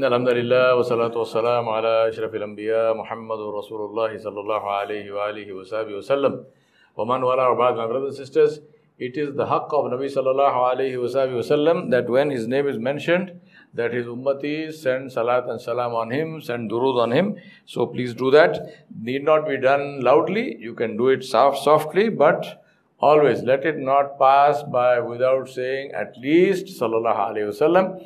إن 0.00 0.03
الحمد 0.03 0.29
لله 0.29 0.75
والصلاة 0.75 1.17
والسلام 1.17 1.69
على 1.69 2.07
أشرف 2.09 2.35
الأنبياء 2.35 2.93
محمد 2.97 3.39
رسول 3.39 3.81
الله 3.89 4.17
صلى 4.17 4.39
الله 4.39 4.71
عليه 4.71 5.11
وآله 5.11 5.53
وصحبه 5.53 5.93
وسلم 5.95 6.43
ومن 6.97 7.23
والاه 7.23 7.53
بعد 7.53 7.75
my 7.75 7.87
brothers 7.87 8.17
and 8.17 8.25
sisters 8.25 8.61
it 8.99 9.17
is 9.17 9.35
the 9.35 9.45
haqq 9.45 9.73
of 9.73 9.91
Nabi 9.91 10.07
sallallahu 10.07 10.61
alayhi 10.71 10.95
wasallam 10.95 11.91
that 11.91 12.09
when 12.09 12.29
his 12.29 12.47
name 12.47 12.69
is 12.69 12.77
mentioned 12.77 13.33
that 13.73 13.91
his 13.93 14.05
ummati 14.05 14.73
send 14.73 15.11
salat 15.11 15.49
and 15.49 15.59
salam 15.59 15.93
on 15.93 16.09
him 16.09 16.39
send 16.39 16.71
durud 16.71 16.97
on 16.97 17.11
him 17.11 17.35
so 17.65 17.85
please 17.85 18.13
do 18.13 18.31
that 18.31 18.57
need 19.01 19.25
not 19.25 19.45
be 19.45 19.57
done 19.57 19.99
loudly 19.99 20.55
you 20.57 20.73
can 20.73 20.95
do 20.95 21.09
it 21.09 21.21
soft 21.21 21.61
softly 21.65 22.07
but 22.07 22.63
always 23.01 23.43
let 23.43 23.65
it 23.65 23.77
not 23.77 24.17
pass 24.17 24.63
by 24.63 25.01
without 25.01 25.49
saying 25.49 25.91
at 25.91 26.17
least 26.17 26.79
sallallahu 26.79 27.29
alayhi 27.29 27.51
wasallam 27.51 28.01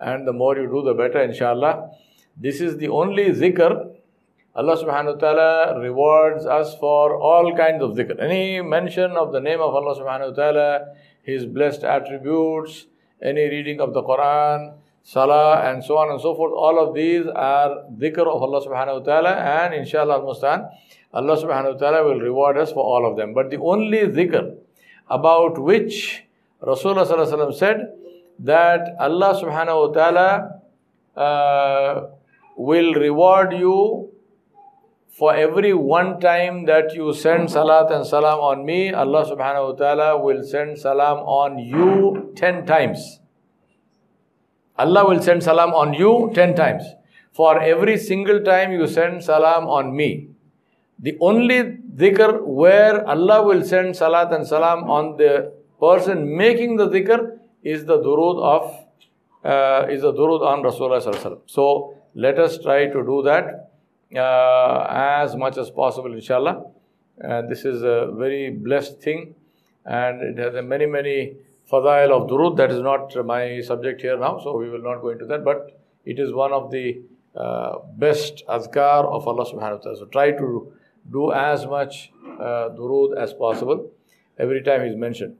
and 0.00 0.26
the 0.26 0.32
more 0.32 0.56
you 0.56 0.66
do 0.66 0.82
the 0.82 0.94
better 0.94 1.20
inshallah. 1.22 1.90
This 2.36 2.60
is 2.60 2.76
the 2.76 2.88
only 2.88 3.26
zikr. 3.30 3.94
Allah 4.54 4.76
subhanahu 4.76 5.14
wa 5.14 5.20
ta'ala 5.20 5.80
rewards 5.80 6.46
us 6.46 6.76
for 6.78 7.16
all 7.16 7.56
kinds 7.56 7.82
of 7.82 7.92
zikr. 7.92 8.20
Any 8.20 8.60
mention 8.60 9.12
of 9.12 9.32
the 9.32 9.40
name 9.40 9.60
of 9.60 9.74
allah 9.74 9.94
subhanahu 9.98 10.30
wa 10.30 10.34
ta'ala 10.34 10.94
his 11.22 11.46
blessed 11.46 11.84
attributes 11.84 12.86
any 13.22 13.44
reading 13.48 13.80
of 13.80 13.92
the 13.92 14.02
quran 14.02 14.74
salah 15.02 15.62
and 15.68 15.84
so 15.84 15.98
on 15.98 16.10
and 16.10 16.20
so 16.20 16.34
forth 16.34 16.52
all 16.54 16.78
of 16.78 16.94
these 16.94 17.26
are 17.34 17.84
dhikr 17.98 18.20
of 18.20 18.42
allah 18.42 18.64
subhanahu 18.64 19.00
wa 19.00 19.04
ta'ala. 19.04 19.30
And 19.34 19.74
inshallah 19.74 20.20
al-mustan 20.20 20.68
allah 21.12 21.36
subhanahu 21.36 21.74
wa 21.74 21.78
ta'ala 21.78 22.04
will 22.04 22.20
reward 22.20 22.56
us 22.56 22.72
for 22.72 22.84
all 22.84 23.10
of 23.10 23.16
them. 23.16 23.34
But 23.34 23.50
the 23.50 23.58
only 23.58 23.98
dhikr 24.06 24.56
about 25.10 25.58
which 25.58 26.24
rasulullah 26.62 27.54
said 27.54 27.92
that 28.38 28.94
Allah 28.98 29.34
subhanahu 29.40 29.88
wa 29.88 29.92
ta'ala 29.94 30.60
uh, 31.16 32.06
will 32.56 32.94
reward 32.94 33.52
you 33.52 34.10
for 35.18 35.34
every 35.34 35.74
one 35.74 36.20
time 36.20 36.64
that 36.66 36.94
you 36.94 37.12
send 37.12 37.50
salat 37.50 37.90
and 37.90 38.06
salam 38.06 38.38
on 38.38 38.64
me, 38.64 38.92
Allah 38.92 39.24
subhanahu 39.26 39.70
wa 39.70 39.72
ta'ala 39.74 40.22
will 40.22 40.44
send 40.44 40.78
salam 40.78 41.18
on 41.26 41.58
you 41.58 42.32
10 42.36 42.66
times. 42.66 43.18
Allah 44.78 45.08
will 45.08 45.20
send 45.20 45.42
salam 45.42 45.74
on 45.74 45.92
you 45.92 46.30
10 46.34 46.54
times. 46.54 46.84
For 47.32 47.60
every 47.60 47.98
single 47.98 48.44
time 48.44 48.70
you 48.70 48.86
send 48.86 49.24
salam 49.24 49.66
on 49.66 49.96
me. 49.96 50.28
The 51.00 51.18
only 51.20 51.78
dhikr 51.96 52.44
where 52.46 53.04
Allah 53.04 53.42
will 53.42 53.64
send 53.64 53.96
salat 53.96 54.32
and 54.32 54.46
salam 54.46 54.88
on 54.88 55.16
the 55.16 55.52
person 55.80 56.36
making 56.36 56.76
the 56.76 56.88
dhikr 56.88 57.37
is 57.62 57.84
the 57.84 57.98
durud 57.98 58.42
of 58.42 58.84
uh, 59.44 59.86
is 59.88 60.02
the 60.02 60.12
durud 60.12 60.42
on 60.42 60.62
Rasulullah 60.62 61.40
So 61.46 61.94
let 62.14 62.38
us 62.38 62.58
try 62.58 62.86
to 62.86 63.02
do 63.04 63.22
that 63.22 63.70
uh, 64.16 64.86
as 64.90 65.36
much 65.36 65.56
as 65.58 65.70
possible, 65.70 66.12
inshallah. 66.12 66.64
Uh, 67.22 67.42
this 67.42 67.64
is 67.64 67.82
a 67.82 68.12
very 68.16 68.50
blessed 68.50 69.00
thing, 69.00 69.34
and 69.84 70.22
it 70.22 70.38
has 70.38 70.64
many 70.64 70.86
many 70.86 71.36
fadail 71.70 72.10
of 72.10 72.28
durud. 72.28 72.56
That 72.56 72.70
is 72.70 72.80
not 72.80 73.14
my 73.26 73.60
subject 73.60 74.00
here 74.00 74.18
now, 74.18 74.38
so 74.38 74.56
we 74.56 74.68
will 74.70 74.82
not 74.82 75.00
go 75.00 75.10
into 75.10 75.26
that. 75.26 75.44
But 75.44 75.80
it 76.04 76.18
is 76.18 76.32
one 76.32 76.52
of 76.52 76.70
the 76.70 77.02
uh, 77.36 77.78
best 77.96 78.42
azkar 78.48 79.04
of 79.04 79.26
Allah 79.28 79.44
Subhanahu 79.44 79.78
wa 79.78 79.84
Taala. 79.84 79.98
So 79.98 80.06
try 80.06 80.30
to 80.32 80.72
do 81.10 81.32
as 81.32 81.66
much 81.66 82.10
uh, 82.24 82.70
durud 82.78 83.16
as 83.16 83.32
possible 83.34 83.90
every 84.38 84.62
time 84.62 84.82
he 84.82 84.88
is 84.88 84.96
mentioned. 84.96 85.36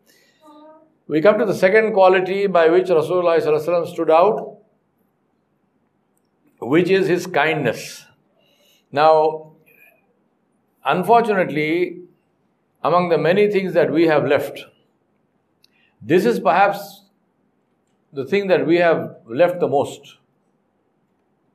We 1.08 1.22
come 1.22 1.38
to 1.38 1.46
the 1.46 1.54
second 1.54 1.94
quality 1.94 2.46
by 2.46 2.68
which 2.68 2.88
Rasulullah 2.88 3.86
stood 3.86 4.10
out, 4.10 4.58
which 6.60 6.90
is 6.90 7.08
his 7.08 7.26
kindness. 7.26 8.04
Now, 8.92 9.52
unfortunately, 10.84 12.02
among 12.84 13.08
the 13.08 13.16
many 13.16 13.50
things 13.50 13.72
that 13.72 13.90
we 13.90 14.06
have 14.06 14.26
left, 14.26 14.66
this 16.02 16.26
is 16.26 16.40
perhaps 16.40 17.04
the 18.12 18.26
thing 18.26 18.48
that 18.48 18.66
we 18.66 18.76
have 18.76 19.16
left 19.26 19.60
the 19.60 19.68
most. 19.68 20.16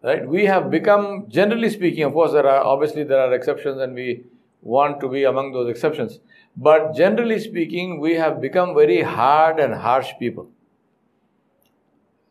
Right? 0.01 0.27
We 0.27 0.45
have 0.45 0.71
become, 0.71 1.25
generally 1.29 1.69
speaking, 1.69 2.03
of 2.03 2.13
course, 2.13 2.33
there 2.33 2.47
are 2.47 2.63
obviously 2.63 3.03
there 3.03 3.19
are 3.19 3.33
exceptions, 3.33 3.79
and 3.79 3.93
we 3.93 4.25
want 4.63 4.99
to 5.01 5.09
be 5.09 5.25
among 5.25 5.51
those 5.51 5.69
exceptions. 5.69 6.19
But 6.55 6.95
generally 6.95 7.39
speaking, 7.39 7.99
we 7.99 8.13
have 8.15 8.39
become 8.41 8.73
very 8.73 9.01
hard 9.01 9.59
and 9.59 9.73
harsh 9.73 10.11
people. 10.19 10.49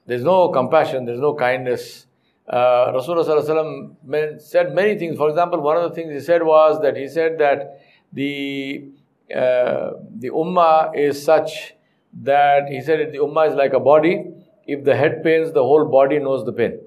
There's 0.07 0.25
no 0.25 0.49
compassion, 0.49 1.05
there's 1.05 1.21
no 1.21 1.35
kindness. 1.35 2.07
Uh, 2.49 2.93
Rasulullah 2.93 4.41
said 4.41 4.75
many 4.75 4.99
things. 4.99 5.17
For 5.17 5.29
example, 5.29 5.61
one 5.61 5.77
of 5.77 5.85
the 5.85 5.95
things 5.95 6.13
he 6.13 6.21
said 6.21 6.43
was 6.43 6.81
that 6.83 6.97
he 6.97 7.07
said 7.07 7.39
that 7.39 7.81
the 8.13 8.89
uh, 9.35 9.93
the 10.19 10.31
ummah 10.31 10.97
is 10.97 11.23
such 11.25 11.75
that 12.23 12.69
he 12.69 12.81
said 12.81 13.13
the 13.13 13.19
ummah 13.19 13.49
is 13.49 13.55
like 13.55 13.73
a 13.73 13.81
body. 13.81 14.25
If 14.67 14.85
the 14.85 14.97
head 14.97 15.23
pains, 15.23 15.53
the 15.53 15.63
whole 15.63 15.87
body 15.87 16.19
knows 16.19 16.45
the 16.45 16.53
pain. 16.53 16.81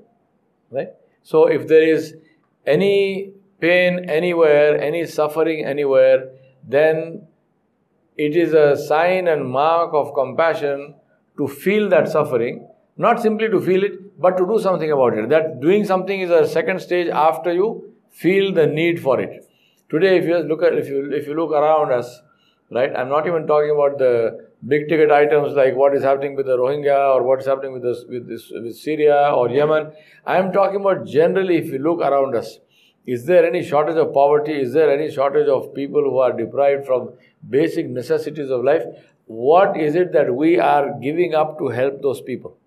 Right? 0.69 0.89
So 1.23 1.47
if 1.47 1.67
there 1.67 1.83
is 1.83 2.15
any 2.65 3.31
pain 3.65 4.09
anywhere, 4.09 4.79
any 4.89 5.05
suffering 5.05 5.65
anywhere, 5.65 6.29
then 6.75 7.27
it 8.17 8.35
is 8.35 8.53
a 8.53 8.67
sign 8.77 9.27
and 9.27 9.49
mark 9.59 9.93
of 9.93 10.13
compassion 10.13 10.95
to 11.37 11.47
feel 11.47 11.89
that 11.89 12.07
suffering, 12.07 12.67
not 12.97 13.21
simply 13.21 13.49
to 13.49 13.59
feel 13.59 13.83
it, 13.83 13.95
but 14.19 14.37
to 14.37 14.45
do 14.45 14.59
something 14.59 14.91
about 14.91 15.17
it. 15.17 15.29
That 15.29 15.59
doing 15.61 15.85
something 15.85 16.21
is 16.21 16.29
a 16.29 16.47
second 16.47 16.79
stage 16.81 17.09
after 17.09 17.53
you 17.53 17.93
feel 18.11 18.53
the 18.53 18.67
need 18.67 19.01
for 19.01 19.19
it. 19.19 19.49
Today, 19.89 20.17
if 20.17 20.25
you 20.25 20.37
look 20.51 20.63
at 20.63 20.77
if 20.77 20.87
you 20.87 21.11
if 21.11 21.27
you 21.27 21.35
look 21.35 21.51
around 21.51 21.91
us, 21.91 22.21
right? 22.71 22.95
I'm 22.95 23.09
not 23.09 23.27
even 23.27 23.45
talking 23.47 23.71
about 23.71 23.97
the 23.99 24.13
big 24.67 24.87
ticket 24.89 25.11
items 25.11 25.53
like 25.53 25.75
what 25.75 25.95
is 25.95 26.03
happening 26.03 26.35
with 26.35 26.47
the 26.47 26.57
Rohingya 26.57 27.15
or 27.15 27.23
what 27.23 27.39
is 27.41 27.45
happening 27.45 27.73
with 27.73 27.83
this 27.83 28.03
with 28.09 28.27
this 28.27 28.51
with 28.51 28.75
Syria 28.75 29.19
or 29.41 29.49
Yemen. 29.49 29.91
I 30.25 30.37
am 30.37 30.51
talking 30.51 30.81
about 30.81 31.05
generally 31.05 31.57
if 31.57 31.67
you 31.75 31.79
look 31.89 31.99
around 31.99 32.35
us 32.35 32.59
is 33.05 33.25
there 33.25 33.45
any 33.45 33.63
shortage 33.63 33.97
of 33.97 34.13
poverty? 34.13 34.53
Is 34.59 34.73
there 34.73 34.91
any 34.91 35.11
shortage 35.11 35.47
of 35.47 35.73
people 35.75 36.01
who 36.01 36.17
are 36.17 36.33
deprived 36.33 36.85
from 36.85 37.13
basic 37.47 37.87
necessities 37.87 38.49
of 38.49 38.63
life? 38.63 38.83
What 39.27 39.77
is 39.77 39.95
it 39.95 40.11
that 40.13 40.33
we 40.33 40.59
are 40.59 40.99
giving 40.99 41.35
up 41.35 41.59
to 41.59 41.67
help 41.69 42.01
those 42.01 42.21
people? 42.21 42.57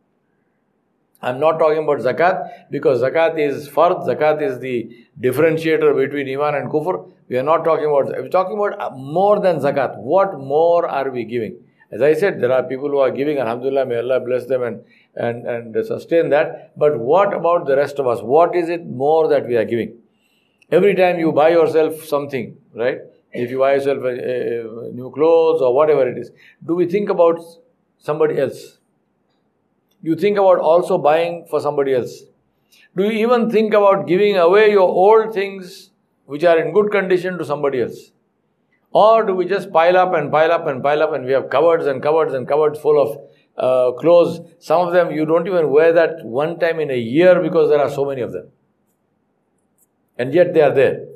I'm 1.20 1.40
not 1.40 1.58
talking 1.58 1.82
about 1.82 1.98
zakat 1.98 2.70
because 2.70 3.02
zakat 3.02 3.38
is 3.38 3.68
fard, 3.68 4.06
zakat 4.06 4.40
is 4.40 4.60
the 4.60 4.88
differentiator 5.20 5.96
between 5.96 6.28
iman 6.38 6.54
and 6.54 6.70
kufr. 6.70 7.10
We 7.28 7.36
are 7.38 7.42
not 7.42 7.64
talking 7.64 7.86
about, 7.86 8.06
we're 8.06 8.28
talking 8.28 8.56
about 8.56 8.96
more 8.96 9.40
than 9.40 9.58
zakat. 9.58 9.98
What 9.98 10.38
more 10.38 10.88
are 10.88 11.10
we 11.10 11.24
giving? 11.24 11.56
As 11.90 12.02
I 12.02 12.14
said, 12.14 12.40
there 12.40 12.52
are 12.52 12.62
people 12.62 12.88
who 12.88 12.98
are 12.98 13.10
giving, 13.10 13.38
Alhamdulillah, 13.38 13.86
may 13.86 13.96
Allah 13.96 14.20
bless 14.20 14.46
them 14.46 14.62
and, 14.62 14.84
and, 15.16 15.46
and 15.46 15.86
sustain 15.86 16.28
that. 16.30 16.78
But 16.78 16.98
what 16.98 17.34
about 17.34 17.66
the 17.66 17.76
rest 17.76 17.98
of 17.98 18.06
us? 18.06 18.20
What 18.20 18.54
is 18.54 18.68
it 18.68 18.86
more 18.86 19.26
that 19.28 19.46
we 19.46 19.56
are 19.56 19.64
giving? 19.64 19.98
Every 20.70 20.94
time 20.94 21.18
you 21.18 21.32
buy 21.32 21.48
yourself 21.50 22.04
something, 22.04 22.56
right? 22.74 22.98
If 23.32 23.50
you 23.50 23.58
buy 23.58 23.74
yourself 23.74 24.02
a, 24.04 24.08
a, 24.08 24.88
a 24.88 24.92
new 24.92 25.10
clothes 25.10 25.62
or 25.62 25.74
whatever 25.74 26.06
it 26.06 26.18
is, 26.18 26.30
do 26.66 26.74
we 26.74 26.86
think 26.86 27.08
about 27.08 27.40
somebody 27.98 28.38
else? 28.38 28.78
You 30.02 30.14
think 30.14 30.36
about 30.36 30.58
also 30.58 30.98
buying 30.98 31.46
for 31.48 31.60
somebody 31.60 31.94
else? 31.94 32.22
Do 32.96 33.04
you 33.04 33.12
even 33.12 33.50
think 33.50 33.72
about 33.72 34.06
giving 34.06 34.36
away 34.36 34.70
your 34.70 34.88
old 34.88 35.32
things 35.32 35.90
which 36.26 36.44
are 36.44 36.58
in 36.58 36.74
good 36.74 36.90
condition 36.90 37.38
to 37.38 37.44
somebody 37.44 37.80
else? 37.80 38.12
Or 38.92 39.24
do 39.24 39.34
we 39.34 39.46
just 39.46 39.72
pile 39.72 39.96
up 39.96 40.14
and 40.14 40.30
pile 40.30 40.52
up 40.52 40.66
and 40.66 40.82
pile 40.82 41.02
up 41.02 41.14
and 41.14 41.24
we 41.24 41.32
have 41.32 41.48
cupboards 41.48 41.86
and 41.86 42.02
cupboards 42.02 42.34
and 42.34 42.46
cupboards 42.46 42.78
full 42.78 43.00
of 43.00 43.18
uh, 43.56 43.98
clothes? 43.98 44.40
Some 44.58 44.86
of 44.86 44.92
them 44.92 45.12
you 45.12 45.24
don't 45.24 45.46
even 45.46 45.70
wear 45.70 45.92
that 45.94 46.24
one 46.24 46.58
time 46.58 46.78
in 46.80 46.90
a 46.90 46.98
year 46.98 47.40
because 47.42 47.70
there 47.70 47.80
are 47.80 47.90
so 47.90 48.04
many 48.04 48.20
of 48.20 48.32
them 48.32 48.50
and 50.18 50.34
yet 50.34 50.52
they 50.54 50.60
are 50.60 50.74
there. 50.74 51.06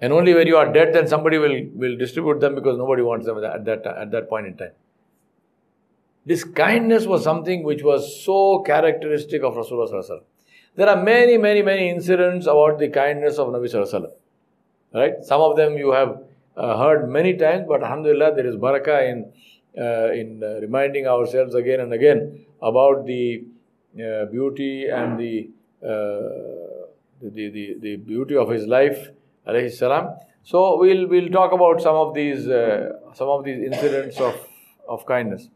And 0.00 0.12
only 0.12 0.32
when 0.32 0.46
you 0.46 0.56
are 0.56 0.72
dead, 0.72 0.94
then 0.94 1.08
somebody 1.08 1.38
will, 1.38 1.66
will 1.74 1.96
distribute 1.96 2.40
them 2.40 2.54
because 2.54 2.78
nobody 2.78 3.02
wants 3.02 3.26
them 3.26 3.42
at 3.42 3.64
that, 3.64 3.86
at 3.86 4.10
that 4.12 4.28
point 4.28 4.46
in 4.46 4.56
time. 4.56 4.70
This 6.24 6.44
kindness 6.44 7.06
was 7.06 7.24
something 7.24 7.64
which 7.64 7.82
was 7.82 8.22
so 8.24 8.60
characteristic 8.60 9.42
of 9.42 9.54
Rasulullah. 9.54 10.20
There 10.76 10.88
are 10.88 11.02
many, 11.02 11.36
many, 11.38 11.62
many 11.62 11.88
incidents 11.90 12.46
about 12.46 12.78
the 12.78 12.88
kindness 12.88 13.38
of 13.38 13.48
Nabi 13.48 13.64
Sallallahu 13.64 14.12
Right? 14.94 15.14
Some 15.22 15.40
of 15.40 15.56
them 15.56 15.76
you 15.76 15.90
have 15.92 16.20
uh, 16.56 16.78
heard 16.78 17.08
many 17.08 17.36
times, 17.36 17.64
but 17.66 17.82
Alhamdulillah, 17.82 18.34
there 18.36 18.46
is 18.46 18.56
barakah 18.56 19.10
in, 19.10 19.32
uh, 19.76 20.12
in 20.12 20.42
uh, 20.42 20.60
reminding 20.60 21.06
ourselves 21.06 21.54
again 21.54 21.80
and 21.80 21.92
again 21.92 22.44
about 22.62 23.06
the 23.06 23.44
uh, 23.96 24.26
beauty 24.26 24.88
and 24.88 25.18
the 25.18 25.50
uh, 25.82 26.67
the, 27.20 27.50
the, 27.50 27.76
the 27.80 27.96
beauty 27.96 28.36
of 28.36 28.50
his 28.50 28.66
life, 28.66 29.08
alayhi 29.46 29.72
salam. 29.72 30.16
So 30.42 30.78
we'll, 30.78 31.06
we'll 31.06 31.28
talk 31.28 31.52
about 31.52 31.82
some 31.82 31.94
of 31.94 32.14
these, 32.14 32.48
uh, 32.48 32.92
some 33.14 33.28
of 33.28 33.44
these 33.44 33.62
incidents 33.62 34.18
of, 34.18 34.34
of 34.88 35.04
kindness. 35.06 35.48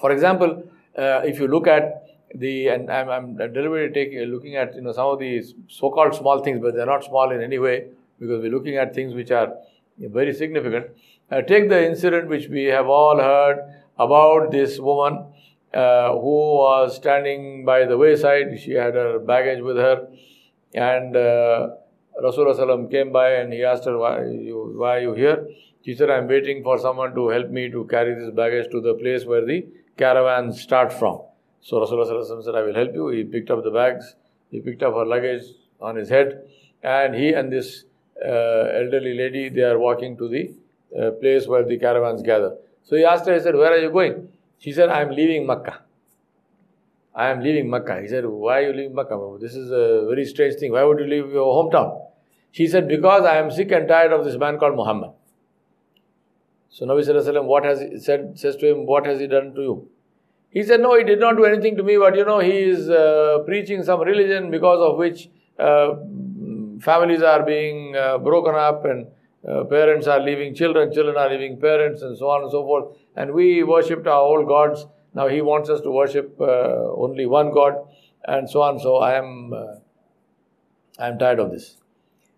For 0.00 0.10
example, 0.10 0.64
uh, 0.96 1.22
if 1.24 1.38
you 1.38 1.48
look 1.48 1.66
at 1.66 2.02
the 2.34 2.68
and 2.68 2.90
I'm, 2.90 3.08
I'm 3.08 3.36
deliberately 3.36 3.92
taking 3.92 4.18
looking 4.30 4.56
at 4.56 4.74
you 4.74 4.80
know 4.80 4.92
some 4.92 5.06
of 5.06 5.18
these 5.18 5.54
so-called 5.68 6.14
small 6.14 6.42
things, 6.42 6.60
but 6.60 6.74
they're 6.74 6.86
not 6.86 7.04
small 7.04 7.30
in 7.30 7.42
any 7.42 7.58
way 7.58 7.86
because 8.18 8.42
we're 8.42 8.52
looking 8.52 8.76
at 8.76 8.94
things 8.94 9.14
which 9.14 9.30
are 9.30 9.54
very 9.98 10.32
significant. 10.32 10.86
Uh, 11.30 11.40
take 11.42 11.68
the 11.68 11.86
incident 11.86 12.28
which 12.28 12.48
we 12.48 12.64
have 12.64 12.86
all 12.86 13.18
heard 13.18 13.58
about 13.98 14.50
this 14.50 14.78
woman 14.78 15.26
uh, 15.74 16.12
who 16.12 16.56
was 16.56 16.96
standing 16.96 17.64
by 17.64 17.84
the 17.84 17.96
wayside. 17.96 18.58
She 18.60 18.72
had 18.72 18.94
her 18.94 19.18
baggage 19.18 19.62
with 19.62 19.76
her, 19.76 20.08
and 20.74 21.16
uh, 21.16 21.68
Rasulullah 22.22 22.90
came 22.90 23.12
by 23.12 23.30
and 23.32 23.52
he 23.52 23.64
asked 23.64 23.84
her, 23.84 23.98
why, 23.98 24.24
you, 24.24 24.74
why 24.76 24.98
are 24.98 25.00
you 25.00 25.14
here? 25.14 25.48
She 25.84 25.94
said, 25.94 26.10
I'm 26.10 26.28
waiting 26.28 26.62
for 26.62 26.78
someone 26.78 27.14
to 27.14 27.28
help 27.28 27.50
me 27.50 27.70
to 27.70 27.84
carry 27.86 28.14
this 28.14 28.30
baggage 28.30 28.70
to 28.70 28.80
the 28.80 28.94
place 28.94 29.24
where 29.24 29.44
the 29.44 29.66
caravans 29.96 30.60
start 30.60 30.92
from. 30.92 31.20
So 31.60 31.80
Rasulullah 31.80 32.44
said, 32.44 32.54
I 32.54 32.62
will 32.62 32.74
help 32.74 32.94
you. 32.94 33.08
He 33.08 33.24
picked 33.24 33.50
up 33.50 33.64
the 33.64 33.70
bags, 33.70 34.16
he 34.50 34.60
picked 34.60 34.82
up 34.82 34.94
her 34.94 35.04
luggage 35.04 35.42
on 35.80 35.96
his 35.96 36.08
head, 36.08 36.42
and 36.82 37.14
he 37.14 37.32
and 37.32 37.52
this 37.52 37.84
uh, 38.24 38.28
elderly 38.28 39.14
lady, 39.14 39.48
they 39.48 39.62
are 39.62 39.78
walking 39.78 40.16
to 40.16 40.28
the 40.28 40.54
uh, 40.98 41.10
place 41.12 41.46
where 41.46 41.64
the 41.64 41.78
caravans 41.78 42.22
gather. 42.22 42.56
So 42.84 42.96
he 42.96 43.04
asked 43.04 43.26
her, 43.26 43.34
he 43.34 43.40
said, 43.40 43.54
Where 43.54 43.72
are 43.72 43.78
you 43.78 43.90
going? 43.90 44.28
She 44.58 44.72
said, 44.72 44.88
I 44.88 45.02
am 45.02 45.10
leaving 45.10 45.46
Makkah. 45.46 45.80
I 47.14 47.28
am 47.28 47.40
leaving 47.40 47.68
Makkah. 47.68 48.00
He 48.00 48.08
said, 48.08 48.24
Why 48.26 48.60
are 48.60 48.62
you 48.68 48.72
leaving 48.72 48.94
Makkah? 48.94 49.36
This 49.40 49.54
is 49.54 49.70
a 49.70 50.06
very 50.08 50.24
strange 50.24 50.54
thing. 50.56 50.72
Why 50.72 50.82
would 50.82 50.98
you 50.98 51.06
leave 51.06 51.30
your 51.30 51.52
hometown? 51.52 52.06
She 52.52 52.66
said, 52.66 52.88
Because 52.88 53.24
I 53.24 53.36
am 53.36 53.50
sick 53.50 53.70
and 53.72 53.86
tired 53.86 54.12
of 54.12 54.24
this 54.24 54.38
man 54.38 54.58
called 54.58 54.76
Muhammad. 54.76 55.10
So 56.70 56.86
Nabi 56.86 57.06
Sallallahu 57.06 57.44
what 57.44 57.64
has 57.64 57.80
he 57.80 57.98
said, 57.98 58.38
says 58.38 58.56
to 58.56 58.70
him, 58.70 58.86
What 58.86 59.06
has 59.06 59.20
he 59.20 59.26
done 59.26 59.54
to 59.54 59.60
you? 59.60 59.88
He 60.50 60.62
said, 60.62 60.80
No, 60.80 60.96
he 60.96 61.04
did 61.04 61.20
not 61.20 61.36
do 61.36 61.44
anything 61.44 61.76
to 61.76 61.82
me, 61.82 61.98
but 61.98 62.16
you 62.16 62.24
know, 62.24 62.38
he 62.38 62.58
is 62.58 62.88
uh, 62.88 63.40
preaching 63.44 63.82
some 63.82 64.00
religion 64.00 64.50
because 64.50 64.80
of 64.80 64.96
which 64.96 65.28
uh, 65.58 65.94
families 66.80 67.22
are 67.22 67.42
being 67.44 67.94
uh, 67.96 68.18
broken 68.18 68.54
up 68.54 68.86
and 68.86 69.06
uh, 69.46 69.64
parents 69.64 70.06
are 70.06 70.20
leaving 70.20 70.54
children, 70.54 70.92
children 70.92 71.16
are 71.16 71.28
leaving 71.28 71.60
parents, 71.60 72.02
and 72.02 72.16
so 72.16 72.30
on 72.30 72.42
and 72.42 72.50
so 72.50 72.62
forth. 72.62 72.96
And 73.16 73.32
we 73.32 73.62
worshipped 73.62 74.06
our 74.06 74.20
old 74.20 74.46
gods. 74.46 74.86
Now 75.14 75.28
he 75.28 75.42
wants 75.42 75.68
us 75.68 75.80
to 75.82 75.90
worship 75.90 76.40
uh, 76.40 76.92
only 76.96 77.26
one 77.26 77.52
God, 77.52 77.74
and 78.24 78.48
so 78.48 78.62
on. 78.62 78.78
So 78.80 78.96
I 78.96 79.14
am, 79.18 79.52
uh, 79.52 79.74
I 80.98 81.08
am 81.08 81.18
tired 81.18 81.38
of 81.38 81.50
this. 81.50 81.76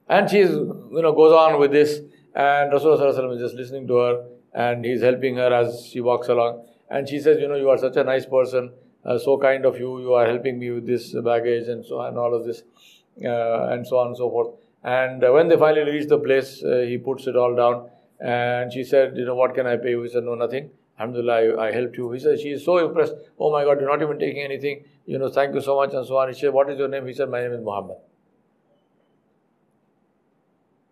And 0.08 0.28
she, 0.28 0.38
you 0.38 1.00
know, 1.02 1.12
goes 1.12 1.32
on 1.32 1.58
with 1.58 1.72
this, 1.72 2.00
and 2.34 2.72
Rasulullah 2.72 3.34
is 3.34 3.40
just 3.40 3.54
listening 3.54 3.86
to 3.88 3.96
her, 3.96 4.24
and 4.52 4.84
he's 4.84 5.02
helping 5.02 5.36
her 5.36 5.52
as 5.52 5.86
she 5.90 6.00
walks 6.00 6.28
along. 6.28 6.66
And 6.90 7.08
she 7.08 7.18
says, 7.18 7.40
you 7.40 7.48
know, 7.48 7.56
you 7.56 7.70
are 7.70 7.78
such 7.78 7.96
a 7.96 8.04
nice 8.04 8.26
person, 8.26 8.72
uh, 9.04 9.18
so 9.18 9.38
kind 9.38 9.64
of 9.64 9.78
you. 9.78 10.00
You 10.00 10.12
are 10.14 10.26
helping 10.26 10.58
me 10.58 10.70
with 10.70 10.86
this 10.86 11.14
baggage 11.14 11.68
and 11.68 11.84
so 11.84 12.00
and 12.00 12.18
all 12.18 12.34
of 12.34 12.44
this, 12.44 12.62
uh, 13.24 13.68
and 13.68 13.86
so 13.86 13.98
on 13.98 14.08
and 14.08 14.16
so 14.16 14.28
forth. 14.30 14.54
And 14.82 15.24
uh, 15.24 15.32
when 15.32 15.48
they 15.48 15.56
finally 15.56 15.90
reach 15.90 16.08
the 16.08 16.18
place, 16.18 16.62
uh, 16.62 16.84
he 16.86 16.98
puts 16.98 17.26
it 17.26 17.36
all 17.36 17.54
down. 17.54 17.88
And 18.20 18.72
she 18.72 18.84
said, 18.84 19.16
you 19.16 19.24
know, 19.24 19.34
what 19.34 19.54
can 19.54 19.66
I 19.66 19.76
pay 19.76 19.90
you? 19.90 20.02
He 20.02 20.08
said, 20.10 20.24
no, 20.24 20.34
nothing. 20.34 20.70
Alhamdulillah, 20.98 21.56
I, 21.58 21.68
I 21.68 21.72
helped 21.72 21.96
you. 21.96 22.10
He 22.12 22.20
said, 22.20 22.38
she 22.40 22.50
is 22.50 22.64
so 22.64 22.78
impressed. 22.78 23.14
Oh 23.38 23.50
my 23.50 23.64
God, 23.64 23.80
you're 23.80 23.90
not 23.90 24.02
even 24.02 24.18
taking 24.18 24.42
anything. 24.42 24.84
You 25.06 25.18
know, 25.18 25.28
thank 25.28 25.54
you 25.54 25.60
so 25.60 25.76
much 25.76 25.92
and 25.92 26.06
so 26.06 26.16
on. 26.16 26.28
He 26.28 26.38
said, 26.38 26.52
what 26.52 26.70
is 26.70 26.78
your 26.78 26.88
name? 26.88 27.06
He 27.06 27.12
said, 27.12 27.28
my 27.28 27.40
name 27.40 27.52
is 27.52 27.60
Muhammad. 27.60 27.96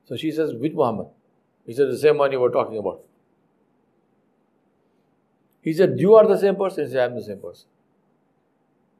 So 0.06 0.16
she 0.16 0.32
says, 0.32 0.52
which 0.54 0.72
Muhammad? 0.72 1.06
He 1.66 1.72
said, 1.72 1.88
the 1.88 1.98
same 1.98 2.18
one 2.18 2.32
you 2.32 2.40
were 2.40 2.50
talking 2.50 2.78
about. 2.78 3.02
He 5.62 5.72
said, 5.72 5.98
You 5.98 6.16
are 6.16 6.26
the 6.26 6.36
same 6.36 6.56
person? 6.56 6.84
He 6.84 6.90
said, 6.90 7.00
I 7.02 7.04
am 7.04 7.14
the 7.14 7.22
same 7.22 7.38
person. 7.38 7.66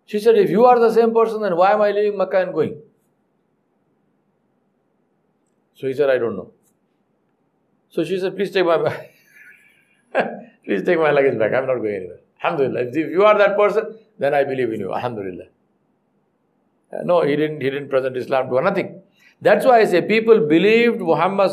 She 0.06 0.20
said, 0.20 0.36
If 0.36 0.48
you 0.48 0.64
are 0.64 0.78
the 0.78 0.92
same 0.92 1.12
person, 1.12 1.42
then 1.42 1.56
why 1.56 1.72
am 1.72 1.82
I 1.82 1.90
leaving 1.90 2.16
Makkah 2.16 2.42
and 2.42 2.54
going? 2.54 2.80
So 5.74 5.88
he 5.88 5.92
said, 5.94 6.08
I 6.08 6.18
don't 6.18 6.36
know. 6.36 6.52
So 7.90 8.04
she 8.04 8.18
said, 8.18 8.36
Please 8.36 8.52
take 8.52 8.64
my 8.64 8.78
bag. 10.14 10.48
Please 10.64 10.82
take 10.82 10.98
my 10.98 11.10
luggage 11.10 11.38
back. 11.38 11.52
I'm 11.52 11.66
not 11.66 11.76
going 11.76 11.94
anywhere. 11.94 12.20
Alhamdulillah. 12.42 12.80
If 12.88 12.96
you 12.96 13.24
are 13.24 13.36
that 13.38 13.56
person, 13.56 13.98
then 14.18 14.34
I 14.34 14.44
believe 14.44 14.72
in 14.72 14.80
you. 14.80 14.92
Alhamdulillah. 14.92 15.44
Uh, 16.92 17.02
no, 17.04 17.22
he 17.22 17.36
didn't, 17.36 17.60
he 17.60 17.70
didn't 17.70 17.88
present 17.88 18.16
Islam 18.16 18.48
to 18.48 18.56
her, 18.56 18.62
nothing. 18.62 19.02
That's 19.40 19.64
why 19.64 19.80
I 19.80 19.84
say 19.84 20.02
people 20.02 20.46
believed 20.46 21.00
Muhammad 21.00 21.50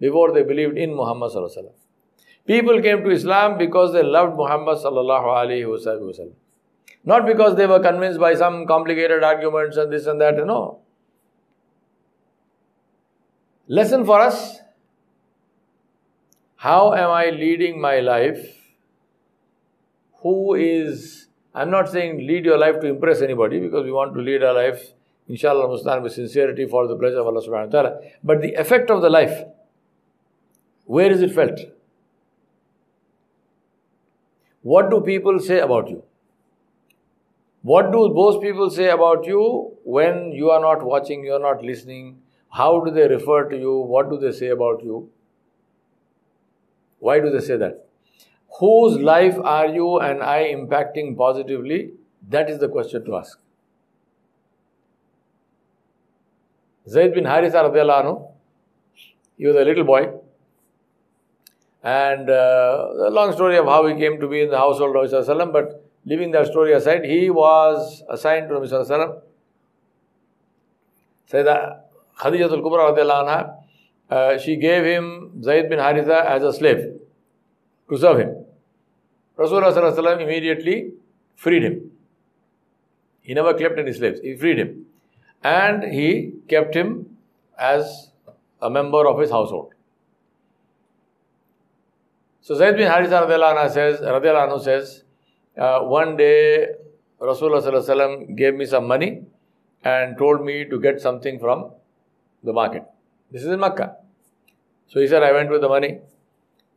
before 0.00 0.32
they 0.32 0.42
believed 0.42 0.78
in 0.78 0.94
Muhammad. 0.94 1.30
People 2.46 2.80
came 2.80 3.04
to 3.04 3.10
Islam 3.10 3.58
because 3.58 3.92
they 3.92 4.02
loved 4.02 4.36
Muhammad. 4.36 4.78
Not 7.04 7.26
because 7.26 7.56
they 7.56 7.66
were 7.66 7.80
convinced 7.80 8.18
by 8.18 8.34
some 8.34 8.66
complicated 8.66 9.22
arguments 9.22 9.76
and 9.76 9.92
this 9.92 10.06
and 10.06 10.20
that. 10.20 10.44
No. 10.44 10.80
Lesson 13.68 14.04
for 14.04 14.20
us. 14.20 14.58
How 16.60 16.92
am 16.92 17.08
I 17.08 17.30
leading 17.30 17.80
my 17.80 18.00
life? 18.00 18.38
Who 20.22 20.54
is, 20.54 21.28
I'm 21.54 21.70
not 21.70 21.88
saying 21.88 22.18
lead 22.26 22.44
your 22.44 22.58
life 22.58 22.80
to 22.80 22.86
impress 22.86 23.22
anybody 23.22 23.60
because 23.60 23.84
we 23.84 23.90
want 23.90 24.12
to 24.12 24.20
lead 24.20 24.42
our 24.42 24.52
life, 24.52 24.92
inshallah, 25.26 25.68
Muslim 25.68 26.02
with 26.02 26.12
sincerity 26.12 26.66
for 26.66 26.86
the 26.86 26.96
pleasure 26.96 27.20
of 27.20 27.28
Allah 27.28 27.40
subhanahu 27.40 27.72
wa 27.72 27.80
ta'ala. 27.82 28.00
But 28.22 28.42
the 28.42 28.52
effect 28.52 28.90
of 28.90 29.00
the 29.00 29.08
life, 29.08 29.42
where 30.84 31.10
is 31.10 31.22
it 31.22 31.32
felt? 31.32 31.60
What 34.60 34.90
do 34.90 35.00
people 35.00 35.38
say 35.38 35.60
about 35.60 35.88
you? 35.88 36.02
What 37.62 37.90
do 37.90 38.12
those 38.14 38.36
people 38.42 38.68
say 38.68 38.90
about 38.90 39.24
you 39.24 39.78
when 39.84 40.32
you 40.32 40.50
are 40.50 40.60
not 40.60 40.84
watching, 40.84 41.24
you 41.24 41.32
are 41.32 41.40
not 41.40 41.64
listening? 41.64 42.20
How 42.50 42.80
do 42.80 42.90
they 42.90 43.08
refer 43.08 43.48
to 43.48 43.56
you? 43.56 43.78
What 43.78 44.10
do 44.10 44.18
they 44.18 44.32
say 44.32 44.48
about 44.48 44.84
you? 44.84 45.08
Why 47.00 47.18
do 47.20 47.30
they 47.30 47.40
say 47.40 47.56
that? 47.56 47.86
Whose 48.58 48.98
life 48.98 49.36
are 49.42 49.66
you 49.66 49.98
and 49.98 50.22
I 50.22 50.52
impacting 50.54 51.16
positively? 51.16 51.92
That 52.28 52.48
is 52.48 52.58
the 52.58 52.68
question 52.68 53.04
to 53.04 53.16
ask. 53.16 53.38
Zaid 56.88 57.14
bin 57.14 57.24
Haritha 57.24 57.62
radiallahu 57.70 58.32
he 59.36 59.46
was 59.46 59.56
a 59.56 59.64
little 59.64 59.84
boy 59.84 60.10
and 61.82 62.28
uh, 62.28 62.88
long 63.10 63.32
story 63.32 63.56
of 63.56 63.64
how 63.66 63.86
he 63.86 63.94
came 63.94 64.20
to 64.20 64.28
be 64.28 64.42
in 64.42 64.50
the 64.50 64.58
household 64.58 64.96
of 64.96 65.10
Rasulullah, 65.10 65.50
but 65.50 65.82
leaving 66.04 66.30
that 66.32 66.46
story 66.46 66.72
aside, 66.74 67.04
he 67.04 67.30
was 67.30 68.02
assigned 68.10 68.48
to 68.48 68.54
Rasulullah. 68.56 69.22
Sayyidah 71.32 71.80
Khadijatul 72.18 72.62
Kubra 72.62 72.94
anha, 72.94 73.59
uh, 74.10 74.38
she 74.38 74.56
gave 74.56 74.84
him 74.84 75.42
Zayd 75.42 75.68
bin 75.70 75.78
Haritha 75.78 76.24
as 76.26 76.42
a 76.42 76.52
slave 76.52 76.98
to 77.88 77.98
serve 77.98 78.18
him. 78.18 78.44
Rasulullah 79.38 80.20
immediately 80.20 80.92
freed 81.36 81.62
him. 81.62 81.90
He 83.22 83.34
never 83.34 83.54
kept 83.54 83.78
any 83.78 83.92
slaves, 83.92 84.20
he 84.20 84.36
freed 84.36 84.58
him. 84.58 84.86
And 85.42 85.84
he 85.84 86.32
kept 86.48 86.74
him 86.74 87.16
as 87.58 88.10
a 88.60 88.68
member 88.68 89.06
of 89.08 89.18
his 89.18 89.30
household. 89.30 89.72
So 92.42 92.54
Zayd 92.56 92.76
bin 92.76 92.90
Haritha 92.90 93.26
radiallahu 93.26 93.70
says, 93.70 94.00
radiallahu 94.00 94.62
says, 94.62 95.04
uh, 95.56 95.80
one 95.80 96.16
day 96.16 96.66
Rasulullah 97.20 98.36
gave 98.36 98.54
me 98.54 98.66
some 98.66 98.86
money 98.86 99.22
and 99.84 100.18
told 100.18 100.44
me 100.44 100.64
to 100.64 100.80
get 100.80 101.00
something 101.00 101.38
from 101.38 101.70
the 102.42 102.52
market. 102.52 102.84
This 103.30 103.42
is 103.42 103.48
in 103.48 103.60
Makkah. 103.60 103.96
So 104.90 105.00
he 105.00 105.06
said, 105.06 105.22
I 105.22 105.32
went 105.32 105.50
with 105.50 105.60
the 105.60 105.68
money. 105.68 106.00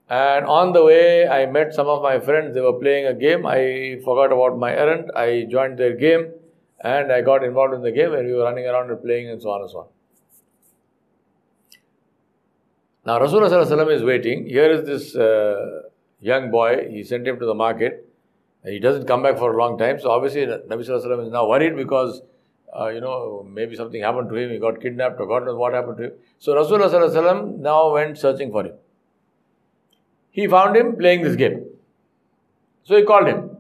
And 0.07 0.45
on 0.45 0.73
the 0.73 0.83
way, 0.83 1.27
I 1.27 1.47
met 1.47 1.73
some 1.73 1.87
of 1.87 2.03
my 2.03 2.19
friends. 2.19 2.53
They 2.53 2.61
were 2.61 2.79
playing 2.79 3.07
a 3.07 3.13
game. 3.13 3.45
I 3.45 3.99
forgot 4.05 4.31
about 4.31 4.57
my 4.57 4.71
errand. 4.71 5.11
I 5.15 5.47
joined 5.49 5.79
their 5.79 5.95
game 5.95 6.31
and 6.79 7.11
I 7.11 7.21
got 7.21 7.43
involved 7.43 7.73
in 7.73 7.81
the 7.81 7.91
game 7.91 8.13
and 8.13 8.27
we 8.27 8.33
were 8.33 8.43
running 8.43 8.65
around 8.65 8.91
and 8.91 9.01
playing 9.01 9.29
and 9.29 9.41
so 9.41 9.49
on 9.49 9.61
and 9.61 9.71
so 9.71 9.79
on. 9.79 9.87
Now 13.05 13.19
Rasulullah 13.19 13.91
is 13.91 14.03
waiting. 14.03 14.45
Here 14.45 14.71
is 14.71 14.85
this 14.85 15.15
uh, 15.15 15.81
young 16.19 16.51
boy. 16.51 16.89
He 16.91 17.03
sent 17.03 17.27
him 17.27 17.39
to 17.39 17.45
the 17.45 17.55
market. 17.55 18.07
He 18.63 18.79
doesn't 18.79 19.07
come 19.07 19.23
back 19.23 19.37
for 19.37 19.53
a 19.53 19.57
long 19.57 19.77
time. 19.77 19.99
So 19.99 20.11
obviously 20.11 20.45
Nabi 20.45 20.81
is 20.81 21.31
now 21.31 21.47
worried 21.47 21.75
because 21.75 22.21
uh, 22.79 22.87
you 22.87 23.01
know 23.01 23.45
maybe 23.49 23.75
something 23.75 24.01
happened 24.01 24.29
to 24.29 24.35
him. 24.35 24.49
He 24.51 24.57
got 24.57 24.81
kidnapped 24.81 25.19
or 25.19 25.27
God 25.27 25.45
knows 25.45 25.57
what 25.57 25.73
happened 25.73 25.97
to 25.97 26.03
him. 26.05 26.11
So 26.39 26.53
Rasulullah 26.55 27.57
now 27.59 27.93
went 27.93 28.17
searching 28.17 28.51
for 28.51 28.63
him. 28.65 28.73
He 30.31 30.47
found 30.47 30.75
him 30.75 30.95
playing 30.95 31.23
this 31.23 31.35
game. 31.35 31.65
So 32.83 32.97
he 32.97 33.03
called 33.03 33.27
him. 33.27 33.57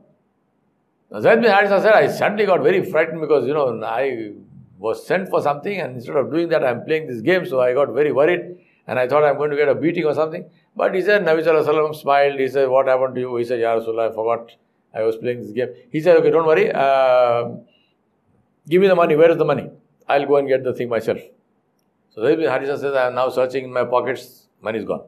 Zayd 1.21 1.41
bin 1.41 1.51
Haritha 1.51 1.81
said, 1.81 1.93
I 1.93 2.07
suddenly 2.07 2.45
got 2.45 2.63
very 2.63 2.83
frightened 2.83 3.21
because, 3.21 3.45
you 3.45 3.53
know, 3.53 3.83
I 3.83 4.33
was 4.79 5.05
sent 5.05 5.29
for 5.29 5.41
something 5.41 5.79
and 5.79 5.95
instead 5.95 6.15
of 6.15 6.31
doing 6.31 6.49
that, 6.49 6.63
I'm 6.63 6.83
playing 6.83 7.07
this 7.07 7.21
game. 7.21 7.45
So 7.45 7.61
I 7.61 7.73
got 7.73 7.93
very 7.93 8.11
worried 8.11 8.57
and 8.87 8.97
I 8.97 9.07
thought 9.07 9.23
I'm 9.23 9.37
going 9.37 9.51
to 9.51 9.55
get 9.55 9.69
a 9.69 9.75
beating 9.75 10.05
or 10.05 10.15
something. 10.15 10.49
But 10.75 10.95
he 10.95 11.01
said, 11.03 11.21
Nabi 11.23 11.45
Sallallahu 11.45 11.95
smiled. 11.95 12.39
He 12.39 12.47
said, 12.47 12.67
What 12.67 12.87
happened 12.87 13.13
to 13.15 13.21
you? 13.21 13.35
He 13.35 13.45
said, 13.45 13.59
Ya 13.59 13.75
Rasulullah, 13.79 14.09
I 14.11 14.15
forgot 14.15 14.51
I 14.93 15.03
was 15.03 15.15
playing 15.17 15.41
this 15.41 15.51
game. 15.51 15.69
He 15.91 15.99
said, 15.99 16.17
okay, 16.17 16.29
don't 16.29 16.45
worry. 16.45 16.71
Uh, 16.71 17.49
give 18.67 18.81
me 18.81 18.87
the 18.87 18.95
money. 18.95 19.15
Where 19.15 19.31
is 19.31 19.37
the 19.37 19.45
money? 19.45 19.69
I'll 20.07 20.25
go 20.25 20.37
and 20.37 20.47
get 20.47 20.63
the 20.63 20.73
thing 20.73 20.89
myself. 20.89 21.19
So 22.11 22.21
Harisa 22.21 22.79
says, 22.79 22.95
I 22.95 23.07
am 23.07 23.15
now 23.15 23.29
searching 23.29 23.65
in 23.65 23.73
my 23.73 23.85
pockets. 23.85 24.47
Money 24.61 24.79
is 24.79 24.85
gone. 24.85 25.03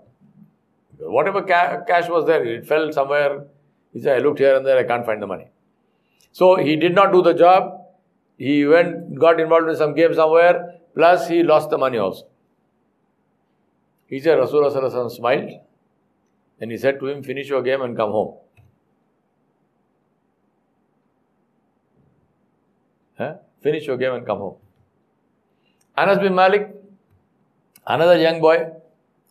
Whatever 0.99 1.43
ca- 1.43 1.83
cash 1.87 2.09
was 2.09 2.25
there, 2.25 2.43
it 2.43 2.67
fell 2.67 2.91
somewhere. 2.91 3.45
He 3.93 4.01
said, 4.01 4.17
I 4.17 4.19
looked 4.19 4.39
here 4.39 4.55
and 4.55 4.65
there, 4.65 4.77
I 4.77 4.83
can't 4.83 5.05
find 5.05 5.21
the 5.21 5.27
money. 5.27 5.47
So 6.31 6.55
he 6.55 6.75
did 6.75 6.95
not 6.95 7.11
do 7.11 7.21
the 7.21 7.33
job. 7.33 7.81
He 8.37 8.65
went, 8.65 9.17
got 9.17 9.39
involved 9.39 9.69
in 9.69 9.75
some 9.75 9.93
game 9.93 10.13
somewhere, 10.13 10.79
plus 10.93 11.27
he 11.27 11.43
lost 11.43 11.69
the 11.69 11.77
money 11.77 11.97
also. 11.97 12.25
He 14.07 14.19
said, 14.19 14.37
Rasulullah 14.37 15.11
smiled 15.11 15.51
and 16.59 16.71
he 16.71 16.77
said 16.77 16.99
to 16.99 17.07
him, 17.07 17.23
Finish 17.23 17.47
your 17.47 17.61
game 17.61 17.81
and 17.81 17.95
come 17.95 18.11
home. 18.11 18.37
Huh? 23.17 23.35
Finish 23.65 23.87
your 23.87 23.97
game 23.97 24.13
and 24.13 24.25
come 24.29 24.37
home. 24.45 24.57
Anas 25.97 26.19
bin 26.19 26.35
Malik, 26.35 26.63
another 27.87 28.17
young 28.17 28.39
boy, 28.39 28.57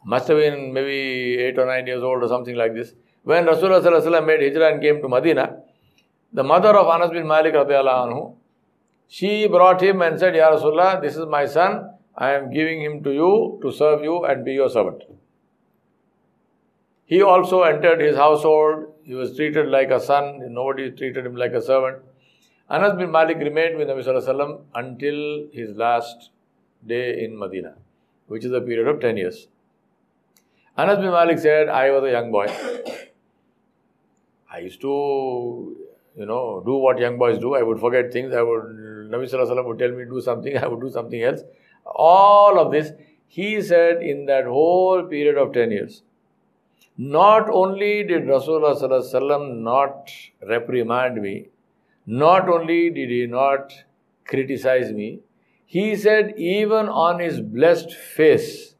must 0.05 0.27
have 0.29 0.39
been 0.39 0.73
maybe 0.73 1.39
8 1.39 1.59
or 1.61 1.67
9 1.67 1.87
years 1.87 2.03
old 2.03 2.23
or 2.25 2.29
something 2.29 2.57
like 2.57 2.75
this. 2.75 2.95
When 3.23 3.47
Rasulullah 3.47 4.27
made 4.27 4.41
hijrah 4.43 4.73
and 4.73 4.83
came 4.83 5.01
to 5.03 5.09
Medina, 5.09 5.45
the 6.33 6.43
mother 6.43 6.77
of 6.77 6.89
Anas 6.95 7.11
bin 7.11 7.29
Malik 7.29 7.55
anhu, 7.55 8.35
she 9.07 9.47
brought 9.47 9.81
him 9.81 10.03
and 10.03 10.19
said, 10.19 10.35
Ya 10.35 10.51
Rasulullah, 10.51 11.01
this 11.01 11.15
is 11.17 11.27
my 11.27 11.47
son. 11.47 11.91
I 12.17 12.33
am 12.33 12.51
giving 12.51 12.83
him 12.83 13.05
to 13.05 13.13
you 13.13 13.61
to 13.63 13.71
serve 13.71 14.03
you 14.03 14.25
and 14.25 14.45
be 14.45 14.55
your 14.55 14.69
servant. 14.69 15.05
He 17.05 17.23
also 17.23 17.63
entered 17.63 18.01
his 18.01 18.17
household. 18.17 18.87
He 19.05 19.15
was 19.15 19.37
treated 19.37 19.69
like 19.69 19.91
a 19.91 20.01
son. 20.01 20.41
Nobody 20.49 20.91
treated 20.91 21.25
him 21.25 21.37
like 21.37 21.53
a 21.53 21.63
servant. 21.63 22.03
Anas 22.71 22.97
bin 22.97 23.11
Malik 23.11 23.39
remained 23.39 23.77
with 23.77 23.89
Nabi 23.89 24.03
Sallallahu 24.03 24.63
until 24.75 25.49
his 25.53 25.77
last 25.77 26.31
day 26.87 27.23
in 27.23 27.39
Medina, 27.39 27.75
which 28.27 28.45
is 28.45 28.53
a 28.53 28.61
period 28.61 28.89
of 28.89 29.01
10 29.01 29.19
years. 29.19 29.49
Anas 30.79 30.99
bin 30.99 31.11
Malik 31.11 31.39
said, 31.39 31.69
I 31.69 31.91
was 31.91 32.05
a 32.05 32.11
young 32.11 32.33
boy. 32.33 32.47
I 34.51 34.59
used 34.61 34.81
to, 34.81 35.77
you 36.17 36.25
know, 36.25 36.63
do 36.65 36.77
what 36.77 36.99
young 36.99 37.19
boys 37.19 37.39
do. 37.39 37.55
I 37.55 37.63
would 37.63 37.81
forget 37.81 38.11
things. 38.11 38.33
I 38.33 38.41
would, 38.41 38.63
Nabi 39.11 39.31
Sallallahu 39.31 39.67
would 39.67 39.79
tell 39.79 39.91
me 39.91 40.05
to 40.05 40.11
do 40.11 40.21
something. 40.23 40.57
I 40.65 40.67
would 40.67 40.81
do 40.81 40.91
something 40.91 41.23
else. 41.23 41.43
All 41.85 42.59
of 42.59 42.73
this, 42.73 42.93
he 43.27 43.61
said 43.61 44.03
in 44.03 44.25
that 44.27 44.47
whole 44.47 45.03
period 45.03 45.37
of 45.37 45.53
10 45.53 45.71
years. 45.71 46.03
Not 46.97 47.51
only 47.51 48.05
did 48.05 48.23
Rasulullah 48.23 49.61
not 49.61 50.11
reprimand 50.49 51.21
me, 51.21 51.49
not 52.07 52.49
only 52.49 52.91
did 52.91 53.11
he 53.11 53.27
not 53.27 53.73
criticize 54.27 54.93
me, 54.93 55.21
he 55.67 55.97
said, 55.97 56.35
even 56.37 56.89
on 56.89 57.19
his 57.19 57.41
blessed 57.41 57.93
face, 57.93 58.75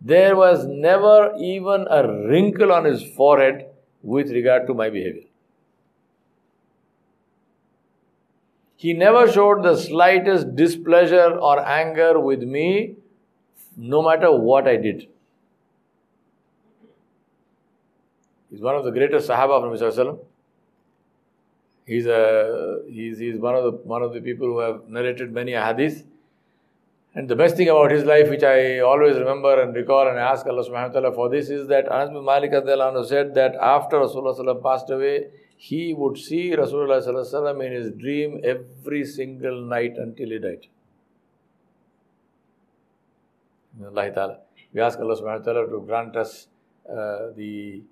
there 0.00 0.36
was 0.36 0.64
never 0.66 1.34
even 1.38 1.86
a 1.90 2.06
wrinkle 2.28 2.72
on 2.72 2.84
his 2.84 3.02
forehead 3.02 3.66
with 4.02 4.30
regard 4.30 4.66
to 4.68 4.74
my 4.74 4.88
behavior. 4.88 5.24
He 8.76 8.92
never 8.94 9.30
showed 9.30 9.64
the 9.64 9.76
slightest 9.76 10.54
displeasure 10.54 11.36
or 11.36 11.58
anger 11.66 12.20
with 12.20 12.42
me, 12.44 12.94
no 13.76 14.02
matter 14.02 14.30
what 14.30 14.68
I 14.68 14.76
did. 14.76 15.08
He's 18.50 18.60
one 18.60 18.76
of 18.76 18.84
the 18.84 18.92
greatest 18.92 19.28
Sahaba 19.28 19.50
of 19.50 19.64
Nabi 19.64 20.18
He's 21.88 22.06
a 22.06 22.82
he's, 22.86 23.18
he's 23.18 23.38
one 23.38 23.54
of 23.54 23.64
the 23.64 23.70
one 23.92 24.02
of 24.02 24.12
the 24.12 24.20
people 24.20 24.46
who 24.46 24.58
have 24.58 24.88
narrated 24.88 25.32
many 25.32 25.52
hadiths. 25.52 26.04
And 27.14 27.28
the 27.28 27.34
best 27.34 27.56
thing 27.56 27.70
about 27.70 27.90
his 27.90 28.04
life, 28.04 28.28
which 28.28 28.42
I 28.42 28.80
always 28.80 29.16
remember 29.16 29.60
and 29.62 29.74
recall 29.74 30.06
and 30.08 30.18
ask 30.18 30.46
Allah 30.46 30.64
subhanahu 30.64 30.88
wa 30.88 31.00
ta'ala 31.00 31.12
for 31.14 31.30
this, 31.30 31.48
is 31.48 31.66
that 31.68 31.90
Anas 31.90 32.10
bin 32.10 32.24
Malik 32.26 32.52
said 33.08 33.34
that 33.34 33.56
after 33.56 33.96
Rasulullah 33.96 34.62
passed 34.62 34.90
away, 34.90 35.28
he 35.56 35.94
would 35.94 36.18
see 36.18 36.50
Rasulullah 36.54 37.64
in 37.64 37.72
his 37.72 37.90
dream 37.92 38.40
every 38.44 39.04
single 39.06 39.62
night 39.62 39.96
until 39.96 40.28
he 40.28 40.38
died. 40.38 40.66
Ta'ala. 43.80 44.38
We 44.74 44.82
ask 44.82 44.98
Allah 45.00 45.16
subhanahu 45.16 45.46
wa 45.46 45.52
ta'ala 45.52 45.68
to 45.70 45.80
grant 45.86 46.16
us 46.16 46.48
uh, 46.86 47.30
the 47.34 47.82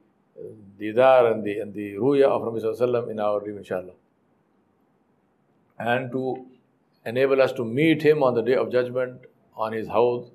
didar 0.81 1.33
and 1.33 1.45
the, 1.45 1.59
and 1.59 1.75
the 1.75 1.95
ruya 1.95 2.25
of 2.25 2.43
Nabi 2.43 3.11
in 3.11 3.21
our 3.21 3.41
dream, 3.41 3.59
inshallah. 3.59 3.93
And 5.79 6.11
to 6.13 6.47
enable 7.05 7.41
us 7.41 7.53
to 7.53 7.65
meet 7.65 8.03
him 8.03 8.23
on 8.23 8.35
the 8.35 8.43
day 8.43 8.55
of 8.55 8.73
judgment 8.73 9.21
on 9.57 9.73
his 9.73 9.89
hawz 9.89 10.31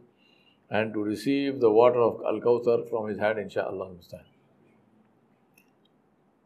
and 0.70 0.94
to 0.94 1.04
receive 1.04 1.60
the 1.60 1.70
water 1.70 2.00
of 2.00 2.22
Al 2.26 2.40
Kawthar 2.40 2.90
from 2.90 3.08
his 3.08 3.20
hand, 3.20 3.40
inshallah. 3.40 3.90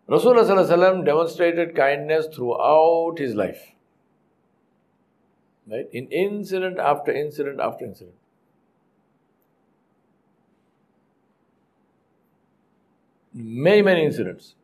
Rasulullah 0.10 1.06
demonstrated 1.06 1.76
kindness 1.76 2.28
throughout 2.34 3.16
his 3.18 3.36
life. 3.36 3.72
Right? 5.68 5.88
In 5.92 6.08
incident 6.08 6.78
after 6.78 7.12
incident 7.12 7.60
after 7.60 7.86
incident. 7.86 8.16
Many, 13.38 13.82
many 13.82 14.06
incidents. 14.06 14.56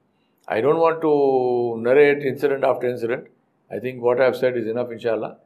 I 0.47 0.61
don't 0.61 0.77
want 0.77 1.01
to 1.01 1.81
narrate 1.81 2.23
incident 2.23 2.63
after 2.63 2.87
incident. 2.89 3.27
I 3.69 3.79
think 3.79 4.01
what 4.01 4.21
I 4.21 4.25
have 4.25 4.37
said 4.37 4.55
is 4.55 4.65
enough, 4.65 4.89
inshallah. 4.91 5.37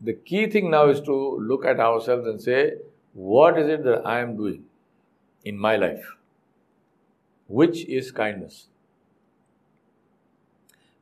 The 0.00 0.14
key 0.14 0.48
thing 0.48 0.70
now 0.70 0.88
is 0.88 1.00
to 1.02 1.38
look 1.38 1.64
at 1.64 1.78
ourselves 1.78 2.26
and 2.26 2.42
say, 2.42 2.72
what 3.14 3.56
is 3.56 3.68
it 3.68 3.84
that 3.84 4.04
I 4.04 4.18
am 4.18 4.36
doing 4.36 4.64
in 5.44 5.56
my 5.56 5.76
life? 5.76 6.16
Which 7.46 7.84
is 7.84 8.10
kindness? 8.10 8.66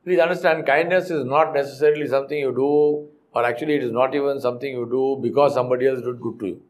Please 0.03 0.19
understand, 0.19 0.67
kindness 0.67 1.09
is 1.09 1.25
not 1.25 1.51
necessarily 1.55 2.07
something 2.07 2.37
you 2.37 2.53
do, 2.53 3.09
or 3.33 3.43
actually, 3.43 3.73
it 3.75 3.83
is 3.83 3.91
not 3.91 4.13
even 4.13 4.39
something 4.39 4.71
you 4.71 4.85
do 4.85 5.19
because 5.19 5.55
somebody 5.55 5.87
else 5.87 6.01
did 6.01 6.21
good 6.21 6.39
to 6.39 6.45
you. 6.45 6.61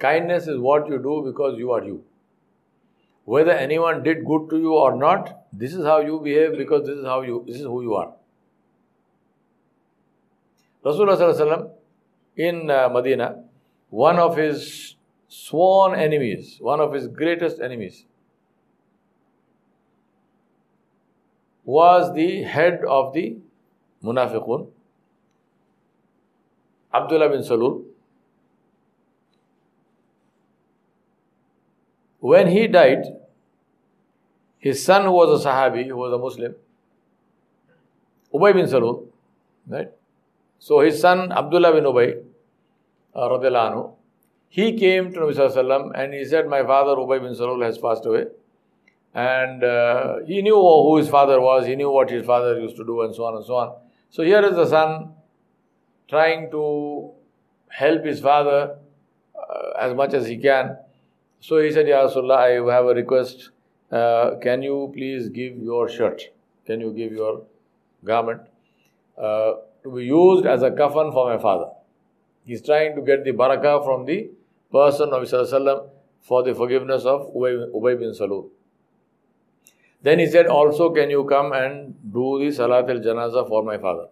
Kindness 0.00 0.48
is 0.48 0.58
what 0.58 0.88
you 0.88 0.98
do 0.98 1.22
because 1.24 1.56
you 1.56 1.70
are 1.70 1.84
you. 1.84 2.04
Whether 3.24 3.52
anyone 3.52 4.02
did 4.02 4.24
good 4.24 4.50
to 4.50 4.58
you 4.58 4.74
or 4.74 4.96
not, 4.96 5.44
this 5.52 5.74
is 5.74 5.84
how 5.84 6.00
you 6.00 6.20
behave 6.20 6.58
because 6.58 6.86
this 6.86 6.98
is 6.98 7.06
how 7.06 7.22
you 7.22 7.44
this 7.46 7.56
is 7.56 7.62
who 7.62 7.82
you 7.82 7.94
are. 7.94 8.12
Rasulullah 10.84 11.70
in 12.36 12.70
uh, 12.70 12.88
Medina, 12.92 13.42
one 13.88 14.18
of 14.18 14.36
his 14.36 14.96
sworn 15.28 15.98
enemies, 15.98 16.58
one 16.60 16.80
of 16.80 16.92
his 16.92 17.06
greatest 17.06 17.60
enemies, 17.60 18.04
was 21.64 22.14
the 22.14 22.42
head 22.42 22.80
of 22.86 23.14
the 23.14 23.38
Munafiqun, 24.02 24.68
Abdullah 26.92 27.30
bin 27.30 27.40
Salul. 27.40 27.83
When 32.24 32.46
he 32.48 32.68
died, 32.68 33.04
his 34.58 34.82
son, 34.82 35.12
was 35.12 35.44
a 35.44 35.46
Sahabi, 35.46 35.88
who 35.88 35.96
was 35.98 36.10
a 36.10 36.16
Muslim, 36.16 36.54
Ubay 38.32 38.54
bin 38.54 38.64
Salul, 38.64 39.08
right? 39.68 39.90
So 40.58 40.80
his 40.80 40.98
son 40.98 41.30
Abdullah 41.32 41.74
bin 41.74 41.84
Ubay, 41.84 42.22
uh, 43.14 43.28
anhu, 43.28 43.92
he 44.48 44.72
came 44.72 45.12
to 45.12 45.20
Nabi 45.20 45.34
Sallallahu 45.34 45.92
and 45.94 46.14
he 46.14 46.24
said, 46.24 46.48
My 46.48 46.62
father 46.62 46.92
Ubay 46.96 47.20
bin 47.20 47.34
Salul 47.34 47.62
has 47.62 47.76
passed 47.76 48.06
away. 48.06 48.24
And 49.12 49.62
uh, 49.62 50.20
he 50.26 50.40
knew 50.40 50.54
who 50.54 50.96
his 50.96 51.10
father 51.10 51.42
was, 51.42 51.66
he 51.66 51.76
knew 51.76 51.90
what 51.90 52.08
his 52.08 52.24
father 52.24 52.58
used 52.58 52.76
to 52.76 52.86
do, 52.86 53.02
and 53.02 53.14
so 53.14 53.26
on 53.26 53.36
and 53.36 53.44
so 53.44 53.56
on. 53.56 53.76
So 54.08 54.22
here 54.22 54.42
is 54.42 54.56
the 54.56 54.66
son 54.66 55.12
trying 56.08 56.50
to 56.52 57.10
help 57.68 58.02
his 58.02 58.20
father 58.20 58.78
uh, 59.38 59.78
as 59.78 59.94
much 59.94 60.14
as 60.14 60.26
he 60.26 60.38
can. 60.38 60.78
So 61.46 61.58
he 61.58 61.70
said, 61.70 61.86
Ya 61.86 61.96
Rasulullah, 62.06 62.38
I 62.38 62.74
have 62.74 62.86
a 62.86 62.94
request. 62.94 63.50
Uh, 63.92 64.36
can 64.42 64.62
you 64.62 64.90
please 64.94 65.28
give 65.28 65.58
your 65.58 65.90
shirt? 65.90 66.22
Can 66.66 66.80
you 66.80 66.90
give 66.90 67.12
your 67.12 67.42
garment? 68.02 68.40
Uh, 69.18 69.56
to 69.82 69.90
be 69.94 70.04
used 70.04 70.46
as 70.46 70.62
a 70.62 70.70
kafan 70.70 71.12
for 71.12 71.24
my 71.30 71.36
father. 71.42 71.66
He's 72.46 72.62
trying 72.62 72.96
to 72.96 73.02
get 73.02 73.24
the 73.24 73.32
barakah 73.32 73.84
from 73.84 74.06
the 74.06 74.30
person 74.72 75.10
of 75.10 75.24
Sallallahu 75.24 75.90
for 76.22 76.42
the 76.42 76.54
forgiveness 76.54 77.04
of 77.04 77.28
Ubay, 77.34 77.70
Ubay 77.74 77.98
bin 77.98 78.12
Salul. 78.12 78.48
Then 80.00 80.20
he 80.20 80.26
said, 80.26 80.46
also 80.46 80.94
can 80.94 81.10
you 81.10 81.24
come 81.24 81.52
and 81.52 81.94
do 82.10 82.38
the 82.42 82.52
Salat 82.52 82.88
al-Janaza 82.88 83.46
for 83.46 83.62
my 83.62 83.76
father? 83.76 84.06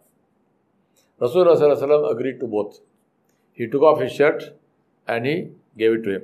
Rasulullah 1.18 2.12
agreed 2.12 2.40
to 2.40 2.46
both. 2.46 2.80
He 3.54 3.68
took 3.68 3.80
off 3.80 4.02
his 4.02 4.12
shirt 4.12 4.54
and 5.08 5.24
he 5.24 5.52
gave 5.78 5.92
it 5.92 6.02
to 6.02 6.16
him. 6.16 6.22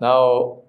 Now, 0.00 0.62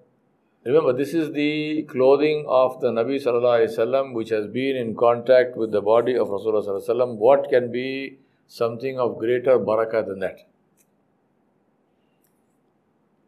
Remember, 0.64 0.92
this 0.92 1.12
is 1.12 1.32
the 1.32 1.82
clothing 1.88 2.46
of 2.48 2.80
the 2.80 2.92
Nabi 2.92 3.20
Sallallahu 3.20 3.66
Alaihi 3.66 3.76
Wasallam 3.76 4.12
which 4.14 4.28
has 4.28 4.46
been 4.46 4.76
in 4.76 4.94
contact 4.94 5.56
with 5.56 5.72
the 5.72 5.80
body 5.80 6.16
of 6.16 6.28
Rasulullah 6.28 6.64
Sallallahu 6.64 6.88
Alaihi 6.88 6.96
Wasallam. 6.96 7.16
What 7.16 7.50
can 7.50 7.72
be 7.72 8.18
something 8.46 9.00
of 9.00 9.18
greater 9.18 9.58
barakah 9.58 10.06
than 10.06 10.20
that? 10.20 10.36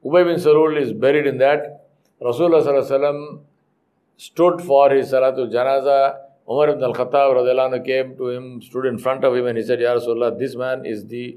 Ubay 0.04 0.25
bin 0.25 0.37
Salul 0.37 0.80
is 0.80 0.92
buried 0.92 1.26
in 1.26 1.38
that. 1.38 1.88
Rasulullah 2.23 2.62
Sallallahu 2.62 2.88
Alaihi 2.88 3.00
Wasallam 3.00 3.40
stood 4.16 4.62
for 4.62 4.90
his 4.90 5.11
Salatul 5.11 5.52
Janaza. 5.52 6.18
Umar 6.49 6.68
ibn 6.68 6.84
al-Khattab 6.84 7.84
came 7.84 8.16
to 8.16 8.28
him, 8.28 8.62
stood 8.62 8.87
in 8.87 8.96
front 8.96 9.25
of 9.25 9.34
him 9.34 9.46
and 9.46 9.58
he 9.58 9.64
said, 9.64 9.80
Ya 9.80 9.96
Rasulullah, 9.96 10.38
this 10.38 10.54
man 10.54 10.87
is 10.87 11.06
the 11.06 11.37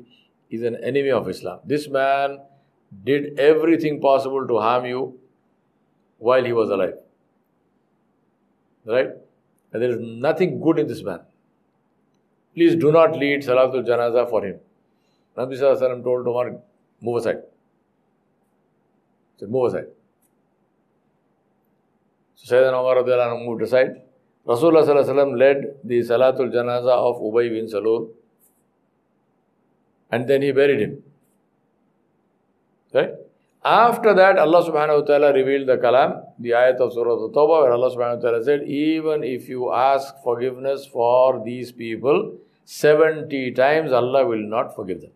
is 0.52 0.62
an 0.62 0.76
enemy 0.84 1.10
of 1.10 1.28
Islam. 1.28 1.60
This 1.66 1.90
man 1.90 2.38
did 3.04 3.40
everything 3.40 4.00
possible 4.02 4.48
to 4.48 4.60
harm 4.60 4.86
you 4.86 5.20
while 6.18 6.44
he 6.44 6.54
was 6.54 6.70
alive. 6.70 6.96
Right? 8.86 9.10
And 9.74 9.82
there 9.82 9.92
is 9.92 10.00
nothing 10.00 10.60
good 10.62 10.80
in 10.80 10.88
this 10.88 11.04
man. 11.04 11.20
Please 12.56 12.76
do 12.76 12.92
not 12.92 13.18
lead 13.18 13.42
Salatul 13.42 13.86
Janaza 13.86 14.30
for 14.30 14.44
him. 14.44 14.60
Nabi 15.38 15.60
Sallallahu 15.60 16.04
told 16.04 16.28
Umar, 16.28 16.60
move 17.02 17.18
aside. 17.18 17.44
He 19.36 19.42
said, 19.42 19.50
move 19.50 19.72
aside. 19.72 19.88
So 22.36 22.56
Sayyidina 22.56 22.80
Umar 22.80 23.46
moved 23.46 23.62
aside. 23.62 24.02
Rasulullah 24.48 25.38
led 25.38 25.76
the 25.84 26.00
Salatul 26.00 26.52
Janaza 26.52 26.92
of 26.92 27.22
Ubay 27.22 27.50
bin 27.50 27.68
Salul 27.68 28.10
and 30.10 30.28
then 30.28 30.42
he 30.42 30.52
buried 30.52 30.80
him. 30.80 31.04
Right? 32.94 33.12
After 33.64 34.14
that, 34.14 34.38
Allah 34.38 34.64
subhanahu 34.64 35.02
wa 35.02 35.06
ta'ala 35.06 35.34
revealed 35.34 35.68
the 35.68 35.78
kalam, 35.78 36.24
the 36.40 36.52
ayat 36.52 36.78
of 36.78 36.94
Surah 36.94 37.26
At-Tawbah, 37.26 37.64
where 37.64 37.74
Allah 37.74 37.94
subhanahu 37.94 38.18
wa 38.18 38.22
ta'ala 38.22 38.44
said, 38.44 38.64
Even 38.64 39.24
if 39.24 39.50
you 39.50 39.74
ask 39.74 40.16
forgiveness 40.24 40.86
for 40.86 41.44
these 41.44 41.72
people 41.72 42.38
70 42.66 43.52
times, 43.52 43.92
Allah 43.92 44.26
will 44.26 44.48
not 44.48 44.76
forgive 44.76 45.02
them. 45.02 45.12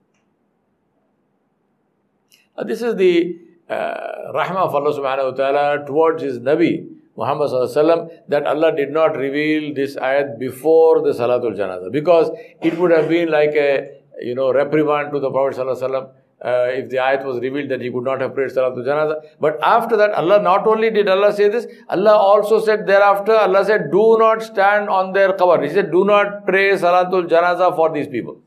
Now, 2.58 2.63
this 2.63 2.82
is 2.82 2.96
the 2.96 3.40
uh, 3.70 4.34
rahmah 4.34 4.68
of 4.68 4.75
Allah 4.75 5.00
subhanahu 5.00 5.32
wa 5.32 5.38
ta'ala 5.38 5.86
towards 5.86 6.24
His 6.24 6.40
Nabi, 6.40 6.88
Muhammad 7.16 7.51
sallallahu 7.51 8.10
that 8.28 8.46
Allah 8.48 8.75
did 8.75 8.92
not 8.92 9.16
reveal 9.16 9.74
this 9.74 9.96
ayat 9.96 10.40
before 10.40 11.01
the 11.01 11.12
Salatul 11.12 11.56
Janazah. 11.56 11.92
Because 11.92 12.30
it 12.62 12.78
would 12.78 12.92
have 12.92 13.08
been 13.08 13.30
like 13.30 13.51
a, 13.56 14.00
you 14.22 14.36
know, 14.36 14.51
reprimand 14.54 15.12
to 15.13 15.20
the 15.20 15.30
Prophet 15.30 15.58
sallallahu 15.58 16.12
uh, 16.43 16.67
if 16.69 16.89
the 16.89 16.98
ayat 16.98 17.24
was 17.24 17.39
revealed 17.39 17.69
that 17.69 17.81
he 17.81 17.91
could 17.91 18.03
not 18.03 18.19
have 18.19 18.33
prayed 18.33 18.50
Salatul 18.50 18.83
Janazah. 18.83 19.21
But 19.39 19.60
after 19.62 19.95
that, 19.98 20.12
Allah 20.12 20.41
not 20.41 20.65
only 20.65 20.89
did 20.89 21.07
Allah 21.07 21.31
say 21.33 21.50
this, 21.50 21.67
Allah 21.88 22.15
also 22.15 22.60
said 22.60 22.88
thereafter, 22.88 23.33
Allah 23.33 23.63
said, 23.63 23.91
do 23.91 24.17
not 24.17 24.41
stand 24.41 24.89
on 24.89 25.13
their 25.13 25.33
cover. 25.33 25.62
He 25.62 25.69
said, 25.69 25.91
do 25.91 26.03
not 26.03 26.45
pray 26.48 26.71
Salatul 26.71 27.29
Janazah 27.29 27.75
for 27.75 27.93
these 27.93 28.07
people. 28.07 28.41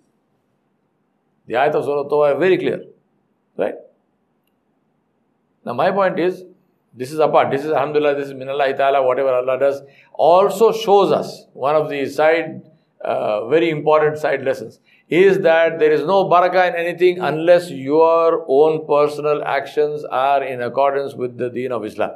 The 1.46 1.54
ayat 1.54 1.74
of 1.74 1.84
Surah 1.84 2.08
Tawbah 2.08 2.34
is 2.34 2.40
very 2.40 2.58
clear. 2.58 2.84
Right? 3.56 3.74
Now 5.64 5.74
my 5.74 5.92
point 5.92 6.18
is, 6.18 6.44
this 6.92 7.12
is 7.12 7.20
apart. 7.20 7.52
This 7.52 7.64
is 7.64 7.70
Alhamdulillah, 7.70 8.16
this 8.16 8.28
is 8.28 8.34
Minallah 8.34 8.76
Ta'ala, 8.76 9.04
whatever 9.06 9.28
Allah 9.28 9.58
does, 9.58 9.82
also 10.12 10.72
shows 10.72 11.12
us 11.12 11.46
one 11.52 11.76
of 11.76 11.88
the 11.88 12.06
side, 12.06 12.62
uh, 13.04 13.46
very 13.48 13.70
important 13.70 14.18
side 14.18 14.42
lessons 14.42 14.80
is 15.14 15.40
that 15.40 15.78
there 15.78 15.92
is 15.92 16.04
no 16.10 16.24
barakah 16.32 16.68
in 16.68 16.76
anything 16.82 17.20
unless 17.20 17.70
your 17.70 18.44
own 18.48 18.86
personal 18.86 19.42
actions 19.44 20.04
are 20.04 20.42
in 20.42 20.62
accordance 20.62 21.14
with 21.14 21.36
the 21.38 21.50
deen 21.50 21.72
of 21.72 21.84
Islam. 21.84 22.12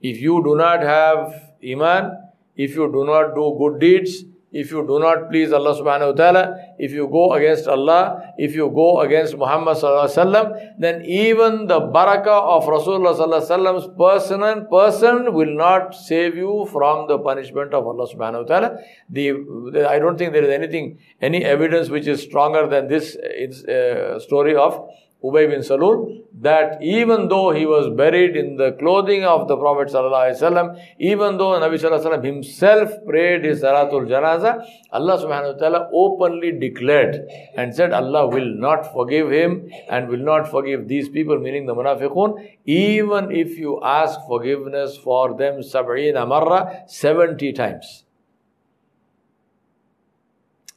If 0.00 0.20
you 0.20 0.42
do 0.44 0.56
not 0.56 0.82
have 0.82 1.52
iman, 1.74 2.10
if 2.56 2.74
you 2.76 2.90
do 2.92 3.04
not 3.04 3.34
do 3.34 3.56
good 3.58 3.80
deeds, 3.80 4.24
if 4.62 4.70
you 4.72 4.84
do 4.86 4.98
not 4.98 5.30
please 5.30 5.52
Allah 5.52 5.74
subhanahu 5.80 6.10
wa 6.12 6.16
ta'ala, 6.20 6.42
if 6.78 6.92
you 6.92 7.08
go 7.08 7.32
against 7.34 7.68
Allah, 7.68 8.32
if 8.38 8.54
you 8.54 8.70
go 8.74 9.00
against 9.00 9.36
Muhammad 9.36 9.76
sallallahu 9.76 10.08
alaihi 10.08 10.22
wasallam, 10.22 10.80
then 10.84 11.04
even 11.04 11.66
the 11.66 11.80
barakah 11.80 12.38
of 12.56 12.64
Rasulullah 12.64 13.14
sallallahu 13.16 13.42
alaihi 13.42 13.52
wasallam's 13.54 13.88
person, 14.04 14.66
person 14.70 15.32
will 15.32 15.54
not 15.54 15.94
save 15.94 16.36
you 16.36 16.68
from 16.72 17.06
the 17.08 17.18
punishment 17.18 17.74
of 17.74 17.86
Allah 17.86 18.06
subhanahu 18.14 18.42
wa 18.42 18.48
ta'ala. 18.52 18.78
The, 19.10 19.30
the, 19.72 19.88
I 19.88 19.98
don't 19.98 20.18
think 20.18 20.32
there 20.32 20.44
is 20.44 20.50
anything, 20.50 20.98
any 21.20 21.44
evidence 21.44 21.88
which 21.88 22.06
is 22.06 22.22
stronger 22.22 22.66
than 22.66 22.88
this 22.88 23.16
uh, 23.16 24.18
story 24.18 24.56
of 24.56 24.88
Ubay 25.22 25.50
bin 25.50 25.60
Salul 25.60 26.22
that 26.40 26.80
even 26.80 27.26
though 27.26 27.50
he 27.50 27.66
was 27.66 27.88
buried 27.96 28.36
in 28.36 28.56
the 28.56 28.70
clothing 28.78 29.24
of 29.24 29.48
the 29.48 29.56
Prophet 29.56 29.88
ﷺ, 29.88 30.80
even 31.00 31.36
though 31.36 31.58
Nabi 31.58 31.74
ﷺ 31.74 32.22
himself 32.24 32.90
prayed 33.04 33.44
his 33.44 33.62
Salatul 33.62 34.06
Janaza, 34.06 34.64
Allah 34.92 35.18
subhanahu 35.18 35.54
wa 35.54 35.58
ta'ala 35.58 35.90
openly 35.92 36.52
declared 36.52 37.26
and 37.56 37.74
said 37.74 37.92
Allah 37.92 38.28
will 38.28 38.54
not 38.54 38.92
forgive 38.92 39.32
him 39.32 39.68
and 39.88 40.08
will 40.08 40.24
not 40.24 40.48
forgive 40.48 40.86
these 40.86 41.08
people, 41.08 41.40
meaning 41.40 41.66
the 41.66 41.74
munafiqun, 41.74 42.48
even 42.66 43.32
if 43.32 43.58
you 43.58 43.80
ask 43.82 44.20
forgiveness 44.28 44.96
for 44.96 45.36
them 45.36 45.60
sab'ina 45.60 46.28
marra, 46.28 46.88
70 46.88 47.52
times. 47.54 48.04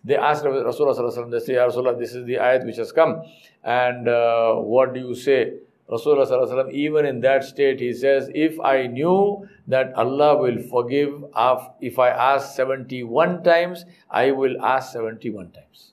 They 0.03 0.15
asked 0.15 0.43
Rasulullah, 0.43 1.31
they 1.31 1.39
say, 1.39 1.53
Rasulullah, 1.53 1.97
this 1.97 2.15
is 2.15 2.25
the 2.25 2.35
ayat 2.35 2.65
which 2.65 2.77
has 2.77 2.91
come. 2.91 3.21
And 3.63 4.07
uh, 4.07 4.55
what 4.55 4.93
do 4.93 4.99
you 4.99 5.13
say? 5.13 5.53
Rasulullah, 5.89 6.71
even 6.71 7.05
in 7.05 7.19
that 7.21 7.43
state, 7.43 7.79
he 7.79 7.93
says, 7.93 8.29
If 8.33 8.59
I 8.59 8.87
knew 8.87 9.47
that 9.67 9.93
Allah 9.93 10.37
will 10.37 10.57
forgive 10.57 11.23
if 11.81 11.99
I 11.99 12.09
ask 12.09 12.55
71 12.55 13.43
times, 13.43 13.85
I 14.09 14.31
will 14.31 14.63
ask 14.63 14.93
71 14.93 15.51
times. 15.51 15.91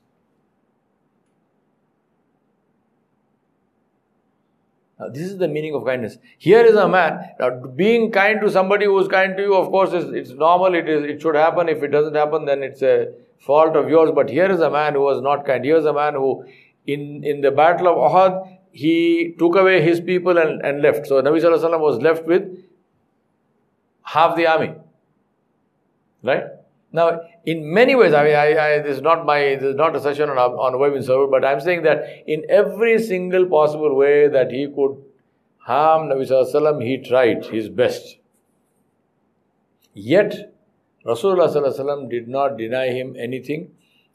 Now, 4.98 5.08
this 5.08 5.22
is 5.22 5.38
the 5.38 5.46
meaning 5.46 5.74
of 5.74 5.84
kindness. 5.84 6.18
Here 6.38 6.64
is 6.64 6.74
a 6.74 6.88
man 6.88 7.30
now, 7.38 7.50
being 7.50 8.10
kind 8.10 8.40
to 8.40 8.50
somebody 8.50 8.86
who 8.86 8.98
is 8.98 9.06
kind 9.06 9.36
to 9.36 9.42
you. 9.42 9.54
Of 9.54 9.70
course, 9.70 9.92
it's, 9.92 10.10
it's 10.12 10.30
normal. 10.30 10.74
It 10.74 10.88
is. 10.88 11.04
It 11.04 11.22
should 11.22 11.36
happen. 11.36 11.68
If 11.68 11.82
it 11.84 11.88
doesn't 11.88 12.16
happen, 12.16 12.46
then 12.46 12.64
it's 12.64 12.82
a 12.82 13.12
fault 13.38 13.77
of 13.77 13.88
yours. 13.88 14.11
But 14.14 14.31
here 14.31 14.51
is 14.51 14.61
a 14.61 14.70
man 14.70 14.94
who 14.94 15.01
was 15.01 15.22
not 15.22 15.46
kind. 15.46 15.64
Here 15.64 15.77
is 15.77 15.85
a 15.85 15.92
man 15.92 16.14
who, 16.14 16.44
in, 16.87 17.24
in 17.24 17.40
the 17.40 17.51
battle 17.51 17.88
of 17.88 18.12
Uhud, 18.12 18.59
he 18.72 19.35
took 19.38 19.57
away 19.57 19.83
his 19.83 20.01
people 20.01 20.38
and, 20.38 20.64
and 20.64 20.83
left. 20.83 21.07
So 21.07 21.20
Nabi 21.22 21.42
Sallallahu 21.42 21.81
was 21.81 22.01
left 22.01 22.24
with 22.27 22.64
half 24.03 24.37
the 24.37 24.46
army. 24.46 24.74
Right? 26.22 26.44
Now, 26.92 27.20
in 27.44 27.72
many 27.72 27.94
ways, 27.94 28.14
I 28.14 28.24
mean, 28.24 28.35
I, 28.35 28.59
I, 28.59 28.79
this 28.81 28.96
is 28.96 29.03
not 29.03 29.27
my, 29.27 29.40
this 29.40 29.62
is 29.62 29.74
not 29.74 29.94
a 29.94 30.01
session 30.01 30.31
on, 30.31 30.38
on 30.38 30.92
bin 30.92 31.03
Salul, 31.03 31.31
but 31.31 31.44
I'm 31.44 31.61
saying 31.61 31.83
that 31.83 32.24
in 32.27 32.44
every 32.48 32.98
single 32.98 33.46
possible 33.46 33.94
way 33.94 34.29
that 34.29 34.51
he 34.51 34.66
could 34.66 34.96
harm 35.59 36.09
Nabi 36.09 36.27
Sallallahu 36.27 36.83
he 36.83 36.96
tried 36.98 37.44
his 37.46 37.68
best. 37.68 38.16
Yet, 39.92 40.55
Rasulullah 41.04 42.11
did 42.11 42.28
not 42.28 42.56
deny 42.56 42.88
him 42.88 43.14
anything, 43.18 43.70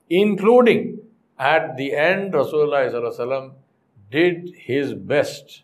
including 0.10 1.00
at 1.40 1.78
the 1.78 1.94
end, 1.94 2.34
Rasulullah 2.34 3.52
did 4.12 4.54
his 4.56 4.94
best 4.94 5.64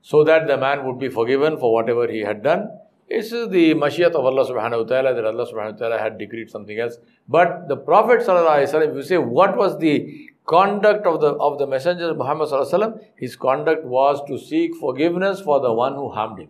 so 0.00 0.24
that 0.24 0.46
the 0.46 0.56
man 0.56 0.84
would 0.84 0.98
be 0.98 1.08
forgiven 1.08 1.58
for 1.58 1.72
whatever 1.72 2.06
he 2.10 2.20
had 2.20 2.42
done. 2.42 2.68
This 3.08 3.30
is 3.30 3.50
the 3.50 3.74
Mashiyyah 3.74 4.12
of 4.12 4.24
Allah 4.24 4.48
subhanahu 4.48 4.82
wa 4.82 4.88
ta'ala 4.88 5.14
that 5.14 5.24
Allah 5.24 5.46
subhanahu 5.46 5.72
wa 5.72 5.78
ta'ala 5.78 5.98
had 5.98 6.16
decreed 6.18 6.50
something 6.50 6.78
else. 6.78 6.96
But 7.28 7.68
the 7.68 7.76
Prophet 7.76 8.20
sallallahu 8.20 8.88
if 8.88 8.94
you 8.94 9.02
say 9.02 9.18
what 9.18 9.56
was 9.56 9.78
the 9.78 10.28
conduct 10.46 11.06
of 11.06 11.20
the 11.20 11.34
of 11.34 11.58
the 11.58 11.66
Messenger 11.66 12.14
Muhammad 12.14 12.48
sallallahu 12.48 13.04
his 13.16 13.36
conduct 13.36 13.84
was 13.84 14.22
to 14.28 14.38
seek 14.38 14.74
forgiveness 14.76 15.40
for 15.40 15.60
the 15.60 15.72
one 15.72 15.94
who 15.94 16.08
harmed 16.08 16.40
him. 16.40 16.48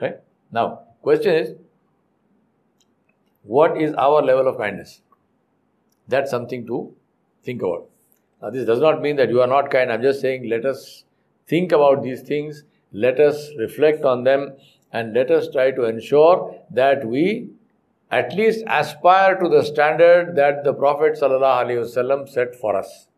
Right? 0.00 0.16
Now, 0.50 0.80
question 1.02 1.34
is, 1.34 1.54
what 3.42 3.80
is 3.80 3.92
our 3.94 4.22
level 4.22 4.48
of 4.48 4.58
kindness? 4.58 5.00
That's 6.08 6.30
something 6.30 6.66
to 6.66 6.94
think 7.42 7.62
about. 7.62 7.88
Now, 8.40 8.50
this 8.50 8.66
does 8.66 8.80
not 8.80 9.00
mean 9.00 9.16
that 9.16 9.30
you 9.30 9.40
are 9.40 9.46
not 9.46 9.70
kind. 9.70 9.92
I'm 9.92 10.02
just 10.02 10.20
saying, 10.20 10.48
let 10.48 10.64
us 10.64 11.04
think 11.46 11.72
about 11.72 12.02
these 12.02 12.22
things, 12.22 12.64
let 12.92 13.20
us 13.20 13.50
reflect 13.58 14.04
on 14.04 14.24
them, 14.24 14.52
and 14.92 15.14
let 15.14 15.30
us 15.30 15.48
try 15.50 15.70
to 15.70 15.84
ensure 15.84 16.58
that 16.70 17.06
we 17.06 17.50
at 18.10 18.34
least 18.34 18.62
aspire 18.66 19.38
to 19.40 19.48
the 19.48 19.64
standard 19.64 20.36
that 20.36 20.64
the 20.64 20.74
Prophet 20.74 21.18
ﷺ 21.20 22.28
set 22.28 22.54
for 22.54 22.76
us. 22.76 23.08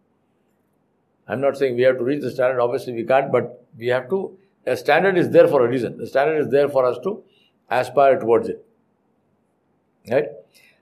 I'm 1.27 1.41
not 1.41 1.57
saying 1.57 1.75
we 1.77 1.83
have 1.83 1.99
to 1.99 2.05
reach 2.05 2.23
the 2.23 2.31
standard, 2.31 2.61
obviously 2.61 2.93
we 2.93 3.05
can't, 3.05 3.33
but 3.33 3.67
we 3.77 3.89
have 3.89 4.09
to 4.11 4.39
a 4.67 4.77
standard 4.77 5.19
is 5.19 5.31
there 5.31 5.49
for 5.49 5.65
a 5.65 5.69
reason. 5.69 5.99
The 5.99 6.07
standard 6.07 6.39
is 6.41 6.49
there 6.49 6.69
for 6.69 6.85
us 6.85 6.99
to 7.05 7.23
aspire 7.71 8.19
towards 8.19 8.49
it. 8.49 8.65
Right? 10.11 10.27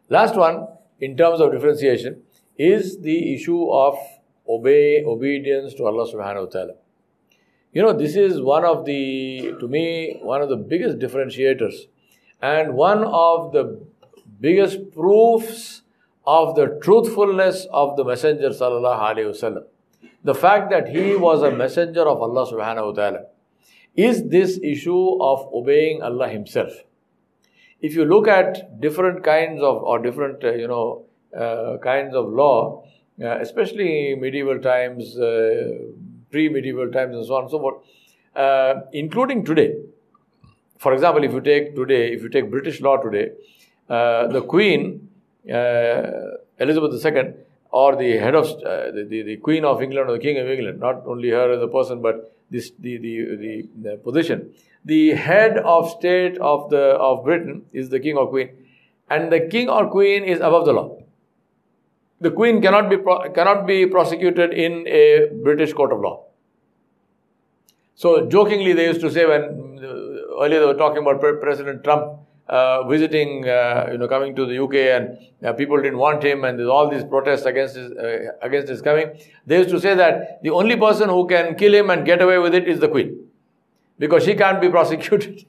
Last 0.09 0.37
one, 0.37 0.68
in 1.01 1.16
terms 1.16 1.40
of 1.40 1.53
differentiation, 1.53 2.23
is 2.59 3.01
the 3.01 3.35
issue 3.35 3.71
of 3.71 3.97
obey 4.49 5.05
obedience 5.05 5.75
to 5.75 5.87
Allah 5.87 6.07
subhanahu 6.12 6.47
wa 6.47 6.51
ta'ala. 6.51 6.75
You 7.73 7.83
know, 7.83 7.92
this 7.92 8.16
is 8.16 8.40
one 8.40 8.64
of 8.64 8.85
the, 8.85 9.55
to 9.59 9.68
me, 9.68 10.18
one 10.23 10.42
of 10.42 10.49
the 10.49 10.57
biggest 10.57 10.99
differentiators 10.99 11.87
and 12.40 12.75
one 12.75 13.05
of 13.05 13.53
the 13.53 13.81
biggest 14.40 14.92
proofs 14.92 15.83
of 16.27 16.55
the 16.55 16.79
truthfulness 16.83 17.66
of 17.73 17.97
the 17.97 18.05
Messenger 18.05 18.51
sallallahu 18.51 19.01
alaihi 19.01 19.31
wasallam. 19.31 19.64
The 20.25 20.35
fact 20.35 20.71
that 20.71 20.88
he 20.88 21.16
was 21.16 21.42
a 21.42 21.51
messenger 21.51 22.03
of 22.03 22.21
Allah 22.23 22.47
subhanahu 22.47 22.87
wa 22.87 22.92
ta'ala 22.92 23.25
is 23.96 24.28
this 24.28 24.59
issue 24.62 25.22
of 25.22 25.48
obeying 25.52 26.02
Allah 26.02 26.28
himself. 26.28 26.72
If 27.81 27.94
you 27.94 28.05
look 28.05 28.28
at 28.28 28.81
different 28.81 29.24
kinds 29.24 29.61
of 29.61 29.83
or 29.83 29.98
different 29.98 30.44
uh, 30.44 30.52
you 30.52 30.68
know 30.68 31.05
uh, 31.37 31.78
kinds 31.78 32.14
of 32.14 32.28
law, 32.28 32.85
uh, 33.22 33.38
especially 33.40 34.14
medieval 34.14 34.59
times, 34.59 35.18
uh, 35.18 35.78
pre-medieval 36.31 36.90
times, 36.90 37.16
and 37.16 37.26
so 37.26 37.35
on 37.35 37.42
and 37.42 37.50
so 37.50 37.59
forth, 37.59 37.85
uh, 38.37 38.81
including 38.92 39.44
today. 39.44 39.74
For 40.78 40.94
example, 40.94 41.24
if 41.24 41.33
you 41.33 41.40
take 41.40 41.74
today, 41.74 42.12
if 42.12 42.22
you 42.22 42.28
take 42.28 42.50
British 42.50 42.81
law 42.81 42.96
today, 42.96 43.33
uh, 43.88 44.28
the 44.28 44.42
Queen 44.42 45.09
Elizabeth 45.44 47.05
II 47.05 47.35
or 47.72 47.96
the 47.96 48.18
head 48.18 48.35
of 48.35 48.46
the, 48.61 49.06
the, 49.08 49.22
the 49.22 49.37
Queen 49.38 49.64
of 49.64 49.82
England 49.82 50.08
or 50.08 50.12
the 50.12 50.22
King 50.22 50.38
of 50.38 50.48
England, 50.48 50.78
not 50.78 51.02
only 51.06 51.30
her 51.30 51.50
as 51.52 51.62
a 51.62 51.68
person, 51.68 52.02
but 52.02 52.37
this 52.50 52.70
the, 52.78 52.98
the, 52.98 53.37
the, 53.37 53.68
the 53.82 53.96
position. 53.96 54.52
The 54.85 55.11
head 55.12 55.56
of 55.58 55.90
state 55.90 56.38
of 56.38 56.68
the 56.70 56.82
of 57.08 57.24
Britain 57.24 57.64
is 57.72 57.88
the 57.88 58.00
king 58.00 58.16
or 58.16 58.28
queen, 58.28 58.50
and 59.08 59.32
the 59.32 59.40
king 59.40 59.68
or 59.68 59.88
queen 59.88 60.24
is 60.24 60.38
above 60.38 60.66
the 60.66 60.72
law. 60.72 60.98
The 62.20 62.30
queen 62.30 62.61
cannot 62.61 62.90
be 62.90 62.98
cannot 63.35 63.66
be 63.66 63.87
prosecuted 63.87 64.52
in 64.52 64.87
a 64.87 65.30
British 65.42 65.72
court 65.72 65.92
of 65.92 66.00
law. 66.00 66.24
So 67.94 68.26
jokingly, 68.26 68.72
they 68.72 68.87
used 68.87 69.00
to 69.00 69.11
say 69.11 69.24
when 69.24 69.78
uh, 69.82 70.44
earlier 70.44 70.61
they 70.61 70.66
were 70.66 70.74
talking 70.74 71.02
about 71.02 71.20
President 71.20 71.85
Trump 71.85 72.18
uh, 72.52 72.86
visiting, 72.86 73.48
uh, 73.48 73.88
you 73.90 73.96
know, 73.98 74.06
coming 74.06 74.36
to 74.36 74.44
the 74.44 74.62
UK, 74.62 74.74
and 74.96 75.18
uh, 75.42 75.52
people 75.54 75.78
didn't 75.78 75.98
want 75.98 76.22
him, 76.22 76.44
and 76.44 76.58
there's 76.58 76.68
all 76.68 76.90
these 76.90 77.04
protests 77.04 77.46
against 77.46 77.76
his 77.76 77.90
uh, 77.92 78.32
against 78.42 78.68
his 78.68 78.82
coming. 78.82 79.12
They 79.46 79.58
used 79.58 79.70
to 79.70 79.80
say 79.80 79.94
that 79.94 80.42
the 80.42 80.50
only 80.50 80.76
person 80.76 81.08
who 81.08 81.26
can 81.26 81.54
kill 81.54 81.74
him 81.74 81.88
and 81.88 82.04
get 82.04 82.20
away 82.20 82.38
with 82.38 82.54
it 82.54 82.68
is 82.68 82.78
the 82.78 82.88
Queen, 82.88 83.14
because 83.98 84.24
she 84.24 84.34
can't 84.34 84.60
be 84.60 84.68
prosecuted 84.76 85.46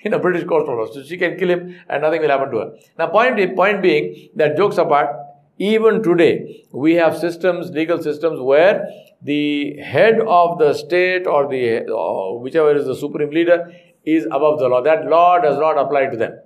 in 0.00 0.12
a 0.12 0.18
British 0.18 0.44
court 0.44 0.68
of 0.68 0.76
law, 0.78 0.86
so 0.92 1.02
she 1.02 1.16
can 1.16 1.38
kill 1.38 1.48
him 1.48 1.74
and 1.88 2.02
nothing 2.02 2.20
will 2.20 2.28
happen 2.28 2.50
to 2.50 2.58
her. 2.58 2.72
Now, 2.98 3.06
point 3.06 3.56
point 3.56 3.80
being 3.80 4.28
that 4.36 4.58
jokes 4.58 4.76
apart, 4.76 5.16
even 5.58 6.02
today 6.02 6.66
we 6.70 6.94
have 6.96 7.16
systems, 7.16 7.70
legal 7.70 8.02
systems, 8.02 8.40
where 8.40 8.88
the 9.22 9.78
head 9.78 10.20
of 10.26 10.58
the 10.58 10.74
state 10.74 11.26
or 11.26 11.48
the 11.48 11.88
or 11.88 12.40
whichever 12.40 12.76
is 12.76 12.84
the 12.84 12.96
supreme 12.96 13.30
leader 13.30 13.72
is 14.04 14.26
above 14.26 14.58
the 14.58 14.68
law. 14.68 14.82
That 14.82 15.06
law 15.06 15.38
does 15.38 15.58
not 15.58 15.78
apply 15.78 16.06
to 16.06 16.16
them. 16.16 16.38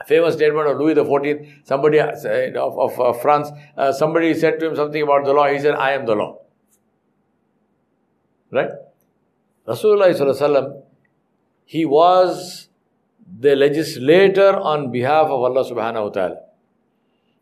A 0.00 0.04
famous 0.04 0.34
statement 0.34 0.66
of 0.66 0.78
Louis 0.78 0.94
XIV, 0.94 1.66
somebody 1.66 2.00
uh, 2.00 2.10
of, 2.58 2.78
of 2.78 3.00
uh, 3.00 3.12
France, 3.12 3.50
uh, 3.76 3.92
somebody 3.92 4.32
said 4.34 4.58
to 4.60 4.66
him 4.66 4.76
something 4.76 5.02
about 5.02 5.24
the 5.24 5.32
law. 5.32 5.46
He 5.46 5.58
said, 5.58 5.74
I 5.74 5.92
am 5.92 6.06
the 6.06 6.14
law. 6.14 6.38
Right? 8.50 8.70
Rasulullah 9.66 10.82
he 11.64 11.84
was 11.84 12.68
the 13.38 13.54
legislator 13.54 14.56
on 14.56 14.90
behalf 14.90 15.26
of 15.26 15.42
Allah 15.44 15.64
subhanahu 15.64 16.04
wa 16.04 16.08
ta'ala. 16.08 16.36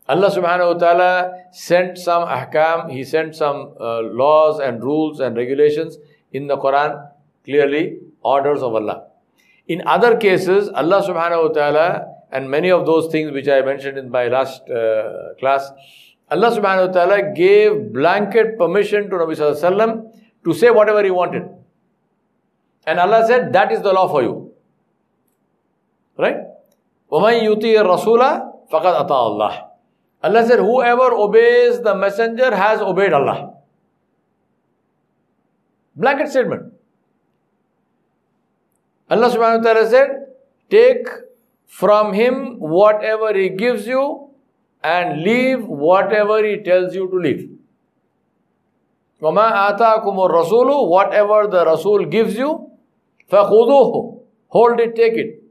Allah 0.07 0.29
subhanahu 0.29 0.73
wa 0.73 0.79
ta'ala 0.79 1.31
sent 1.51 1.97
some 1.97 2.27
ahkam, 2.27 2.91
He 2.91 3.03
sent 3.03 3.35
some 3.35 3.73
uh, 3.79 4.01
laws 4.01 4.59
and 4.59 4.83
rules 4.83 5.19
and 5.19 5.35
regulations 5.35 5.97
in 6.31 6.47
the 6.47 6.57
Quran 6.57 7.09
clearly 7.43 7.99
orders 8.22 8.62
of 8.62 8.74
Allah. 8.74 9.08
In 9.66 9.82
other 9.86 10.16
cases, 10.16 10.68
Allah 10.74 11.02
subhanahu 11.02 11.48
wa 11.48 11.52
ta'ala, 11.54 12.06
and 12.30 12.50
many 12.50 12.70
of 12.70 12.84
those 12.84 13.10
things 13.10 13.32
which 13.32 13.48
I 13.48 13.62
mentioned 13.62 13.96
in 13.96 14.10
my 14.10 14.28
last 14.28 14.68
uh, 14.68 15.34
class, 15.40 15.70
Allah 16.30 16.50
subhanahu 16.50 16.88
wa 16.88 16.92
ta'ala 16.92 17.34
gave 17.34 17.92
blanket 17.92 18.58
permission 18.58 19.08
to 19.10 19.16
Nabi 19.16 19.36
sallallahu 19.36 19.72
alayhi 19.72 20.44
to 20.44 20.52
say 20.52 20.70
whatever 20.70 21.02
he 21.02 21.10
wanted. 21.10 21.44
And 22.86 23.00
Allah 23.00 23.24
said, 23.26 23.52
that 23.52 23.72
is 23.72 23.80
the 23.82 23.92
law 23.92 24.08
for 24.08 24.22
you. 24.22 24.52
Right? 26.18 26.36
وَمَنْ 27.10 27.40
يُطِيعِ 27.42 27.80
الرَّسُولَ 27.80 28.20
فَقَدْ 28.70 29.08
أَطَاعَ 29.08 29.22
اللَّهِ 29.30 29.68
Allah 30.24 30.46
said, 30.46 30.58
whoever 30.58 31.12
obeys 31.12 31.80
the 31.80 31.94
messenger 31.94 32.54
has 32.54 32.80
obeyed 32.80 33.12
Allah. 33.12 33.54
Blanket 35.96 36.28
statement. 36.28 36.67
Allah 39.10 39.30
subhanahu 39.30 39.58
wa 39.58 39.72
ta'ala 39.72 39.88
said, 39.88 40.08
Take 40.70 41.06
from 41.66 42.12
him 42.12 42.58
whatever 42.58 43.34
he 43.34 43.48
gives 43.50 43.86
you 43.86 44.30
and 44.82 45.22
leave 45.22 45.66
whatever 45.66 46.44
he 46.44 46.62
tells 46.62 46.94
you 46.94 47.08
to 47.08 47.16
leave. 47.16 47.50
وَمَا 49.20 49.76
آتَاكُمُ 49.76 50.16
الرَّسُولُ 50.28 50.88
Whatever 50.88 51.46
the 51.48 51.64
Rasul 51.64 52.04
gives 52.06 52.36
you, 52.36 52.70
فَخُذُوهُ 53.30 54.20
Hold 54.48 54.80
it, 54.80 54.94
take 54.94 55.14
it. 55.14 55.42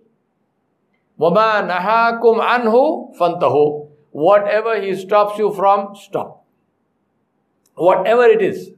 وَمَا 1.20 1.68
نَهَاكُمْ 1.68 2.40
عَنْهُ 2.42 3.16
فَانْتَهُ 3.18 3.90
Whatever 4.12 4.80
he 4.82 4.96
stops 4.96 5.40
you 5.40 5.52
from, 5.52 5.96
stop. 5.96 6.46
Whatever 7.76 8.26
it 8.26 8.42
is. 8.42 8.70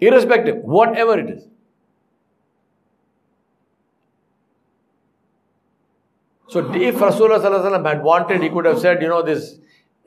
Irrespective, 0.00 0.58
whatever 0.62 1.18
it 1.18 1.30
is. 1.30 1.48
So 6.53 6.59
if 6.75 6.95
Rasulullah 6.95 7.83
had 7.83 8.03
wanted, 8.03 8.43
he 8.43 8.49
could 8.49 8.65
have 8.65 8.79
said, 8.79 9.01
you 9.01 9.07
know, 9.07 9.23
this 9.23 9.57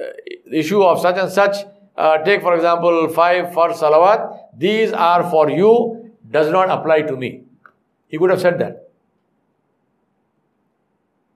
uh, 0.00 0.04
issue 0.52 0.80
of 0.80 1.00
such 1.00 1.16
and 1.18 1.30
such, 1.30 1.56
uh, 1.96 2.18
take 2.18 2.40
for 2.40 2.54
example 2.54 3.08
five 3.08 3.52
for 3.52 3.70
salawat, 3.70 4.38
these 4.56 4.92
are 4.92 5.28
for 5.28 5.50
you, 5.50 6.12
does 6.30 6.52
not 6.52 6.70
apply 6.70 7.02
to 7.02 7.16
me. 7.16 7.42
He 8.06 8.16
could 8.16 8.30
have 8.30 8.40
said 8.40 8.60
that. 8.60 8.90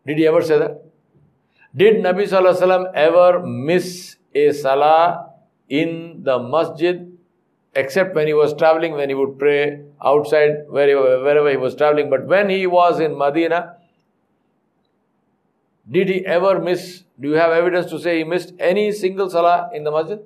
Did 0.06 0.18
he 0.18 0.28
ever 0.28 0.42
say 0.42 0.58
that? 0.58 0.84
Did 1.74 2.04
Nabi 2.04 2.28
Sallallahu 2.28 2.92
ever 2.94 3.44
miss 3.44 4.14
a 4.32 4.52
salah 4.52 5.32
in 5.68 6.22
the 6.22 6.38
masjid 6.38 7.10
except 7.74 8.14
when 8.14 8.28
he 8.28 8.34
was 8.34 8.54
traveling, 8.54 8.92
when 8.92 9.08
he 9.08 9.16
would 9.16 9.40
pray 9.40 9.82
outside, 10.04 10.68
wherever, 10.68 11.50
he 11.50 11.56
was 11.56 11.74
traveling. 11.74 12.10
But 12.10 12.26
when 12.26 12.48
he 12.48 12.66
was 12.68 13.00
in 13.00 13.18
Medina, 13.18 13.76
did 15.90 16.08
he 16.08 16.24
ever 16.24 16.58
miss? 16.60 17.04
Do 17.18 17.28
you 17.28 17.34
have 17.34 17.52
evidence 17.52 17.90
to 17.90 17.98
say 17.98 18.18
he 18.18 18.24
missed 18.24 18.52
any 18.58 18.92
single 18.92 19.28
salah 19.28 19.70
in 19.74 19.84
the 19.84 19.90
masjid? 19.90 20.20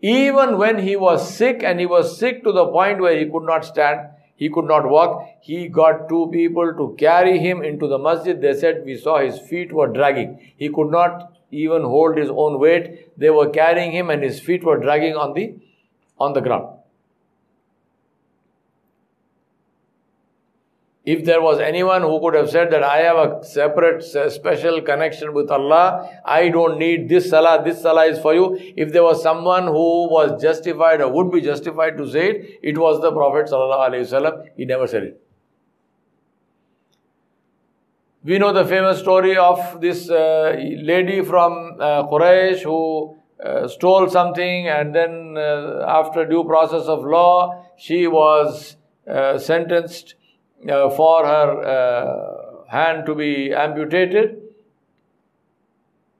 Even 0.00 0.56
when 0.56 0.78
he 0.78 0.96
was 0.96 1.34
sick 1.36 1.62
and 1.62 1.78
he 1.78 1.86
was 1.86 2.18
sick 2.18 2.42
to 2.44 2.52
the 2.52 2.66
point 2.66 3.00
where 3.00 3.18
he 3.18 3.26
could 3.30 3.42
not 3.42 3.64
stand, 3.64 4.08
he 4.34 4.48
could 4.48 4.64
not 4.64 4.88
walk, 4.88 5.28
he 5.42 5.68
got 5.68 6.08
two 6.08 6.30
people 6.32 6.72
to 6.74 6.96
carry 6.98 7.38
him 7.38 7.62
into 7.62 7.86
the 7.86 7.98
masjid. 7.98 8.40
They 8.40 8.54
said, 8.54 8.84
We 8.86 8.96
saw 8.96 9.18
his 9.18 9.38
feet 9.38 9.72
were 9.72 9.88
dragging. 9.88 10.52
He 10.56 10.70
could 10.70 10.90
not 10.90 11.36
even 11.50 11.82
hold 11.82 12.16
his 12.16 12.30
own 12.30 12.58
weight. 12.58 13.18
They 13.18 13.28
were 13.28 13.50
carrying 13.50 13.92
him 13.92 14.08
and 14.08 14.22
his 14.22 14.40
feet 14.40 14.64
were 14.64 14.78
dragging 14.78 15.14
on 15.14 15.34
the 15.34 15.54
on 16.18 16.32
the 16.32 16.40
ground. 16.40 16.79
If 21.12 21.24
there 21.24 21.42
was 21.42 21.58
anyone 21.58 22.02
who 22.02 22.20
could 22.20 22.34
have 22.34 22.50
said 22.50 22.70
that 22.72 22.84
I 22.84 22.98
have 22.98 23.16
a 23.16 23.44
separate, 23.44 24.02
special 24.32 24.80
connection 24.80 25.32
with 25.34 25.50
Allah, 25.50 26.08
I 26.24 26.50
don't 26.50 26.78
need 26.78 27.08
this 27.08 27.30
salah, 27.30 27.62
this 27.64 27.80
salah 27.82 28.04
is 28.06 28.20
for 28.20 28.34
you. 28.34 28.58
If 28.76 28.92
there 28.92 29.02
was 29.02 29.20
someone 29.20 29.64
who 29.64 30.08
was 30.08 30.40
justified 30.40 31.00
or 31.00 31.10
would 31.12 31.32
be 31.32 31.40
justified 31.40 31.96
to 31.98 32.08
say 32.08 32.28
it, 32.30 32.60
it 32.62 32.78
was 32.78 33.00
the 33.00 33.10
Prophet. 33.10 33.48
He 34.56 34.64
never 34.64 34.86
said 34.86 35.02
it. 35.02 35.20
We 38.22 38.38
know 38.38 38.52
the 38.52 38.66
famous 38.66 39.00
story 39.00 39.36
of 39.36 39.80
this 39.80 40.08
uh, 40.10 40.54
lady 40.92 41.22
from 41.22 41.76
uh, 41.80 42.06
Quraysh 42.06 42.62
who 42.62 43.16
uh, 43.44 43.66
stole 43.66 44.08
something 44.10 44.68
and 44.68 44.94
then 44.94 45.36
uh, 45.36 45.84
after 45.88 46.26
due 46.26 46.44
process 46.44 46.86
of 46.86 47.04
law, 47.04 47.66
she 47.76 48.06
was 48.06 48.76
uh, 49.08 49.38
sentenced 49.38 50.14
uh, 50.69 50.89
for 50.89 51.25
her 51.25 51.49
uh, 51.63 52.71
hand 52.71 53.05
to 53.05 53.15
be 53.15 53.53
amputated. 53.53 54.41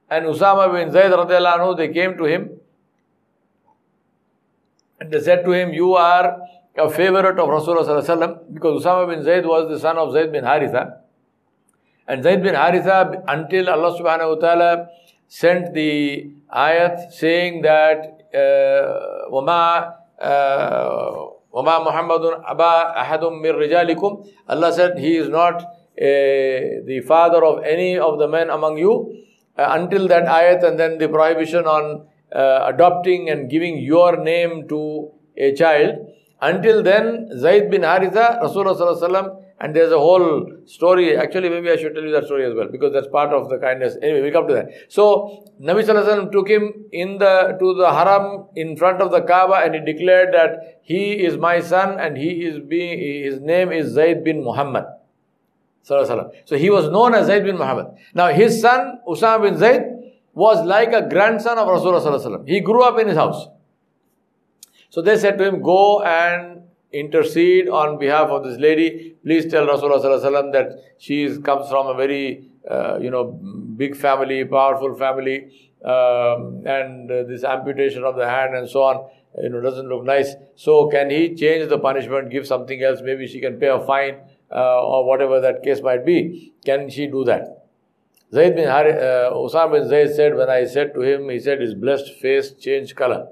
And 0.08 0.26
Usama 0.26 0.72
bin 0.72 0.92
Zayd 0.92 1.10
anhu, 1.10 1.76
they 1.76 1.92
came 1.92 2.16
to 2.16 2.24
him 2.24 2.50
and 5.00 5.10
they 5.12 5.20
said 5.20 5.44
to 5.44 5.52
him, 5.52 5.72
You 5.72 5.94
are 5.94 6.38
a 6.76 6.90
favorite 6.90 7.38
of 7.38 7.48
Rasulullah 7.48 8.52
because 8.52 8.84
Usama 8.84 9.08
bin 9.12 9.24
Zayd 9.24 9.44
was 9.46 9.68
the 9.68 9.78
son 9.78 9.98
of 9.98 10.12
Zayd 10.12 10.32
bin 10.32 10.44
Haritha. 10.44 10.98
And 12.06 12.22
Zayd 12.22 12.42
bin 12.42 12.54
Haritha, 12.54 13.24
until 13.26 13.68
Allah 13.68 13.98
subhanahu 13.98 14.36
wa 14.36 14.40
ta'ala 14.40 14.88
sent 15.26 15.74
the 15.74 16.30
ayat 16.54 17.10
saying 17.12 17.62
that, 17.62 18.28
uh, 18.32 19.28
وَمَا 19.32 19.94
Wama 21.53 21.85
Muhammadun 21.85 22.43
Aba 22.47 22.93
Ahadum 22.97 23.41
Mirrajalikum. 23.43 24.27
Allah 24.47 24.73
said, 24.73 24.97
He 24.97 25.17
is 25.17 25.29
not 25.29 25.61
uh, 25.61 25.65
the 25.97 27.03
father 27.07 27.43
of 27.43 27.63
any 27.63 27.97
of 27.97 28.19
the 28.19 28.27
men 28.27 28.49
among 28.49 28.77
you. 28.77 29.17
Uh, 29.57 29.67
until 29.71 30.07
that 30.07 30.25
ayat, 30.25 30.63
and 30.63 30.79
then 30.79 30.97
the 30.97 31.09
prohibition 31.09 31.65
on 31.65 32.07
uh, 32.33 32.65
adopting 32.73 33.29
and 33.29 33.49
giving 33.49 33.77
your 33.77 34.15
name 34.15 34.67
to 34.69 35.11
a 35.37 35.53
child. 35.53 36.07
Until 36.41 36.81
then, 36.81 37.29
Zaid 37.37 37.69
bin 37.69 37.81
Haritha, 37.81 38.41
Rasulullah 38.41 39.40
and 39.61 39.75
there's 39.75 39.91
a 39.91 39.99
whole 39.99 40.51
story. 40.65 41.15
Actually, 41.15 41.49
maybe 41.49 41.69
I 41.69 41.75
should 41.77 41.93
tell 41.93 42.03
you 42.03 42.11
that 42.11 42.25
story 42.25 42.45
as 42.45 42.55
well 42.55 42.67
because 42.67 42.91
that's 42.93 43.07
part 43.07 43.31
of 43.31 43.47
the 43.49 43.59
kindness. 43.59 43.95
Anyway, 44.01 44.21
we'll 44.21 44.31
come 44.31 44.47
to 44.47 44.55
that. 44.55 44.69
So, 44.89 45.45
Nabi 45.61 45.85
Sallallahu 45.85 46.31
took 46.31 46.49
him 46.49 46.85
in 46.91 47.19
the 47.19 47.55
to 47.59 47.75
the 47.75 47.93
haram 47.93 48.47
in 48.55 48.75
front 48.75 49.01
of 49.01 49.11
the 49.11 49.21
Kaaba 49.21 49.61
and 49.63 49.75
he 49.75 49.93
declared 49.93 50.33
that 50.33 50.79
he 50.81 51.23
is 51.23 51.37
my 51.37 51.59
son 51.61 51.99
and 51.99 52.17
he 52.17 52.43
is 52.43 52.59
being 52.59 52.97
his 53.23 53.39
name 53.39 53.71
is 53.71 53.93
Zaid 53.93 54.23
bin 54.23 54.43
Muhammad. 54.43 54.85
So 55.83 56.57
he 56.57 56.69
was 56.71 56.89
known 56.89 57.13
as 57.13 57.27
Zaid 57.27 57.43
bin 57.43 57.57
Muhammad. 57.57 57.87
Now 58.15 58.29
his 58.29 58.59
son 58.61 58.99
Usama 59.07 59.43
bin 59.43 59.57
Zaid 59.59 59.83
was 60.33 60.65
like 60.65 60.93
a 60.93 61.07
grandson 61.07 61.59
of 61.59 61.67
Rasulullah. 61.67 62.47
He 62.47 62.61
grew 62.61 62.83
up 62.83 62.99
in 62.99 63.07
his 63.07 63.17
house. 63.17 63.47
So 64.89 65.01
they 65.01 65.17
said 65.17 65.37
to 65.37 65.47
him, 65.47 65.61
Go 65.61 66.01
and 66.03 66.60
intercede 66.93 67.69
on 67.69 67.97
behalf 67.97 68.29
of 68.29 68.43
this 68.43 68.59
lady. 68.59 69.15
Please 69.23 69.49
tell 69.51 69.67
Rasulullah 69.67 70.51
that 70.51 70.95
she 70.97 71.23
is, 71.23 71.37
comes 71.39 71.69
from 71.69 71.87
a 71.87 71.93
very 71.93 72.49
uh, 72.69 72.97
you 72.99 73.09
know 73.09 73.25
big 73.77 73.95
family, 73.95 74.43
powerful 74.45 74.95
family, 74.95 75.71
um, 75.83 76.63
and 76.65 77.11
uh, 77.11 77.23
this 77.23 77.43
amputation 77.43 78.03
of 78.03 78.15
the 78.15 78.27
hand 78.27 78.55
and 78.55 78.69
so 78.69 78.83
on 78.83 79.09
you 79.41 79.49
know 79.49 79.61
doesn't 79.61 79.87
look 79.87 80.03
nice. 80.03 80.35
So 80.55 80.87
can 80.87 81.09
he 81.09 81.35
change 81.35 81.69
the 81.69 81.79
punishment, 81.79 82.31
give 82.31 82.45
something 82.45 82.81
else? 82.83 82.99
Maybe 83.03 83.27
she 83.27 83.39
can 83.39 83.59
pay 83.59 83.67
a 83.67 83.79
fine 83.79 84.17
uh, 84.51 84.81
or 84.83 85.05
whatever 85.05 85.39
that 85.41 85.63
case 85.63 85.81
might 85.81 86.05
be. 86.05 86.53
Can 86.65 86.89
she 86.89 87.07
do 87.07 87.23
that? 87.25 87.65
Zayd 88.33 88.55
bin 88.55 88.67
uh, 88.67 89.31
Usam 89.33 89.71
bin 89.73 89.89
Zayd 89.89 90.13
said, 90.15 90.35
when 90.35 90.49
I 90.49 90.65
said 90.65 90.93
to 90.93 91.01
him, 91.01 91.29
he 91.29 91.39
said 91.39 91.59
his 91.59 91.73
blessed 91.73 92.13
face 92.21 92.53
changed 92.53 92.95
color. 92.95 93.27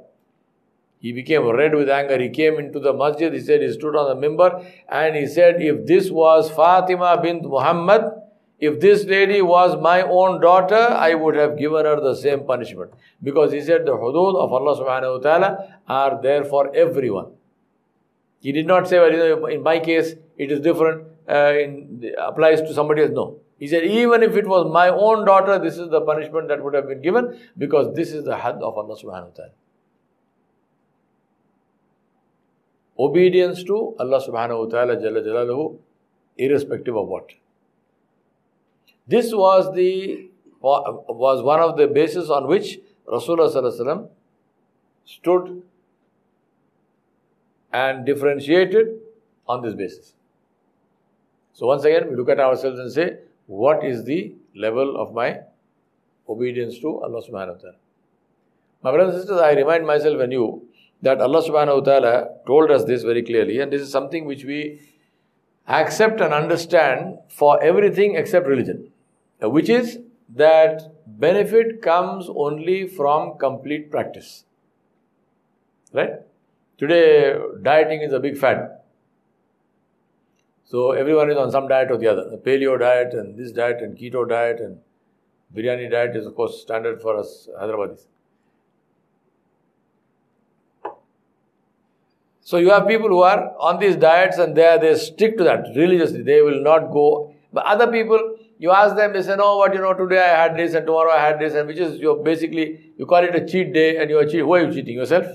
He 1.00 1.14
became 1.14 1.48
red 1.48 1.74
with 1.74 1.90
anger. 1.90 2.20
He 2.22 2.30
came 2.30 2.60
into 2.60 2.80
the 2.80 2.94
masjid. 2.94 3.34
He 3.34 3.40
said 3.40 3.62
he 3.62 3.72
stood 3.72 3.96
on 3.96 4.08
the 4.10 4.28
mimbar 4.28 4.66
and 4.90 5.16
he 5.16 5.28
said, 5.28 5.62
if 5.62 5.86
this 5.86 6.12
was 6.12 6.52
Fatima 6.52 7.20
bint 7.22 7.44
Muhammad, 7.44 8.12
if 8.60 8.82
this 8.82 9.06
lady 9.06 9.42
was 9.42 9.82
my 9.82 10.02
own 10.02 10.42
daughter, 10.42 10.76
I 10.76 11.14
would 11.14 11.36
have 11.36 11.58
given 11.58 11.86
her 11.86 12.02
the 12.02 12.14
same 12.16 12.46
punishment. 12.46 12.92
Because 13.24 13.54
he 13.54 13.62
said 13.62 13.86
the 13.86 13.94
hudud 13.94 14.36
of 14.36 14.52
Allah 14.52 14.76
subhanahu 14.78 15.18
wa 15.18 15.20
ta'ala 15.20 15.80
are 15.88 16.22
there 16.22 16.44
for 16.44 16.76
everyone. 16.76 17.28
He 18.42 18.52
did 18.52 18.68
not 18.68 18.90
say, 18.90 19.00
well, 19.00 19.46
in 19.46 19.64
my 19.64 19.80
case, 19.80 20.16
it 20.38 20.52
is 20.52 20.60
different, 20.60 21.08
uh, 21.30 21.54
in, 21.54 22.14
applies 22.18 22.62
to 22.62 22.74
somebody 22.74 23.04
else. 23.04 23.12
No. 23.14 23.40
He 23.58 23.68
said, 23.68 23.86
even 23.86 24.24
if 24.24 24.36
it 24.36 24.48
was 24.48 24.70
my 24.72 24.90
own 24.90 25.26
daughter, 25.26 25.60
this 25.60 25.78
is 25.78 25.90
the 25.90 26.02
punishment 26.02 26.50
that 26.50 26.62
would 26.62 26.74
have 26.74 26.88
been 26.88 27.02
given 27.02 27.40
because 27.58 27.96
this 27.96 28.12
is 28.12 28.26
the 28.26 28.38
had 28.38 28.56
of 28.56 28.78
Allah 28.78 28.96
subhanahu 28.96 29.32
wa 29.32 29.36
ta'ala. 29.36 29.52
Obedience 33.00 33.64
to 33.64 33.96
Allah 33.98 34.22
subhanahu 34.22 34.66
wa 34.66 34.70
ta'ala 34.72 34.96
jalla 34.98 35.24
jalaluhu, 35.26 35.78
irrespective 36.38 36.98
of 36.98 37.08
what. 37.08 37.30
This 39.08 39.34
was 39.34 39.74
the 39.74 40.30
was 40.62 41.42
one 41.42 41.62
of 41.62 41.78
the 41.78 41.88
bases 41.88 42.30
on 42.30 42.48
which 42.48 42.80
Rasulullah 43.08 44.10
stood 45.06 45.64
and 47.72 48.06
differentiated 48.06 48.88
on 49.48 49.62
this 49.64 49.74
basis. 49.74 50.14
So 51.54 51.68
once 51.68 51.84
again, 51.86 52.10
we 52.10 52.16
look 52.16 52.30
at 52.30 52.40
ourselves 52.40 52.80
and 52.80 52.92
say, 52.92 53.20
what 53.48 53.84
is 53.84 54.04
the 54.04 54.36
level 54.56 54.98
of 54.98 55.14
my 55.14 55.40
obedience 56.28 56.78
to 56.80 57.00
Allah 57.02 57.22
subhanahu 57.22 57.56
wa 57.56 57.62
ta'ala? 57.62 57.76
My 58.84 58.92
brothers 58.92 59.16
and 59.16 59.24
sisters, 59.24 59.42
I 59.42 59.54
remind 59.54 59.86
myself 59.86 60.22
and 60.22 60.32
you 60.32 60.69
that 61.02 61.22
Allah 61.22 61.42
subhanahu 61.42 61.80
wa 61.80 61.82
ta'ala 61.82 62.28
told 62.46 62.72
us 62.72 62.84
this 62.86 63.04
very 63.04 63.24
clearly, 63.24 63.60
and 63.60 63.72
this 63.72 63.82
is 63.82 63.92
something 63.92 64.26
which 64.26 64.44
we 64.44 64.82
accept 65.68 66.20
and 66.20 66.34
understand 66.34 67.20
for 67.30 67.62
everything 67.64 68.16
except 68.16 68.48
religion, 68.48 68.92
which 69.42 69.70
is 69.70 70.00
that 70.36 70.92
benefit 71.08 71.82
comes 71.82 72.30
only 72.30 72.88
from 72.88 73.38
complete 73.38 73.90
practice. 73.90 74.46
Right? 75.94 76.12
Today, 76.78 77.36
dieting 77.62 78.02
is 78.02 78.14
a 78.14 78.20
big 78.20 78.38
fad. 78.38 78.80
So 80.66 80.92
everyone 80.92 81.32
is 81.32 81.38
on 81.38 81.52
some 81.52 81.68
diet 81.68 81.90
or 81.90 81.98
the 81.98 82.08
other. 82.08 82.30
The 82.30 82.38
paleo 82.38 82.80
diet 82.80 83.14
and 83.14 83.38
this 83.38 83.52
diet 83.52 83.82
and 83.82 83.98
keto 83.98 84.28
diet 84.30 84.60
and 84.60 84.78
biryani 85.56 85.90
diet 85.90 86.16
is 86.16 86.28
of 86.28 86.36
course 86.36 86.62
standard 86.62 87.02
for 87.02 87.18
us 87.18 87.50
Hyderabadis. 87.60 88.06
So 92.50 92.58
you 92.58 92.72
have 92.72 92.88
people 92.88 93.10
who 93.10 93.22
are 93.22 93.56
on 93.60 93.80
these 93.80 93.96
diets 93.96 94.40
and 94.44 94.56
they 94.60 94.68
they 94.82 94.92
stick 95.02 95.38
to 95.40 95.44
that 95.48 95.68
religiously. 95.76 96.22
They 96.30 96.42
will 96.46 96.64
not 96.68 96.86
go. 96.94 97.04
But 97.54 97.68
other 97.74 97.88
people, 97.96 98.24
you 98.58 98.72
ask 98.72 98.96
them, 98.96 99.14
they 99.14 99.22
say, 99.28 99.36
no, 99.36 99.50
what 99.58 99.76
you 99.76 99.82
know, 99.82 99.94
today 100.00 100.18
I 100.20 100.32
had 100.42 100.58
this 100.58 100.74
and 100.80 100.88
tomorrow 100.88 101.12
I 101.12 101.20
had 101.26 101.38
this, 101.40 101.54
and 101.54 101.68
which 101.68 101.78
is 101.88 102.00
you 102.06 102.16
basically 102.30 102.64
you 102.98 103.06
call 103.12 103.28
it 103.28 103.36
a 103.42 103.46
cheat 103.52 103.72
day 103.76 103.98
and 103.98 104.10
you 104.10 104.18
are 104.22 104.26
cheat. 104.32 104.40
Who 104.40 104.56
are 104.56 104.64
you 104.64 104.74
cheating 104.74 104.98
yourself? 105.02 105.28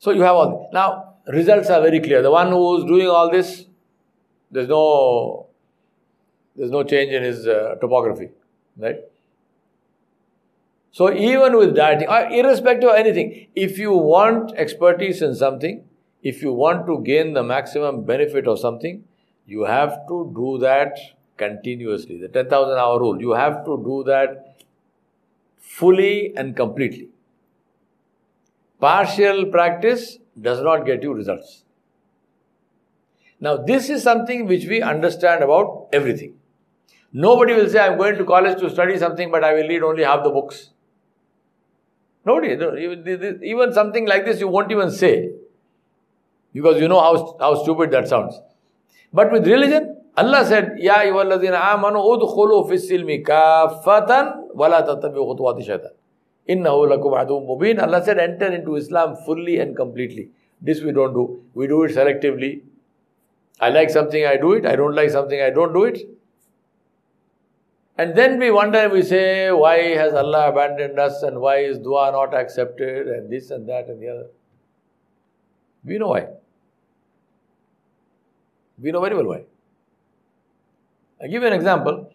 So 0.00 0.10
you 0.10 0.22
have 0.22 0.34
all. 0.34 0.50
this. 0.50 0.74
Now 0.80 1.14
results 1.38 1.70
are 1.70 1.80
very 1.80 2.00
clear. 2.00 2.20
The 2.20 2.34
one 2.38 2.50
who 2.56 2.66
is 2.78 2.84
doing 2.92 3.08
all 3.20 3.30
this, 3.30 3.64
there's 4.50 4.68
no, 4.68 5.46
there's 6.56 6.72
no 6.72 6.82
change 6.82 7.12
in 7.12 7.22
his 7.22 7.46
uh, 7.46 7.76
topography, 7.80 8.30
right? 8.76 9.11
So 10.92 11.10
even 11.12 11.56
with 11.56 11.74
dieting, 11.74 12.08
uh, 12.08 12.28
irrespective 12.30 12.90
of 12.90 12.96
anything, 12.96 13.48
if 13.54 13.78
you 13.78 13.92
want 13.92 14.52
expertise 14.56 15.22
in 15.22 15.34
something, 15.34 15.84
if 16.22 16.42
you 16.42 16.52
want 16.52 16.86
to 16.86 17.02
gain 17.02 17.32
the 17.32 17.42
maximum 17.42 18.04
benefit 18.04 18.46
of 18.46 18.58
something, 18.58 19.02
you 19.46 19.64
have 19.64 20.06
to 20.08 20.30
do 20.36 20.58
that 20.58 20.98
continuously. 21.38 22.18
The 22.18 22.28
10,000 22.28 22.78
hour 22.78 23.00
rule, 23.00 23.20
you 23.20 23.32
have 23.32 23.64
to 23.64 23.82
do 23.82 24.04
that 24.06 24.64
fully 25.58 26.34
and 26.36 26.54
completely. 26.54 27.08
Partial 28.78 29.46
practice 29.46 30.18
does 30.40 30.60
not 30.60 30.84
get 30.84 31.02
you 31.02 31.14
results. 31.14 31.64
Now, 33.40 33.56
this 33.56 33.88
is 33.88 34.02
something 34.02 34.46
which 34.46 34.66
we 34.66 34.82
understand 34.82 35.42
about 35.42 35.88
everything. 35.92 36.34
Nobody 37.12 37.54
will 37.54 37.68
say, 37.68 37.80
I'm 37.80 37.96
going 37.96 38.16
to 38.16 38.24
college 38.24 38.60
to 38.60 38.70
study 38.70 38.98
something, 38.98 39.30
but 39.30 39.42
I 39.42 39.54
will 39.54 39.68
read 39.68 39.82
only 39.82 40.04
half 40.04 40.22
the 40.22 40.30
books. 40.30 40.70
Nobody. 42.24 42.52
Even 43.42 43.72
something 43.72 44.06
like 44.06 44.24
this, 44.24 44.40
you 44.40 44.48
won't 44.48 44.70
even 44.70 44.90
say. 44.90 45.30
Because 46.52 46.80
you 46.80 46.88
know 46.88 47.00
how, 47.00 47.36
how 47.40 47.62
stupid 47.62 47.90
that 47.92 48.08
sounds. 48.08 48.40
But 49.12 49.32
with 49.32 49.46
religion, 49.46 49.96
Allah 50.16 50.44
said, 50.44 50.74
Ya 50.78 50.96
ayyuhalladhina 50.96 51.58
amanu 51.60 51.98
udkhulu 51.98 52.68
fis 52.68 52.90
silmi 52.90 53.24
kafatan 53.24 54.54
wa 54.54 54.66
la 54.66 54.82
tattabi'u 54.82 55.26
khutuwati 55.34 55.64
shaitan. 55.66 55.90
Innahu 56.48 56.86
lakum 56.88 57.12
adum 57.18 57.46
mubin. 57.46 57.82
Allah 57.82 58.04
said, 58.04 58.18
enter 58.18 58.52
into 58.52 58.76
Islam 58.76 59.16
fully 59.24 59.58
and 59.58 59.74
completely. 59.74 60.28
This 60.60 60.82
we 60.82 60.92
don't 60.92 61.14
do. 61.14 61.42
We 61.54 61.66
do 61.66 61.82
it 61.84 61.92
selectively. 61.92 62.62
I 63.60 63.70
like 63.70 63.90
something, 63.90 64.24
I 64.26 64.36
do 64.36 64.52
it. 64.52 64.66
I 64.66 64.76
don't 64.76 64.94
like 64.94 65.10
something, 65.10 65.40
I 65.40 65.50
don't 65.50 65.72
do 65.72 65.84
it. 65.84 65.98
And 68.02 68.16
then 68.16 68.40
we 68.40 68.50
wonder, 68.50 68.88
we 68.88 69.02
say, 69.02 69.52
why 69.52 69.76
has 69.96 70.12
Allah 70.12 70.48
abandoned 70.48 70.98
us 70.98 71.22
and 71.22 71.40
why 71.40 71.58
is 71.58 71.78
dua 71.78 72.10
not 72.10 72.34
accepted 72.34 73.06
and 73.06 73.30
this 73.30 73.50
and 73.52 73.68
that 73.68 73.86
and 73.86 74.02
the 74.02 74.08
other. 74.08 74.26
We 75.84 75.98
know 75.98 76.08
why. 76.08 76.26
We 78.76 78.90
know 78.90 79.00
very 79.02 79.14
well 79.14 79.26
why. 79.26 79.44
I 81.22 81.28
give 81.28 81.42
you 81.42 81.48
an 81.48 81.52
example 81.52 82.12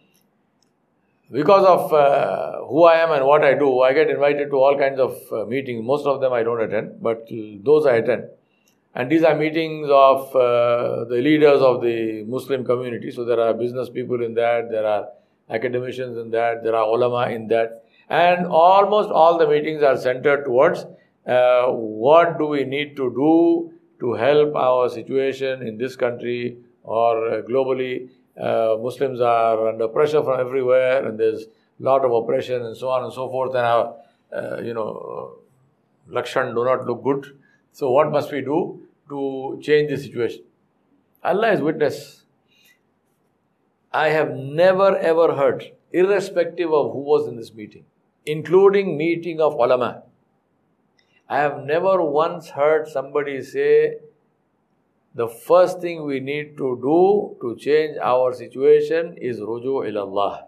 because 1.30 1.64
of 1.64 1.92
uh, 1.92 2.66
who 2.66 2.84
I 2.84 2.96
am 2.98 3.12
and 3.12 3.24
what 3.24 3.42
I 3.42 3.54
do, 3.54 3.80
I 3.80 3.94
get 3.94 4.10
invited 4.10 4.50
to 4.50 4.56
all 4.56 4.78
kinds 4.78 5.00
of 5.00 5.16
uh, 5.32 5.44
meetings. 5.46 5.82
Most 5.86 6.06
of 6.06 6.20
them 6.20 6.34
I 6.34 6.42
don't 6.42 6.60
attend, 6.60 7.02
but 7.02 7.26
those 7.64 7.86
I 7.86 7.96
attend. 7.96 8.24
And 8.94 9.10
these 9.10 9.22
are 9.22 9.34
meetings 9.34 9.88
of 9.90 10.36
uh, 10.36 11.04
the 11.04 11.20
leaders 11.28 11.62
of 11.62 11.80
the 11.80 12.24
Muslim 12.24 12.64
community. 12.64 13.10
So 13.10 13.24
there 13.24 13.40
are 13.40 13.54
business 13.54 13.88
people 13.88 14.22
in 14.22 14.34
that, 14.34 14.70
there 14.70 14.86
are 14.86 15.08
academicians 15.50 16.16
in 16.18 16.30
that, 16.30 16.62
there 16.62 16.74
are 16.74 16.84
ulama 16.84 17.30
in 17.30 17.48
that. 17.48 17.84
And 18.08 18.46
almost 18.46 19.10
all 19.10 19.38
the 19.38 19.46
meetings 19.46 19.82
are 19.82 19.96
centered 19.96 20.44
towards 20.44 20.86
uh, 21.26 21.66
what 21.66 22.38
do 22.38 22.46
we 22.46 22.64
need 22.64 22.96
to 22.96 23.10
do 23.10 23.72
to 24.00 24.14
help 24.14 24.54
our 24.54 24.88
situation 24.88 25.66
in 25.66 25.76
this 25.76 25.96
country 25.96 26.58
or 26.84 27.42
globally 27.42 28.08
uh, 28.38 28.76
Muslims 28.80 29.20
are 29.20 29.68
under 29.68 29.88
pressure 29.88 30.22
from 30.22 30.38
everywhere, 30.38 31.06
and 31.06 31.18
there's 31.18 31.42
a 31.44 31.82
lot 31.82 32.04
of 32.04 32.12
oppression 32.12 32.64
and 32.64 32.76
so 32.76 32.88
on 32.88 33.04
and 33.04 33.12
so 33.12 33.28
forth, 33.28 33.54
and 33.54 33.66
our, 33.66 33.96
uh, 34.32 34.60
you 34.60 34.72
know, 34.72 35.38
Lakshan 36.08 36.54
do 36.54 36.64
not 36.64 36.86
look 36.86 37.02
good. 37.02 37.36
So, 37.72 37.90
what 37.90 38.12
must 38.12 38.30
we 38.30 38.40
do 38.40 38.86
to 39.08 39.58
change 39.60 39.90
the 39.90 39.96
situation? 39.96 40.44
Allah 41.24 41.52
is 41.52 41.60
witness. 41.60 42.22
I 43.92 44.08
have 44.10 44.30
never 44.34 44.96
ever 44.96 45.34
heard, 45.34 45.72
irrespective 45.92 46.72
of 46.72 46.92
who 46.92 47.00
was 47.00 47.26
in 47.26 47.36
this 47.36 47.54
meeting, 47.54 47.84
including 48.26 48.96
meeting 48.96 49.40
of 49.40 49.54
ulama, 49.54 50.02
I 51.28 51.38
have 51.40 51.64
never 51.64 52.02
once 52.02 52.48
heard 52.50 52.88
somebody 52.88 53.42
say, 53.42 53.96
the 55.14 55.28
first 55.28 55.80
thing 55.80 56.06
we 56.06 56.20
need 56.20 56.56
to 56.56 56.78
do 56.80 57.36
to 57.42 57.56
change 57.56 57.98
our 58.02 58.32
situation 58.32 59.16
is 59.18 59.40
ruju 59.40 59.90
ilallah, 59.90 60.44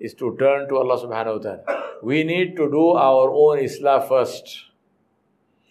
is 0.00 0.14
to 0.14 0.36
turn 0.36 0.68
to 0.68 0.78
Allah 0.78 0.98
subhanahu 0.98 1.36
wa 1.36 1.42
ta'ala. 1.42 1.82
We 2.02 2.24
need 2.24 2.56
to 2.56 2.68
do 2.70 2.90
our 2.90 3.30
own 3.30 3.58
islah 3.58 4.08
first. 4.08 4.64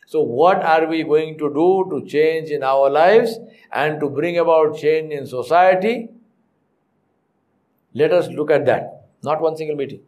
So, 0.07 0.21
what 0.21 0.63
are 0.63 0.87
we 0.87 1.03
going 1.03 1.37
to 1.39 1.49
do 1.49 1.87
to 1.91 2.05
change 2.07 2.49
in 2.49 2.63
our 2.63 2.89
lives 2.89 3.39
and 3.73 3.99
to 3.99 4.09
bring 4.09 4.37
about 4.37 4.77
change 4.77 5.11
in 5.11 5.25
society? 5.25 6.09
Let 7.93 8.11
us 8.11 8.27
look 8.29 8.51
at 8.51 8.65
that. 8.65 9.07
Not 9.23 9.41
one 9.41 9.55
single 9.55 9.75
meeting. 9.75 10.01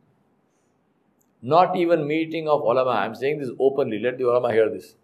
Not 1.41 1.75
even 1.77 2.07
meeting 2.07 2.47
of 2.47 2.61
ulama. 2.61 2.91
I'm 2.91 3.15
saying 3.15 3.39
this 3.39 3.51
openly. 3.59 3.99
Let 3.99 4.17
the 4.17 4.25
ulama 4.25 4.51
hear 4.51 4.69
this. 4.69 4.95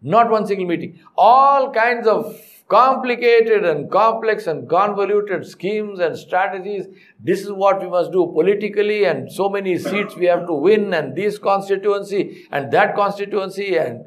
Not 0.00 0.30
one 0.30 0.46
single 0.46 0.66
meeting. 0.66 1.00
All 1.16 1.70
kinds 1.72 2.06
of 2.06 2.38
complicated 2.68 3.64
and 3.64 3.90
complex 3.90 4.46
and 4.46 4.68
convoluted 4.68 5.46
schemes 5.46 6.00
and 6.00 6.16
strategies. 6.16 6.86
This 7.20 7.42
is 7.42 7.52
what 7.52 7.80
we 7.82 7.88
must 7.88 8.12
do 8.12 8.26
politically, 8.26 9.04
and 9.04 9.30
so 9.30 9.48
many 9.48 9.78
seats 9.78 10.16
we 10.16 10.26
have 10.26 10.46
to 10.46 10.54
win, 10.54 10.94
and 10.94 11.14
this 11.14 11.38
constituency 11.38 12.46
and 12.50 12.70
that 12.72 12.94
constituency, 12.94 13.76
and 13.76 14.06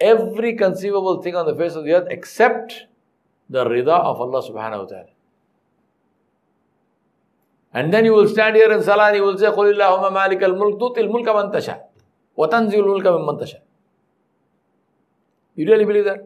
every 0.00 0.54
conceivable 0.54 1.22
thing 1.22 1.34
on 1.34 1.46
the 1.46 1.54
face 1.54 1.74
of 1.74 1.84
the 1.84 1.92
earth 1.92 2.08
except 2.10 2.84
the 3.48 3.64
rida 3.64 3.88
of 3.88 4.20
Allah 4.20 4.42
subhanahu 4.42 4.82
wa 4.82 4.84
ta'ala. 4.84 5.17
And 7.73 7.91
then 7.91 8.05
you 8.05 8.13
will 8.13 8.27
stand 8.27 8.55
here 8.55 8.71
in 8.71 8.83
Salah 8.83 9.07
and 9.07 9.15
you 9.15 9.23
will 9.23 9.37
say, 9.37 9.47
قُلِ 9.47 9.73
اللَّهُمَّ 9.73 10.13
مَالِكَ 10.13 10.43
الْمُلْكِ 10.43 10.79
تُؤْتِ 10.79 10.97
الْمُلْكَ 10.97 11.27
مَنْ 11.27 11.51
تَشَاءُ 11.51 11.79
وَتَنْزِلُ 12.37 12.79
الْمُلْكَ 12.79 13.03
مِمَّنْ 13.03 13.41
تَشَاءُ 13.41 13.61
You 15.55 15.67
really 15.67 15.85
believe 15.85 16.05
that? 16.05 16.19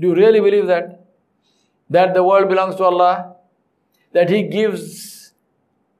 Do 0.00 0.08
you 0.08 0.14
really 0.14 0.40
believe 0.40 0.66
that? 0.66 1.04
That 1.90 2.14
the 2.14 2.24
world 2.24 2.48
belongs 2.48 2.74
to 2.76 2.84
Allah? 2.84 3.36
That 4.12 4.28
He 4.28 4.42
gives 4.42 5.32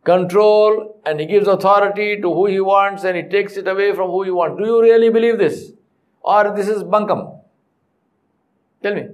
control 0.04 1.00
and 1.06 1.20
He 1.20 1.26
gives 1.26 1.46
authority 1.46 2.20
to 2.20 2.34
who 2.34 2.46
He 2.46 2.60
wants 2.60 3.04
and 3.04 3.16
He 3.16 3.22
takes 3.22 3.56
it 3.56 3.68
away 3.68 3.94
from 3.94 4.10
who 4.10 4.24
He 4.24 4.30
wants. 4.30 4.60
Do 4.60 4.66
you 4.66 4.82
really 4.82 5.10
believe 5.10 5.38
this? 5.38 5.72
Or 6.22 6.54
this 6.56 6.68
is 6.68 6.82
bunkum? 6.82 7.38
Tell 8.82 8.94
me. 8.94 9.06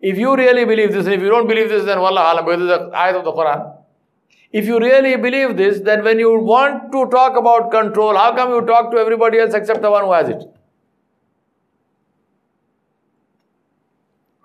If 0.00 0.16
you 0.16 0.34
really 0.34 0.64
believe 0.64 0.92
this, 0.92 1.06
and 1.06 1.14
if 1.14 1.20
you 1.20 1.28
don't 1.28 1.46
believe 1.46 1.68
this, 1.68 1.84
then 1.84 2.00
wallah 2.00 2.32
alam, 2.32 2.46
this 2.46 2.60
is 2.60 2.66
the 2.68 2.90
ayat 2.94 3.16
of 3.16 3.24
the 3.24 3.32
Quran. 3.32 3.76
If 4.52 4.66
you 4.66 4.78
really 4.80 5.16
believe 5.16 5.56
this, 5.56 5.80
then 5.80 6.02
when 6.02 6.18
you 6.18 6.40
want 6.40 6.90
to 6.92 7.06
talk 7.10 7.36
about 7.36 7.70
control, 7.70 8.16
how 8.16 8.34
come 8.34 8.50
you 8.50 8.62
talk 8.62 8.90
to 8.92 8.96
everybody 8.96 9.38
else 9.38 9.54
except 9.54 9.82
the 9.82 9.90
one 9.90 10.04
who 10.04 10.12
has 10.12 10.28
it? 10.28 10.42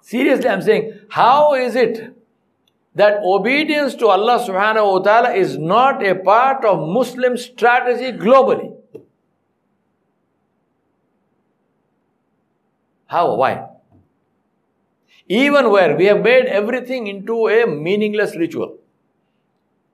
Seriously, 0.01 0.47
I'm 0.47 0.61
saying, 0.61 0.99
how 1.09 1.55
is 1.55 1.75
it 1.75 2.15
that 2.93 3.21
obedience 3.23 3.95
to 3.95 4.07
Allah 4.07 4.37
subhanahu 4.39 4.91
wa 4.91 4.99
ta'ala 4.99 5.33
is 5.33 5.57
not 5.57 6.05
a 6.05 6.13
part 6.15 6.63
of 6.63 6.87
Muslim 6.87 7.37
strategy 7.37 8.11
globally? 8.15 8.75
How? 13.07 13.35
Why? 13.35 13.74
Even 15.27 15.71
where 15.71 15.95
we 15.95 16.05
have 16.05 16.21
made 16.21 16.45
everything 16.45 17.07
into 17.07 17.47
a 17.47 17.65
meaningless 17.65 18.35
ritual. 18.35 18.77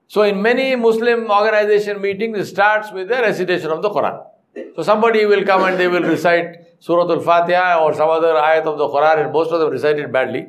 So 0.08 0.24
in 0.24 0.42
many 0.42 0.76
Muslim 0.76 1.32
organization 1.32 2.02
meetings, 2.02 2.38
it 2.38 2.46
starts 2.46 2.92
with 2.92 3.08
the 3.08 3.16
recitation 3.16 3.70
of 3.72 3.82
the 3.82 3.90
Quran. 3.90 4.26
So 4.76 4.84
somebody 4.84 5.26
will 5.26 5.46
come 5.46 5.64
and 5.64 5.80
they 5.80 5.88
will 5.88 6.04
recite 6.04 6.80
Surah 6.80 7.10
Al-Fatiha 7.10 7.80
or 7.82 7.94
some 7.94 8.10
other 8.10 8.34
ayat 8.34 8.64
of 8.64 8.78
the 8.78 8.88
Quran 8.88 9.24
and 9.24 9.32
most 9.32 9.52
of 9.52 9.62
them 9.62 9.70
recite 9.70 10.00
it 10.00 10.12
badly 10.12 10.48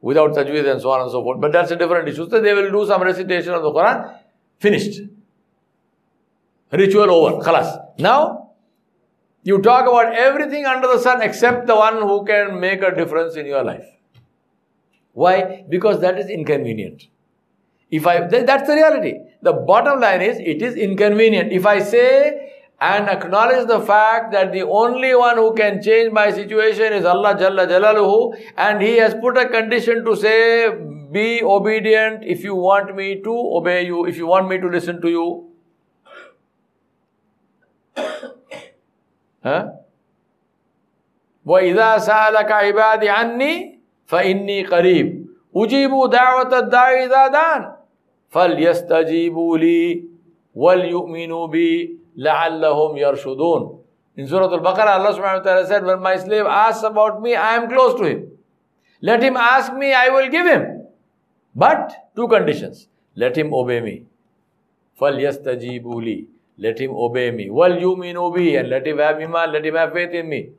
without 0.00 0.30
tajweed 0.30 0.70
and 0.70 0.80
so 0.80 0.90
on 0.90 1.02
and 1.02 1.10
so 1.10 1.22
forth. 1.22 1.40
But 1.40 1.52
that's 1.52 1.70
a 1.70 1.76
different 1.76 2.08
issue. 2.08 2.28
So 2.30 2.40
they 2.40 2.54
will 2.54 2.70
do 2.70 2.86
some 2.86 3.02
recitation 3.02 3.52
of 3.52 3.62
the 3.62 3.70
Quran, 3.70 4.18
finished. 4.58 5.00
Ritual 6.72 7.10
over, 7.10 7.44
khalas. 7.44 7.76
Now, 7.98 8.52
you 9.42 9.60
talk 9.60 9.86
about 9.86 10.14
everything 10.14 10.64
under 10.64 10.88
the 10.88 10.98
sun 10.98 11.20
except 11.20 11.66
the 11.66 11.76
one 11.76 12.00
who 12.00 12.24
can 12.24 12.58
make 12.58 12.80
a 12.80 12.94
difference 12.94 13.36
in 13.36 13.44
your 13.44 13.62
life. 13.62 13.84
Why? 15.13 15.65
Because 15.69 15.99
that 16.01 16.19
is 16.19 16.29
inconvenient. 16.29 17.07
If 17.91 18.05
I, 18.05 18.27
that's 18.27 18.67
the 18.67 18.75
reality. 18.75 19.15
The 19.41 19.53
bottom 19.53 19.99
line 19.99 20.21
is, 20.21 20.37
it 20.39 20.61
is 20.61 20.75
inconvenient. 20.75 21.51
If 21.51 21.65
I 21.65 21.79
say 21.79 22.49
and 22.79 23.09
acknowledge 23.09 23.67
the 23.67 23.79
fact 23.81 24.31
that 24.31 24.53
the 24.53 24.61
only 24.61 25.13
one 25.13 25.35
who 25.35 25.53
can 25.53 25.81
change 25.81 26.13
my 26.13 26.31
situation 26.31 26.93
is 26.93 27.03
Allah 27.03 27.35
Jalla 27.35 27.67
Jalaluhu, 27.67 28.37
and 28.57 28.81
He 28.81 28.97
has 28.97 29.13
put 29.15 29.37
a 29.37 29.49
condition 29.49 30.05
to 30.05 30.15
say, 30.15 30.69
be 31.11 31.41
obedient 31.43 32.23
if 32.23 32.43
you 32.43 32.55
want 32.55 32.95
me 32.95 33.21
to 33.21 33.33
obey 33.33 33.85
you, 33.85 34.05
if 34.05 34.15
you 34.15 34.27
want 34.27 34.47
me 34.47 34.59
to 34.59 34.67
listen 34.67 35.01
to 35.01 35.09
you. 35.09 35.51
huh? 39.43 39.71
وَإِذَا 41.45 41.97
سَأَلَكَ 41.97 42.51
عِبَادِ 42.51 43.03
عَنِّي 43.03 43.72
فإني 44.06 44.64
قريب 44.64 45.26
أجيب 45.56 45.90
دعوة 46.10 46.58
الداعي 46.58 47.04
إذا 47.06 47.26
دان 47.28 47.72
فليستجيبوا 48.30 49.58
لي 49.58 50.04
وليؤمنوا 50.54 51.46
بي 51.46 51.98
لعلهم 52.16 52.96
يرشدون 52.96 53.80
In 54.16 54.28
Surah 54.28 54.46
Al-Baqarah, 54.46 54.94
Allah 55.02 55.10
subhanahu 55.12 55.38
wa 55.38 55.42
ta'ala 55.42 55.66
said, 55.66 55.84
When 55.84 55.98
my 56.00 56.16
slave 56.16 56.46
asks 56.46 56.84
about 56.84 57.20
me, 57.20 57.34
I 57.34 57.56
am 57.56 57.68
close 57.68 57.98
to 57.98 58.04
him. 58.04 58.30
Let 59.02 59.20
him 59.24 59.36
ask 59.36 59.74
me, 59.74 59.92
I 59.92 60.08
will 60.10 60.30
give 60.30 60.46
him. 60.46 60.86
But, 61.52 61.92
two 62.14 62.28
conditions. 62.28 62.86
Let 63.16 63.36
him 63.36 63.52
obey 63.52 63.80
me. 63.80 64.04
فَلْيَسْتَجِيبُوا 65.00 66.00
لِي 66.02 66.26
Let 66.58 66.78
him 66.78 66.92
obey 66.94 67.32
me. 67.32 67.48
وَلْيُؤْمِنُوا 67.50 68.34
بِي 68.36 68.60
And 68.60 68.68
let 68.70 68.86
him 68.86 68.98
have 68.98 69.20
iman, 69.20 69.50
let 69.52 69.66
him 69.66 69.74
have 69.74 69.92
faith 69.92 70.10
in 70.12 70.28
me. 70.28 70.50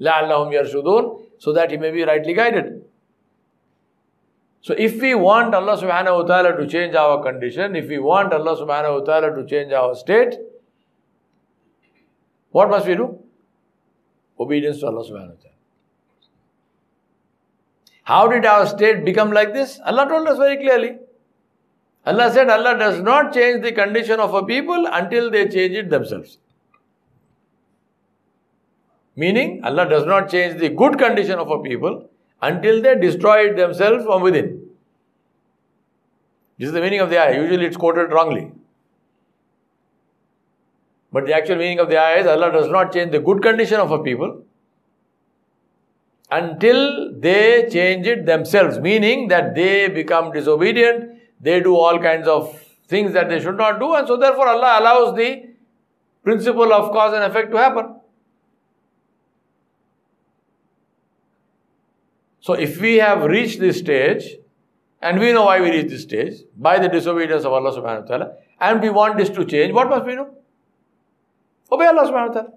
لَعَلَّهُمْ 0.00 0.52
يَرْشُدُونَ 0.52 1.20
So 1.38 1.52
that 1.52 1.70
he 1.70 1.76
may 1.76 1.90
be 1.90 2.02
rightly 2.02 2.34
guided. 2.34 2.84
So 4.60 4.74
if 4.76 5.00
we 5.00 5.14
want 5.14 5.54
Allah 5.54 5.76
subhanahu 5.76 6.20
wa 6.20 6.22
ta'ala 6.22 6.56
to 6.56 6.66
change 6.66 6.94
our 6.94 7.22
condition, 7.22 7.76
if 7.76 7.86
we 7.88 7.98
want 7.98 8.32
Allah 8.32 8.56
subhanahu 8.56 9.00
wa 9.00 9.04
ta'ala 9.04 9.34
to 9.34 9.46
change 9.46 9.72
our 9.72 9.94
state, 9.94 10.36
what 12.50 12.70
must 12.70 12.86
we 12.86 12.94
do? 12.94 13.18
Obedience 14.40 14.80
to 14.80 14.86
Allah 14.86 15.04
subhanahu 15.04 15.36
wa 15.36 15.42
ta'ala. 15.42 15.54
How 18.04 18.28
did 18.28 18.46
our 18.46 18.66
state 18.66 19.04
become 19.04 19.32
like 19.32 19.52
this? 19.52 19.80
Allah 19.84 20.08
told 20.08 20.28
us 20.28 20.38
very 20.38 20.56
clearly. 20.56 20.96
Allah 22.06 22.30
said 22.32 22.48
Allah 22.48 22.78
does 22.78 23.00
not 23.00 23.32
change 23.32 23.62
the 23.62 23.72
condition 23.72 24.20
of 24.20 24.34
a 24.34 24.42
people 24.44 24.86
until 24.90 25.30
they 25.30 25.48
change 25.48 25.74
it 25.74 25.90
themselves. 25.90 26.38
Meaning, 29.15 29.61
Allah 29.63 29.87
does 29.89 30.05
not 30.05 30.29
change 30.29 30.59
the 30.59 30.69
good 30.69 30.97
condition 30.97 31.39
of 31.39 31.51
a 31.51 31.59
people 31.59 32.09
until 32.41 32.81
they 32.81 32.95
destroy 32.95 33.49
it 33.49 33.57
themselves 33.57 34.05
from 34.05 34.21
within. 34.21 34.69
This 36.57 36.67
is 36.67 36.73
the 36.73 36.81
meaning 36.81 36.99
of 36.99 37.09
the 37.09 37.19
ayah. 37.19 37.41
Usually 37.41 37.65
it's 37.65 37.77
quoted 37.77 38.11
wrongly. 38.11 38.51
But 41.11 41.25
the 41.25 41.33
actual 41.33 41.55
meaning 41.55 41.79
of 41.79 41.89
the 41.89 41.97
ayah 41.97 42.21
is 42.21 42.27
Allah 42.27 42.51
does 42.51 42.69
not 42.69 42.93
change 42.93 43.11
the 43.11 43.19
good 43.19 43.41
condition 43.41 43.79
of 43.79 43.91
a 43.91 43.99
people 43.99 44.43
until 46.31 47.13
they 47.19 47.67
change 47.71 48.05
it 48.05 48.25
themselves, 48.25 48.79
meaning 48.79 49.29
that 49.29 49.55
they 49.55 49.87
become 49.87 50.31
disobedient, 50.31 51.19
they 51.41 51.59
do 51.59 51.75
all 51.75 51.97
kinds 51.99 52.27
of 52.27 52.61
things 52.87 53.13
that 53.13 53.29
they 53.29 53.39
should 53.39 53.57
not 53.57 53.79
do, 53.79 53.95
and 53.95 54.07
so 54.07 54.17
therefore 54.17 54.47
Allah 54.47 54.79
allows 54.79 55.15
the 55.15 55.49
principle 56.23 56.71
of 56.71 56.91
cause 56.91 57.13
and 57.13 57.23
effect 57.23 57.51
to 57.51 57.57
happen. 57.57 57.98
So 62.41 62.53
if 62.53 62.79
we 62.79 62.97
have 62.97 63.23
reached 63.23 63.59
this 63.59 63.79
stage, 63.79 64.23
and 65.01 65.19
we 65.19 65.31
know 65.31 65.45
why 65.45 65.61
we 65.61 65.71
reached 65.71 65.89
this 65.89 66.03
stage, 66.03 66.41
by 66.57 66.79
the 66.79 66.87
disobedience 66.87 67.45
of 67.45 67.53
Allah 67.53 67.71
subhanahu 67.71 68.01
wa 68.01 68.07
ta'ala, 68.07 68.31
and 68.59 68.81
we 68.81 68.89
want 68.89 69.17
this 69.17 69.29
to 69.29 69.45
change, 69.45 69.73
what 69.73 69.89
must 69.89 70.05
we 70.05 70.15
do? 70.15 70.27
Obey 71.71 71.85
Allah 71.85 72.03
subhanahu 72.09 72.27
wa 72.27 72.33
ta'ala. 72.33 72.53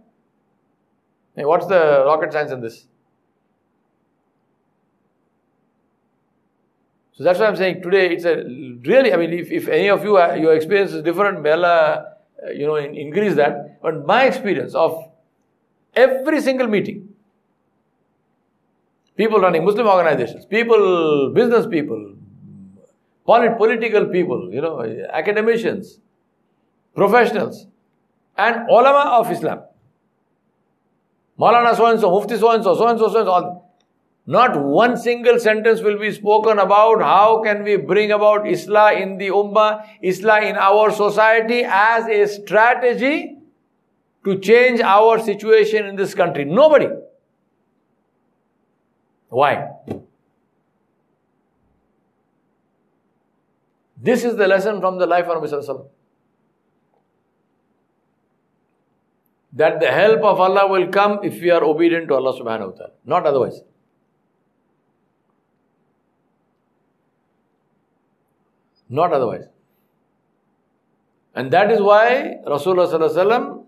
Hey, 1.37 1.45
what's 1.45 1.66
the 1.66 2.05
rocket 2.07 2.33
science 2.33 2.51
in 2.51 2.61
this? 2.61 2.87
So 7.14 7.24
that's 7.24 7.39
why 7.39 7.47
I'm 7.47 7.57
saying 7.57 7.83
today 7.83 8.11
it's 8.12 8.24
a 8.24 8.37
really, 8.37 9.12
I 9.12 9.16
mean, 9.16 9.33
if, 9.33 9.51
if 9.51 9.68
any 9.68 9.89
of 9.89 10.03
you, 10.03 10.16
uh, 10.16 10.35
your 10.35 10.55
experience 10.55 10.93
is 10.93 11.03
different, 11.03 11.43
may 11.43 11.53
Allah 11.53 12.12
uh, 12.45 12.51
you 12.51 12.66
know, 12.66 12.76
increase 12.76 13.35
that. 13.37 13.80
But 13.83 14.07
my 14.07 14.24
experience 14.24 14.74
of 14.74 15.11
every 15.95 16.41
single 16.41 16.66
meeting, 16.66 17.12
people 19.17 19.41
running 19.41 19.65
Muslim 19.65 19.87
organizations, 19.87 20.47
people, 20.47 21.33
business 21.35 21.67
people, 21.67 22.15
polit- 23.27 23.57
political 23.57 24.07
people, 24.07 24.49
you 24.53 24.61
know, 24.61 24.83
academicians, 25.13 25.99
professionals, 26.95 27.67
and 28.37 28.69
ulama 28.69 29.19
of 29.21 29.31
Islam. 29.31 29.63
Maulana 31.39 31.75
so 31.77 31.87
and 31.87 32.01
so, 32.01 32.11
Mufti 32.11 32.37
so 32.37 32.51
and 32.51 32.63
so, 32.63 32.75
so 32.75 32.87
and 32.87 32.99
so, 32.99 33.09
so 33.09 33.19
and 33.19 33.27
so. 33.27 33.63
Not 34.25 34.57
one 34.57 34.97
single 34.97 35.41
sentence 35.41 35.81
will 35.81 35.99
be 35.99 36.13
spoken 36.13 36.61
about 36.61 37.03
how 37.03 37.43
can 37.43 37.65
we 37.65 37.77
bring 37.77 38.13
about 38.13 38.47
Islam 38.47 38.97
in 38.97 39.19
the 39.19 39.29
Ummah, 39.29 39.85
Islam 40.01 40.45
in 40.45 40.57
our 40.57 40.93
society 40.93 41.65
as 41.67 42.07
a 42.07 42.27
strategy 42.29 43.39
to 44.25 44.39
change 44.39 44.81
our 44.81 45.19
situation 45.19 45.87
in 45.87 45.97
this 45.97 46.15
country. 46.15 46.45
Nobody. 46.45 46.87
Why? 49.33 49.66
This 53.97 54.24
is 54.24 54.37
the 54.37 54.47
lesson 54.47 54.80
from 54.80 54.99
the 54.99 55.07
life 55.07 55.26
of 55.26 55.43
Nabi 55.43 55.87
That 59.55 59.80
the 59.80 59.91
help 59.91 60.20
of 60.22 60.39
Allah 60.39 60.66
will 60.68 60.89
come 60.89 61.20
if 61.22 61.41
we 61.41 61.51
are 61.51 61.64
obedient 61.64 62.09
to 62.09 62.14
Allah 62.14 62.39
subhanahu 62.39 62.72
wa 62.72 62.76
ta'ala, 62.76 62.93
not 63.07 63.26
otherwise. 63.26 63.62
Not 68.91 69.14
otherwise. 69.14 69.47
And 71.35 71.51
that 71.53 71.70
is 71.70 71.80
why 71.80 72.37
Rasulullah 72.47 73.64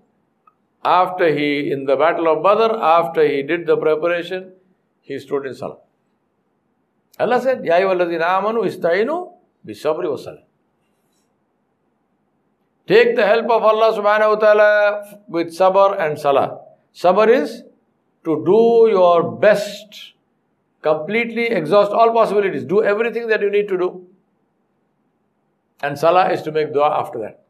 after 0.85 1.35
he, 1.35 1.71
in 1.73 1.87
the 1.87 1.97
battle 1.97 2.29
of 2.29 2.43
Badr, 2.43 2.77
after 2.83 3.27
he 3.27 3.43
did 3.43 3.67
the 3.67 3.79
preparation, 3.79 4.54
he 5.05 5.19
stood 5.19 5.47
in 5.47 5.55
Salah. 5.55 5.79
Allah 7.19 7.41
said, 7.41 7.65
Ya 7.65 7.75
ayyuhalladhina 7.75 8.27
amanu 8.41 8.65
istainu 8.65 9.33
bisabri 9.65 10.11
wa 10.11 10.17
salah. 10.17 10.43
Take 12.87 13.15
the 13.17 13.25
help 13.25 13.49
of 13.51 13.63
Allah 13.63 13.93
subhanahu 13.97 14.35
wa 14.35 14.37
ta'ala 14.37 15.21
with 15.29 15.49
sabr 15.49 15.99
and 16.01 16.19
salah. 16.19 16.61
Sabr 16.95 17.29
is 17.29 17.63
to 18.25 18.43
do 18.45 18.89
your 18.91 19.39
best, 19.39 20.15
completely 20.83 21.47
exhaust 21.47 21.93
all 21.93 22.13
possibilities, 22.13 22.65
do 22.65 22.83
everything 22.83 23.29
that 23.29 23.41
you 23.41 23.51
need 23.51 23.69
to 23.69 23.79
do. 23.79 24.07
And 25.83 25.99
salah 25.99 26.31
is 26.33 26.43
to 26.43 26.53
make 26.53 26.73
dua 26.73 26.99
after 26.99 27.19
that. 27.21 27.41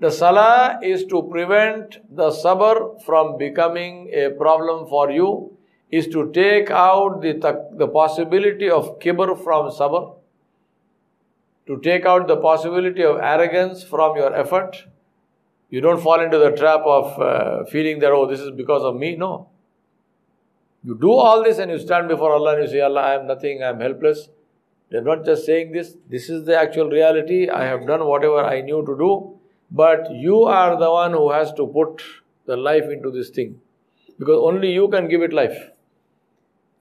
The 0.00 0.10
salah 0.10 0.78
is 0.82 1.04
to 1.06 1.22
prevent 1.30 1.98
the 2.14 2.30
sabr 2.30 3.02
from 3.02 3.38
becoming 3.38 4.10
a 4.14 4.30
problem 4.30 4.86
for 4.86 5.10
you, 5.10 5.56
is 5.90 6.08
to 6.08 6.30
take 6.32 6.70
out 6.70 7.20
the, 7.20 7.32
the 7.72 7.86
possibility 7.88 8.68
of 8.68 8.98
kibr 8.98 9.42
from 9.42 9.70
sabr, 9.70 10.16
to 11.66 11.80
take 11.80 12.04
out 12.04 12.26
the 12.28 12.36
possibility 12.36 13.02
of 13.02 13.18
arrogance 13.18 13.82
from 13.82 14.16
your 14.16 14.34
effort. 14.34 14.84
You 15.70 15.80
don't 15.80 16.00
fall 16.00 16.20
into 16.20 16.38
the 16.38 16.50
trap 16.50 16.82
of 16.84 17.20
uh, 17.20 17.64
feeling 17.64 17.98
that, 18.00 18.12
oh, 18.12 18.26
this 18.26 18.40
is 18.40 18.50
because 18.50 18.82
of 18.82 18.96
me. 18.96 19.16
No. 19.16 19.48
You 20.84 20.94
do 20.94 21.10
all 21.12 21.42
this 21.42 21.58
and 21.58 21.70
you 21.70 21.78
stand 21.78 22.08
before 22.08 22.32
Allah 22.32 22.54
and 22.54 22.64
you 22.64 22.68
say, 22.70 22.80
Allah, 22.80 23.00
I 23.00 23.14
am 23.14 23.26
nothing, 23.26 23.62
I 23.62 23.70
am 23.70 23.80
helpless. 23.80 24.28
They're 24.90 25.02
not 25.02 25.24
just 25.24 25.46
saying 25.46 25.72
this, 25.72 25.96
this 26.08 26.28
is 26.28 26.44
the 26.44 26.56
actual 26.56 26.90
reality. 26.90 27.48
I 27.48 27.64
have 27.64 27.86
done 27.86 28.04
whatever 28.04 28.44
I 28.44 28.60
knew 28.60 28.84
to 28.84 28.96
do, 28.96 29.38
but 29.70 30.12
you 30.12 30.42
are 30.44 30.78
the 30.78 30.90
one 30.90 31.12
who 31.12 31.32
has 31.32 31.52
to 31.54 31.66
put 31.66 32.02
the 32.46 32.56
life 32.56 32.84
into 32.84 33.10
this 33.10 33.30
thing. 33.30 33.60
Because 34.18 34.38
only 34.40 34.72
you 34.72 34.88
can 34.88 35.08
give 35.08 35.22
it 35.22 35.32
life. 35.32 35.70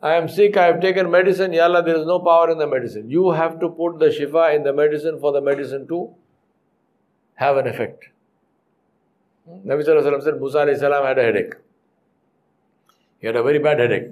I 0.04 0.16
am 0.16 0.28
sick, 0.28 0.58
I 0.58 0.66
have 0.66 0.82
taken 0.82 1.10
medicine, 1.10 1.54
Yalla, 1.54 1.82
there 1.82 1.96
is 1.96 2.06
no 2.06 2.20
power 2.20 2.52
in 2.52 2.58
the 2.58 2.68
medicine. 2.68 3.10
You 3.10 3.32
have 3.32 3.60
to 3.62 3.70
put 3.70 4.00
the 4.00 4.08
shifa 4.08 4.54
in 4.56 4.64
the 4.64 4.74
medicine 4.74 5.20
for 5.20 5.32
the 5.32 5.42
medicine 5.42 5.88
to 5.88 6.14
have 7.36 7.58
an 7.58 7.68
effect. 7.68 8.10
Nabi 9.66 9.86
said 9.86 10.40
Musa 10.42 10.76
salam 10.78 11.06
had 11.06 11.18
a 11.18 11.24
headache. 11.24 11.54
He 13.20 13.28
had 13.28 13.38
a 13.38 13.44
very 13.44 13.60
bad 13.60 13.80
headache. 13.80 14.12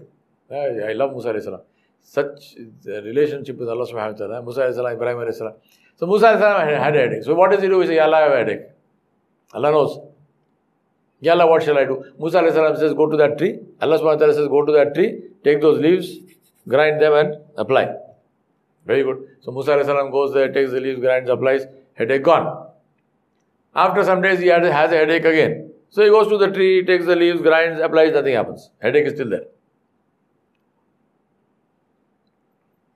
I 0.50 0.94
love 0.94 1.12
Musa 1.12 1.42
salam 1.42 1.62
such 2.02 2.56
relationship 2.86 3.58
with 3.58 3.70
Allah 3.70 3.86
subhanahu 3.86 4.14
wa 4.14 4.18
ta'ala, 4.18 4.42
Musa 4.44 4.74
salam, 4.74 4.94
Ibrahim 4.94 5.32
salam. 5.34 5.54
So 5.96 6.08
Musa 6.08 6.38
salam 6.40 6.68
had 6.68 6.96
a 6.96 7.02
headache. 7.02 7.24
So 7.24 7.36
what 7.36 7.52
does 7.52 7.62
he 7.62 7.68
do? 7.68 7.80
He 7.82 7.88
says, 7.88 7.96
Ya 7.96 8.06
Allah, 8.06 8.18
I 8.18 8.22
have 8.22 8.32
a 8.32 8.38
headache. 8.38 8.62
Allah 9.54 9.72
knows. 9.72 10.00
Ya 11.20 11.34
Allah, 11.34 11.48
what 11.48 11.64
shall 11.64 11.78
I 11.78 11.86
do? 11.86 12.04
Musa 12.18 12.40
salam 12.52 12.76
says, 12.78 12.94
go 12.94 13.10
to 13.10 13.18
that 13.18 13.38
tree. 13.38 13.60
Allah 13.80 14.00
subhanahu 14.00 14.04
wa 14.04 14.16
ta'ala 14.16 14.34
says, 14.34 14.48
go 14.48 14.66
to 14.66 14.72
that 14.72 14.96
tree, 14.96 15.22
take 15.44 15.62
those 15.62 15.80
leaves, 15.80 16.18
grind 16.68 17.02
them 17.02 17.14
and 17.14 17.38
apply. 17.58 17.96
Very 18.86 19.04
good. 19.04 19.28
So 19.42 19.52
Musa 19.52 19.84
salam 19.84 20.12
goes 20.12 20.34
there, 20.34 20.52
takes 20.52 20.72
the 20.72 20.80
leaves, 20.80 21.00
grinds, 21.00 21.30
applies, 21.30 21.66
headache 21.94 22.24
gone. 22.24 22.68
After 23.76 24.04
some 24.04 24.22
days, 24.22 24.40
he 24.40 24.48
has 24.48 24.66
a 24.66 24.72
headache 24.72 25.26
again. 25.26 25.72
So 25.90 26.04
he 26.04 26.10
goes 26.10 26.28
to 26.30 26.38
the 26.38 26.50
tree, 26.52 26.86
takes 26.86 27.06
the 27.06 27.16
leaves, 27.16 27.42
grinds, 27.42 27.82
applies, 27.82 28.14
nothing 28.14 28.34
happens. 28.34 28.70
Headache 28.80 29.06
is 29.08 29.14
still 29.14 29.30
there. 29.30 29.46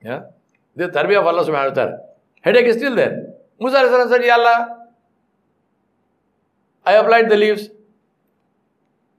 Yeah? 0.02 0.22
The 0.74 0.88
tarbiyah 0.88 1.20
of 1.20 1.26
Allah 1.26 1.44
subhanahu 1.44 1.68
wa 1.68 1.74
ta'ala. 1.74 1.98
Headache 2.42 2.66
is 2.66 2.76
still 2.76 2.94
there. 2.94 3.34
Musa 3.58 4.08
said, 4.08 4.24
Ya 4.24 4.34
Allah, 4.34 4.88
I 6.84 6.92
applied 6.94 7.28
the 7.28 7.36
leaves. 7.36 7.68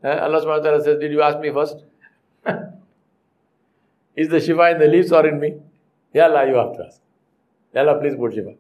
Eh, 0.04 0.10
Allah 0.10 0.40
subhanahu 0.42 0.60
wa 0.60 0.64
ta'ala 0.64 0.84
says, 0.84 1.00
Did 1.00 1.12
you 1.12 1.22
ask 1.22 1.40
me 1.40 1.52
first? 1.52 1.84
is 4.18 4.28
the 4.28 4.38
shifa 4.38 4.74
in 4.74 4.80
the 4.80 4.88
leaves 4.88 5.14
or 5.14 5.26
in 5.26 5.40
me? 5.40 5.56
Ya 6.14 6.26
Allah, 6.26 6.46
you 6.48 6.56
have 6.56 6.76
to 6.76 6.86
ask. 6.88 7.00
Ya 7.74 7.82
Allah, 7.82 8.00
please 8.02 8.16
put 8.16 8.34
shifa. 8.34 8.58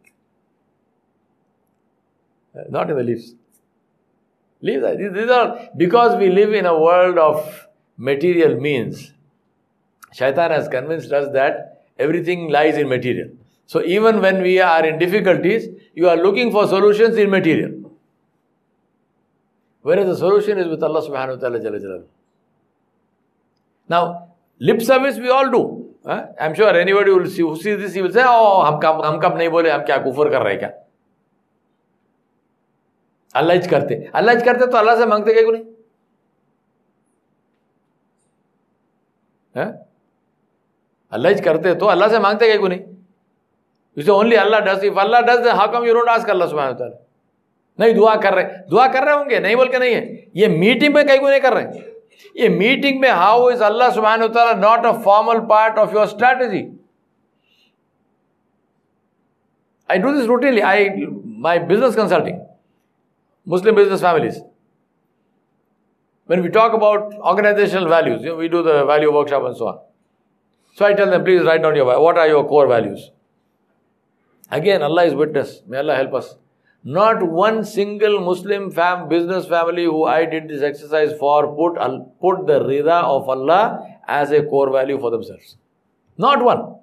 Uh, 2.55 2.63
not 2.69 2.89
in 2.89 2.95
the 2.95 3.03
leaves. 3.03 3.35
Leaves, 4.61 4.83
uh, 4.83 4.95
these 4.97 5.29
are 5.29 5.69
because 5.75 6.17
we 6.17 6.29
live 6.29 6.53
in 6.53 6.65
a 6.65 6.79
world 6.79 7.17
of 7.17 7.67
material 7.97 8.59
means. 8.59 9.11
Shaitan 10.13 10.51
has 10.51 10.69
convinced 10.69 11.11
us 11.11 11.33
that 11.33 11.77
Everything 11.99 12.49
lies 12.49 12.77
in 12.77 12.87
material. 12.87 13.29
So 13.65 13.83
even 13.83 14.21
when 14.21 14.41
we 14.41 14.59
are 14.59 14.85
in 14.85 14.99
difficulties, 14.99 15.67
you 15.93 16.07
are 16.09 16.15
looking 16.15 16.51
for 16.51 16.67
solutions 16.67 17.17
in 17.17 17.29
material. 17.29 17.91
Whereas 19.81 20.07
the 20.07 20.15
solution 20.15 20.57
is 20.59 20.67
with 20.67 20.83
Allah 20.83 21.01
subhanahu 21.01 21.41
wa 21.41 21.49
ta'ala. 21.49 22.03
Now, 23.89 24.27
lip 24.61 24.81
service 24.81 25.17
we 25.17 25.29
all 25.29 25.49
do. 25.49 25.61
Huh? 26.05 26.25
I'm 26.39 26.53
sure 26.55 26.69
anybody 26.69 27.11
will 27.11 27.25
see, 27.27 27.41
who 27.41 27.55
sees 27.55 27.79
this, 27.79 27.93
he 27.93 28.01
will 28.01 28.11
say, 28.11 28.23
oh, 28.25 28.63
हम 28.65 28.79
कब 28.83 29.01
हम 29.05 29.19
कब 29.19 29.37
नहीं 29.37 29.49
बोले 29.49 29.69
हम 29.71 29.81
क्या 29.85 29.97
कुफर 30.03 30.29
कर 30.29 30.41
रहे 30.41 30.53
हैं 30.53 30.59
क्या? 30.59 30.71
अल्लाह 33.35 33.67
करते 33.71 33.95
अल्लाह 34.15 34.35
करते 34.45 34.67
तो 34.67 34.77
अल्लाह 34.77 34.95
से 34.97 35.05
मांगते 35.05 35.33
क्या 35.33 35.41
क्यों 35.41 35.51
नहीं 35.51 35.63
है 39.55 39.65
Allah 41.13 41.43
करते 41.43 41.73
तो 41.81 41.85
अल्लाह 41.85 42.09
से 42.09 42.19
मांगते 42.19 42.47
कहीं 42.47 42.59
को 42.59 42.67
नहीं 42.67 42.79
इसे 43.97 44.11
only 44.11 44.35
Allah 44.35 44.59
does 44.67 44.83
if 44.83 44.99
Allah 44.99 45.21
does 45.27 45.47
how 45.57 45.71
come 45.73 45.85
you 45.85 45.93
don't 45.93 46.09
ask 46.09 46.29
Allah 46.29 46.47
सुब्हानहू 46.47 46.73
व 46.73 46.77
तआला 46.79 46.97
नहीं 47.79 47.93
दुआ 47.95 48.15
कर 48.23 48.33
रहे 48.33 48.45
दुआ 48.69 48.87
कर 48.93 49.03
रहे 49.05 49.15
होंगे 49.15 49.39
नहीं 49.39 49.55
बोल 49.55 49.69
के 49.71 49.79
नहीं 49.79 49.93
है। 49.95 50.01
ये 50.35 50.47
मीटिंग 50.57 50.93
में 50.95 51.05
कहीं 51.07 51.19
को 51.19 51.29
नहीं 51.29 51.41
कर 51.41 51.53
रहे 51.53 51.65
ये 52.36 52.48
मीटिंग 52.48 53.00
में 53.00 53.10
हाउ 53.10 53.50
इज 53.50 53.62
अल्लाह 53.62 53.90
सुब्हानहू 53.94 54.28
व 54.28 54.32
तआला 54.34 54.52
not 54.60 54.86
a 54.86 54.92
formal 55.04 55.40
part 55.50 55.78
of 55.78 55.94
your 55.94 56.06
strategy 56.06 56.62
I 59.92 59.98
do 59.98 60.10
this 60.16 60.26
routinely. 60.26 60.62
I 60.64 61.06
my 61.46 61.58
business 61.58 61.94
consulting, 61.94 62.36
Muslim 63.54 63.74
business 63.74 64.00
families. 64.00 64.40
When 66.26 66.42
we 66.42 66.48
talk 66.48 66.72
about 66.72 67.14
organizational 67.32 67.88
values, 67.88 68.22
you 68.22 68.28
know, 68.28 68.36
we 68.36 68.48
do 68.48 68.62
the 68.62 68.84
value 68.84 69.12
workshop 69.12 69.48
and 69.48 69.56
so 69.56 69.68
on. 69.68 69.80
So 70.76 70.86
I 70.86 70.94
tell 70.94 71.10
them, 71.10 71.24
please 71.24 71.42
write 71.42 71.62
down 71.62 71.76
your 71.76 72.00
what 72.04 72.16
are 72.16 72.28
your 72.28 72.44
core 72.52 72.66
values. 72.66 73.10
Again, 74.50 74.82
Allah 74.82 75.04
is 75.04 75.14
witness. 75.14 75.60
May 75.66 75.78
Allah 75.78 75.96
help 75.96 76.14
us. 76.14 76.36
Not 76.95 77.21
one 77.21 77.65
single 77.65 78.21
Muslim 78.21 78.71
fam, 78.71 79.09
business 79.09 79.45
family 79.45 79.83
who 79.83 80.05
I 80.05 80.23
did 80.23 80.47
this 80.47 80.61
exercise 80.61 81.11
for 81.19 81.53
put, 81.53 81.73
put 82.21 82.47
the 82.47 82.61
rida 82.61 83.03
of 83.03 83.27
Allah 83.27 83.85
as 84.07 84.31
a 84.31 84.43
core 84.43 84.71
value 84.71 84.97
for 84.97 85.11
themselves. 85.11 85.57
Not 86.17 86.41
one. 86.41 86.75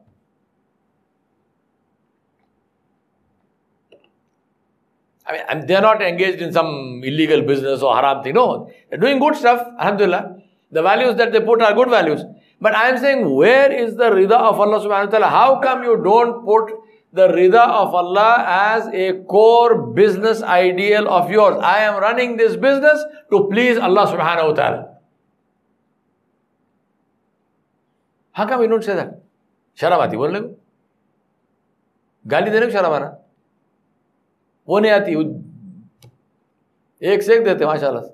I 5.27 5.55
mean, 5.55 5.67
they're 5.67 5.81
not 5.81 6.03
engaged 6.03 6.43
in 6.43 6.53
some 6.53 7.01
illegal 7.03 7.41
business 7.41 7.81
or 7.81 7.97
haram 7.97 8.23
thing. 8.23 8.35
No, 8.35 8.71
they're 8.91 8.99
doing 8.99 9.19
good 9.19 9.37
stuff. 9.37 9.67
Alhamdulillah. 9.79 10.37
The 10.71 10.83
values 10.83 11.17
that 11.17 11.33
they 11.33 11.41
put 11.41 11.63
are 11.63 11.73
good 11.73 11.89
values. 11.89 12.21
But 12.61 12.75
I 12.75 12.91
am 12.91 12.99
saying, 12.99 13.35
where 13.35 13.73
is 13.73 13.97
the 13.97 14.11
rida 14.11 14.33
of 14.33 14.61
Allah 14.61 14.81
subhanahu 14.81 15.07
wa 15.07 15.11
ta'ala? 15.13 15.29
How 15.29 15.61
come 15.61 15.83
you 15.83 15.97
don't 16.05 16.45
put 16.45 16.75
the 17.15 17.29
rida 17.29 17.65
of 17.81 17.95
Allah 17.95 18.45
as 18.47 18.87
a 18.93 19.13
core 19.33 19.93
business 19.99 20.43
ideal 20.43 21.09
of 21.09 21.31
yours. 21.31 21.57
I 21.63 21.79
am 21.85 22.01
running 22.01 22.37
this 22.37 22.57
business 22.57 23.05
to 23.31 23.49
please 23.53 23.79
Allah 23.79 24.07
subhanahu 24.15 24.49
wa 24.49 24.55
ta'ala. 24.55 24.81
How 28.33 28.49
come 28.49 28.61
we 28.61 28.67
don't 28.67 28.83
say 28.83 28.97
that? 28.97 29.21
शराब 29.81 30.01
आती 30.01 30.17
बोलने 30.17 30.41
को 30.41 30.49
गाली 32.31 32.51
देने 32.51 32.67
को 32.67 32.73
शराब 32.73 32.93
आना 32.93 33.07
वो 34.69 34.79
नहीं 34.79 34.93
आती 34.93 35.15
एक 37.13 37.23
से 37.23 37.35
एक 37.37 37.45
देते 37.45 37.67
माशाल्लाह 37.67 38.11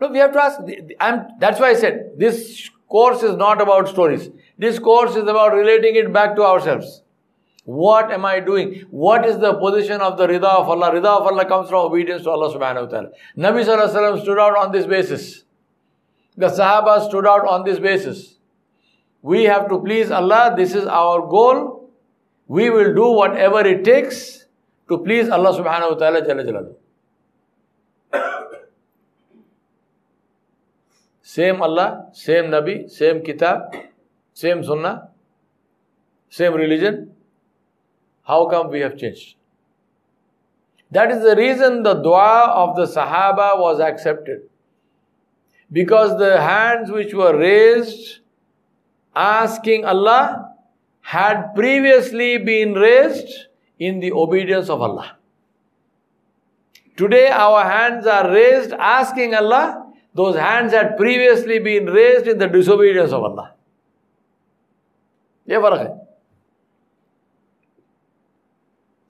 No, 0.00 0.08
we 0.10 0.18
have 0.18 0.32
to 0.32 0.40
ask. 0.40 0.60
I'm, 1.00 1.26
that's 1.40 1.58
why 1.58 1.70
I 1.70 1.74
said 1.74 2.12
this 2.16 2.70
course 2.88 3.22
is 3.22 3.36
not 3.36 3.60
about 3.60 3.88
stories. 3.88 4.30
This 4.56 4.78
course 4.78 5.16
is 5.16 5.22
about 5.22 5.52
relating 5.54 5.96
it 5.96 6.12
back 6.12 6.34
to 6.36 6.42
ourselves. 6.42 7.02
What 7.64 8.10
am 8.10 8.24
I 8.24 8.40
doing? 8.40 8.86
What 8.90 9.26
is 9.26 9.38
the 9.38 9.52
position 9.54 10.00
of 10.00 10.16
the 10.16 10.26
rida 10.26 10.44
of 10.44 10.70
Allah? 10.70 10.90
Rida 10.90 11.20
of 11.20 11.26
Allah 11.26 11.44
comes 11.44 11.68
from 11.68 11.84
obedience 11.84 12.22
to 12.22 12.30
Allah 12.30 12.48
subhanahu 12.54 12.84
wa 12.84 12.88
ta'ala. 12.88 13.08
Nabi 13.36 13.64
sallallahu 13.64 13.94
alayhi 13.94 14.16
wa 14.16 14.22
stood 14.22 14.38
out 14.38 14.56
on 14.56 14.72
this 14.72 14.86
basis. 14.86 15.44
The 16.36 16.46
Sahaba 16.46 17.06
stood 17.06 17.26
out 17.26 17.46
on 17.46 17.64
this 17.64 17.78
basis. 17.78 18.36
We 19.20 19.44
have 19.44 19.68
to 19.68 19.80
please 19.80 20.10
Allah. 20.10 20.54
This 20.56 20.74
is 20.74 20.86
our 20.86 21.20
goal. 21.26 21.90
We 22.46 22.70
will 22.70 22.94
do 22.94 23.10
whatever 23.10 23.60
it 23.66 23.84
takes 23.84 24.46
to 24.88 24.98
please 24.98 25.28
Allah 25.28 25.52
subhanahu 25.52 25.90
wa 25.92 25.98
ta'ala. 25.98 26.22
Jalla 26.22 26.74
Same 31.28 31.60
Allah, 31.60 32.08
same 32.14 32.46
Nabi, 32.46 32.90
same 32.90 33.20
Kitab, 33.22 33.74
same 34.32 34.64
Sunnah, 34.64 35.10
same 36.30 36.54
religion. 36.54 37.10
How 38.22 38.46
come 38.46 38.70
we 38.70 38.80
have 38.80 38.96
changed? 38.96 39.34
That 40.90 41.10
is 41.10 41.22
the 41.22 41.36
reason 41.36 41.82
the 41.82 41.92
dua 41.92 42.46
of 42.62 42.76
the 42.76 42.86
Sahaba 42.86 43.58
was 43.60 43.78
accepted. 43.78 44.48
Because 45.70 46.18
the 46.18 46.40
hands 46.40 46.90
which 46.90 47.12
were 47.12 47.36
raised 47.36 48.20
asking 49.14 49.84
Allah 49.84 50.54
had 51.02 51.52
previously 51.54 52.38
been 52.38 52.72
raised 52.72 53.48
in 53.78 54.00
the 54.00 54.12
obedience 54.12 54.70
of 54.70 54.80
Allah. 54.80 55.18
Today 56.96 57.28
our 57.28 57.64
hands 57.64 58.06
are 58.06 58.30
raised 58.32 58.72
asking 58.72 59.34
Allah 59.34 59.87
those 60.17 60.35
hands 60.35 60.73
had 60.73 60.95
previously 60.97 61.59
been 61.59 61.85
raised 61.85 62.27
in 62.27 62.37
the 62.37 62.47
disobedience 62.47 63.11
of 63.11 63.23
Allah. 63.23 63.53
ये 65.49 65.57
फर्क 65.59 65.79
है 65.79 65.99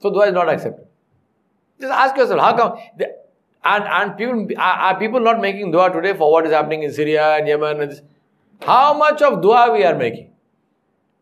So 0.04 0.10
dua 0.10 0.28
is 0.28 0.34
not 0.34 0.50
accepted. 0.50 0.86
Just 1.80 1.94
ask 1.94 2.18
yourself, 2.18 2.42
how 2.42 2.58
come? 2.58 2.78
and 3.66 3.86
and 3.86 4.18
people 4.18 4.48
are, 4.58 4.78
are, 4.88 5.00
people 5.00 5.22
not 5.22 5.40
making 5.40 5.72
dua 5.72 5.92
today 5.92 6.14
for 6.14 6.32
what 6.32 6.46
is 6.46 6.52
happening 6.52 6.84
in 6.84 6.92
Syria 6.92 7.38
and 7.38 7.48
Yemen? 7.48 7.82
And 7.82 8.02
how 8.62 8.98
much 8.98 9.22
of 9.22 9.42
dua 9.42 9.72
we 9.72 9.86
are 9.86 9.96
making? 9.96 10.32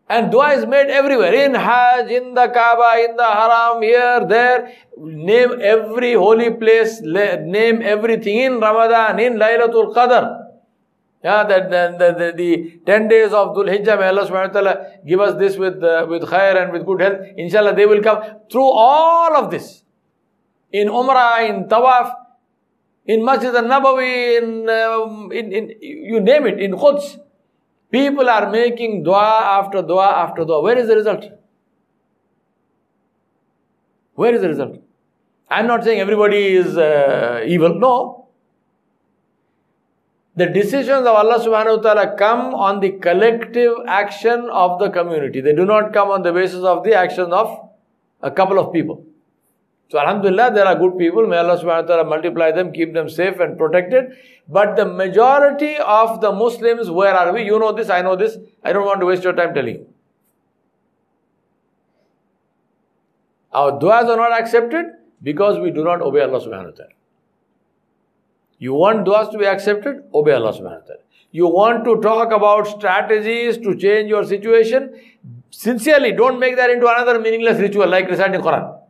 And 0.09 0.31
dua 0.31 0.55
is 0.55 0.67
made 0.67 0.87
everywhere 0.87 1.35
in 1.35 1.55
Hajj, 1.55 2.11
in 2.11 2.35
the 2.35 2.47
Kaaba, 2.49 3.03
in 3.03 3.17
the 3.17 3.25
Haram, 3.25 3.83
here, 3.83 4.25
there. 4.29 4.73
Name 4.97 5.61
every 5.61 6.15
holy 6.15 6.51
place, 6.51 7.01
name 7.03 7.83
everything 7.83 8.39
in 8.39 8.61
Ramadan, 8.61 9.19
in 9.19 9.35
Laylatul 9.35 9.93
Qadr. 9.93 10.47
Yeah, 11.25 11.43
that 11.43 11.71
the, 11.71 11.97
the, 11.99 12.13
the, 12.13 12.33
the 12.37 12.81
10 12.87 13.09
days 13.09 13.33
of 13.33 13.57
Dhul 13.57 13.67
Hijjah, 13.67 13.99
may 13.99 14.07
Allah 14.07 14.29
subhanahu 14.29 14.55
wa 14.55 14.61
ta'ala 14.61 14.87
give 15.05 15.19
us 15.19 15.37
this 15.41 15.57
with, 15.57 15.83
uh, 15.83 16.07
with 16.09 16.23
khair 16.23 16.63
and 16.63 16.73
with 16.73 16.87
good 16.87 17.01
health. 17.01 17.19
Inshallah, 17.37 17.75
they 17.75 17.87
will 17.87 18.01
come 18.01 18.23
through 18.49 18.71
all 18.71 19.37
of 19.37 19.51
this. 19.51 19.83
In 20.71 20.87
Umrah, 20.87 21.49
in 21.49 21.65
Tawaf, 21.65 22.15
in 23.07 23.25
Masjid 23.25 23.53
al-Nabawi, 23.53 24.39
in, 24.39 24.69
um, 24.69 25.33
in, 25.33 25.53
in, 25.53 25.73
you 25.81 26.21
name 26.21 26.47
it, 26.47 26.61
in 26.61 26.77
Quds. 26.77 27.19
People 27.91 28.29
are 28.29 28.51
making 28.51 29.05
dua 29.05 29.61
after 29.61 29.83
dua 29.83 30.07
after 30.07 30.45
dua. 30.45 30.61
Where 30.61 30.79
is 30.79 30.89
the 30.89 30.97
result? 30.97 31.25
Where 34.15 34.35
is 34.35 34.41
the 34.41 34.49
result? 34.49 34.83
I'm 35.49 35.67
not 35.67 35.85
saying 35.85 36.01
everybody 36.01 36.55
is 36.55 36.77
uh, 36.77 37.45
evil. 37.47 37.79
No. 37.79 38.29
The 40.35 40.47
decisions 40.47 41.07
of 41.07 41.15
Allah 41.15 41.39
subhanahu 41.39 41.77
wa 41.79 41.83
ta'ala 41.83 42.17
come 42.17 42.55
on 42.55 42.81
the 42.81 42.93
collective 42.93 43.73
action 43.87 44.49
of 44.51 44.79
the 44.79 44.91
community. 44.91 45.41
They 45.41 45.55
do 45.55 45.65
not 45.65 45.93
come 45.93 46.11
on 46.11 46.23
the 46.23 46.33
basis 46.33 46.63
of 46.63 46.85
the 46.85 46.95
action 46.95 47.33
of 47.33 47.71
a 48.21 48.31
couple 48.31 48.59
of 48.59 48.73
people. 48.73 49.05
So 49.89 49.99
Alhamdulillah, 50.01 50.53
there 50.53 50.67
are 50.67 50.75
good 50.75 50.99
people. 50.99 51.27
May 51.27 51.37
Allah 51.39 51.59
subhanahu 51.59 51.83
wa 51.83 51.95
ta'ala 51.95 52.05
multiply 52.05 52.51
them, 52.51 52.73
keep 52.73 52.93
them 52.93 53.09
safe 53.09 53.39
and 53.39 53.57
protected. 53.57 54.17
But 54.49 54.77
the 54.77 54.85
majority 54.85 55.77
of 55.79 56.21
the 56.21 56.33
Muslims, 56.33 56.91
where 56.91 57.15
are 57.15 57.33
we? 57.33 57.45
You 57.45 57.59
know 57.59 57.73
this, 57.73 57.89
I 57.89 58.03
know 58.03 58.17
this. 58.17 58.37
I 58.65 58.73
don't 58.73 58.85
want 58.85 59.01
to 59.01 59.07
waste 59.07 59.23
your 59.23 59.33
time 59.33 59.55
telling 59.55 59.77
you. 59.77 59.87
Our 63.53 63.79
du'as 63.79 64.09
are 64.09 64.17
not 64.17 64.39
accepted 64.39 64.87
because 65.23 65.59
we 65.59 65.71
do 65.71 65.85
not 65.85 66.03
obey 66.03 66.21
Allah 66.21 66.41
subhanahu 66.41 66.73
wa 66.73 66.77
ta'ala. 66.77 66.93
You 68.59 68.75
want 68.75 69.07
du'as 69.07 69.31
to 69.33 69.39
be 69.39 69.47
accepted? 69.47 70.03
Obey 70.13 70.33
Allah 70.33 70.53
subhanahu 70.53 70.83
wa 70.83 70.87
ta'ala. 70.87 71.03
You 71.31 71.47
want 71.47 71.85
to 71.85 72.01
talk 72.01 72.33
about 72.33 72.67
strategies 72.67 73.59
to 73.59 73.77
change 73.77 74.09
your 74.09 74.25
situation? 74.25 74.99
Sincerely, 75.51 76.13
don't 76.13 76.41
make 76.41 76.57
that 76.57 76.71
into 76.71 76.87
another 76.89 77.21
meaningless 77.21 77.59
ritual 77.59 77.87
like 77.87 78.09
reciting 78.09 78.41
Quran. 78.41 78.86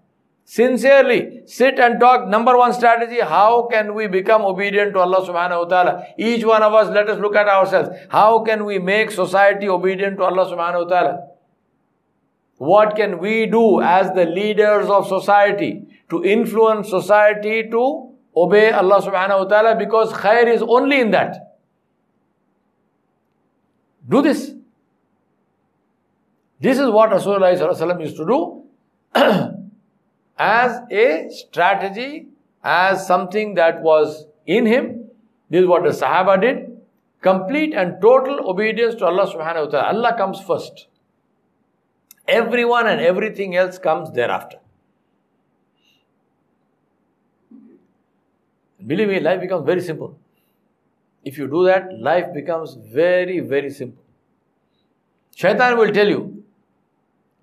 Sincerely 0.48 1.42
sit 1.46 1.80
and 1.80 1.98
talk. 1.98 2.28
Number 2.28 2.56
one 2.56 2.72
strategy 2.72 3.18
how 3.18 3.66
can 3.68 3.94
we 3.94 4.06
become 4.06 4.42
obedient 4.42 4.92
to 4.92 5.00
Allah 5.00 5.26
subhanahu 5.26 5.64
wa 5.64 5.64
ta'ala? 5.64 6.04
Each 6.16 6.44
one 6.44 6.62
of 6.62 6.72
us, 6.72 6.88
let 6.88 7.08
us 7.08 7.18
look 7.18 7.34
at 7.34 7.48
ourselves. 7.48 7.88
How 8.10 8.44
can 8.44 8.64
we 8.64 8.78
make 8.78 9.10
society 9.10 9.68
obedient 9.68 10.18
to 10.18 10.22
Allah 10.22 10.46
subhanahu 10.46 10.84
wa 10.84 10.88
ta'ala? 10.88 11.28
What 12.58 12.94
can 12.94 13.18
we 13.18 13.46
do 13.46 13.80
as 13.80 14.12
the 14.12 14.24
leaders 14.24 14.88
of 14.88 15.08
society 15.08 15.82
to 16.10 16.24
influence 16.24 16.88
society 16.90 17.68
to 17.68 18.14
obey 18.36 18.70
Allah 18.70 19.02
subhanahu 19.02 19.38
wa 19.38 19.44
ta'ala? 19.46 19.74
Because 19.74 20.12
khair 20.12 20.46
is 20.46 20.62
only 20.62 21.00
in 21.00 21.10
that. 21.10 21.58
Do 24.08 24.22
this. 24.22 24.52
This 26.60 26.78
is 26.78 26.88
what 26.88 27.10
Rasulullah 27.10 28.00
used 28.00 28.16
to 28.16 28.24
do. 28.24 29.52
as 30.38 30.80
a 30.90 31.28
strategy, 31.30 32.28
as 32.62 33.06
something 33.06 33.54
that 33.54 33.80
was 33.82 34.26
in 34.46 34.66
him. 34.66 35.10
This 35.50 35.62
is 35.62 35.68
what 35.68 35.84
the 35.84 35.90
Sahaba 35.90 36.40
did. 36.40 36.72
Complete 37.20 37.74
and 37.74 38.00
total 38.00 38.50
obedience 38.50 38.94
to 38.96 39.06
Allah 39.06 39.26
subhanahu 39.26 39.66
wa 39.66 39.70
ta'ala. 39.70 39.88
Allah 39.88 40.16
comes 40.16 40.40
first. 40.40 40.88
Everyone 42.28 42.86
and 42.86 43.00
everything 43.00 43.56
else 43.56 43.78
comes 43.78 44.12
thereafter. 44.12 44.58
Believe 48.84 49.08
me, 49.08 49.20
life 49.20 49.40
becomes 49.40 49.64
very 49.64 49.80
simple. 49.80 50.18
If 51.24 51.38
you 51.38 51.48
do 51.48 51.64
that, 51.64 51.98
life 51.98 52.32
becomes 52.32 52.74
very, 52.74 53.40
very 53.40 53.70
simple. 53.70 54.02
Shaitan 55.34 55.76
will 55.76 55.92
tell 55.92 56.08
you, 56.08 56.35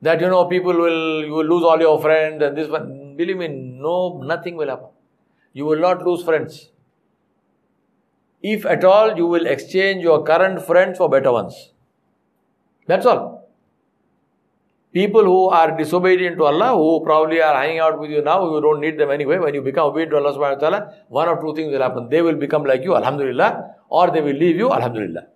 that 0.06 0.20
you 0.20 0.30
know 0.34 0.46
people 0.52 0.74
will 0.84 1.26
you 1.26 1.34
will 1.40 1.50
lose 1.54 1.64
all 1.64 1.80
your 1.80 2.00
friends 2.02 2.44
and 2.44 2.58
this 2.58 2.70
one. 2.70 3.16
Believe 3.18 3.38
me 3.38 3.48
no 3.48 4.22
nothing 4.32 4.56
will 4.56 4.68
happen. 4.68 4.90
You 5.54 5.66
will 5.66 5.80
not 5.80 6.06
lose 6.06 6.24
friends. 6.24 6.70
If 8.42 8.66
at 8.66 8.84
all 8.84 9.16
you 9.18 9.28
will 9.28 9.46
exchange 9.46 10.04
your 10.04 10.24
current 10.24 10.62
friends 10.62 10.98
for 10.98 11.10
better 11.10 11.32
ones. 11.32 11.72
That's 12.88 13.06
all. 13.06 13.30
People 14.92 15.24
who 15.24 15.50
are 15.50 15.76
disobedient 15.78 16.38
to 16.38 16.44
Allah 16.46 16.74
who 16.78 17.04
probably 17.04 17.42
are 17.42 17.56
hanging 17.56 17.80
out 17.80 18.00
with 18.00 18.12
you 18.12 18.22
now 18.22 18.40
you 18.54 18.62
don't 18.62 18.82
need 18.82 19.00
them 19.00 19.10
anyway. 19.10 19.38
When 19.38 19.54
you 19.54 19.62
become 19.62 19.88
obedient 19.92 20.12
to 20.12 20.18
Allah 20.18 20.34
subhanahu 20.34 20.62
wa 20.62 20.70
ta'ala 20.70 20.94
one 21.08 21.30
or 21.30 21.42
two 21.42 21.56
things 21.56 21.72
will 21.72 21.82
happen. 21.82 22.10
They 22.10 22.22
will 22.22 22.36
become 22.48 22.66
like 22.66 22.84
you 22.84 22.98
alhamdulillah 22.98 23.52
or 23.90 24.12
they 24.12 24.22
will 24.22 24.42
leave 24.46 24.58
you 24.58 24.74
alhamdulillah 24.74 25.28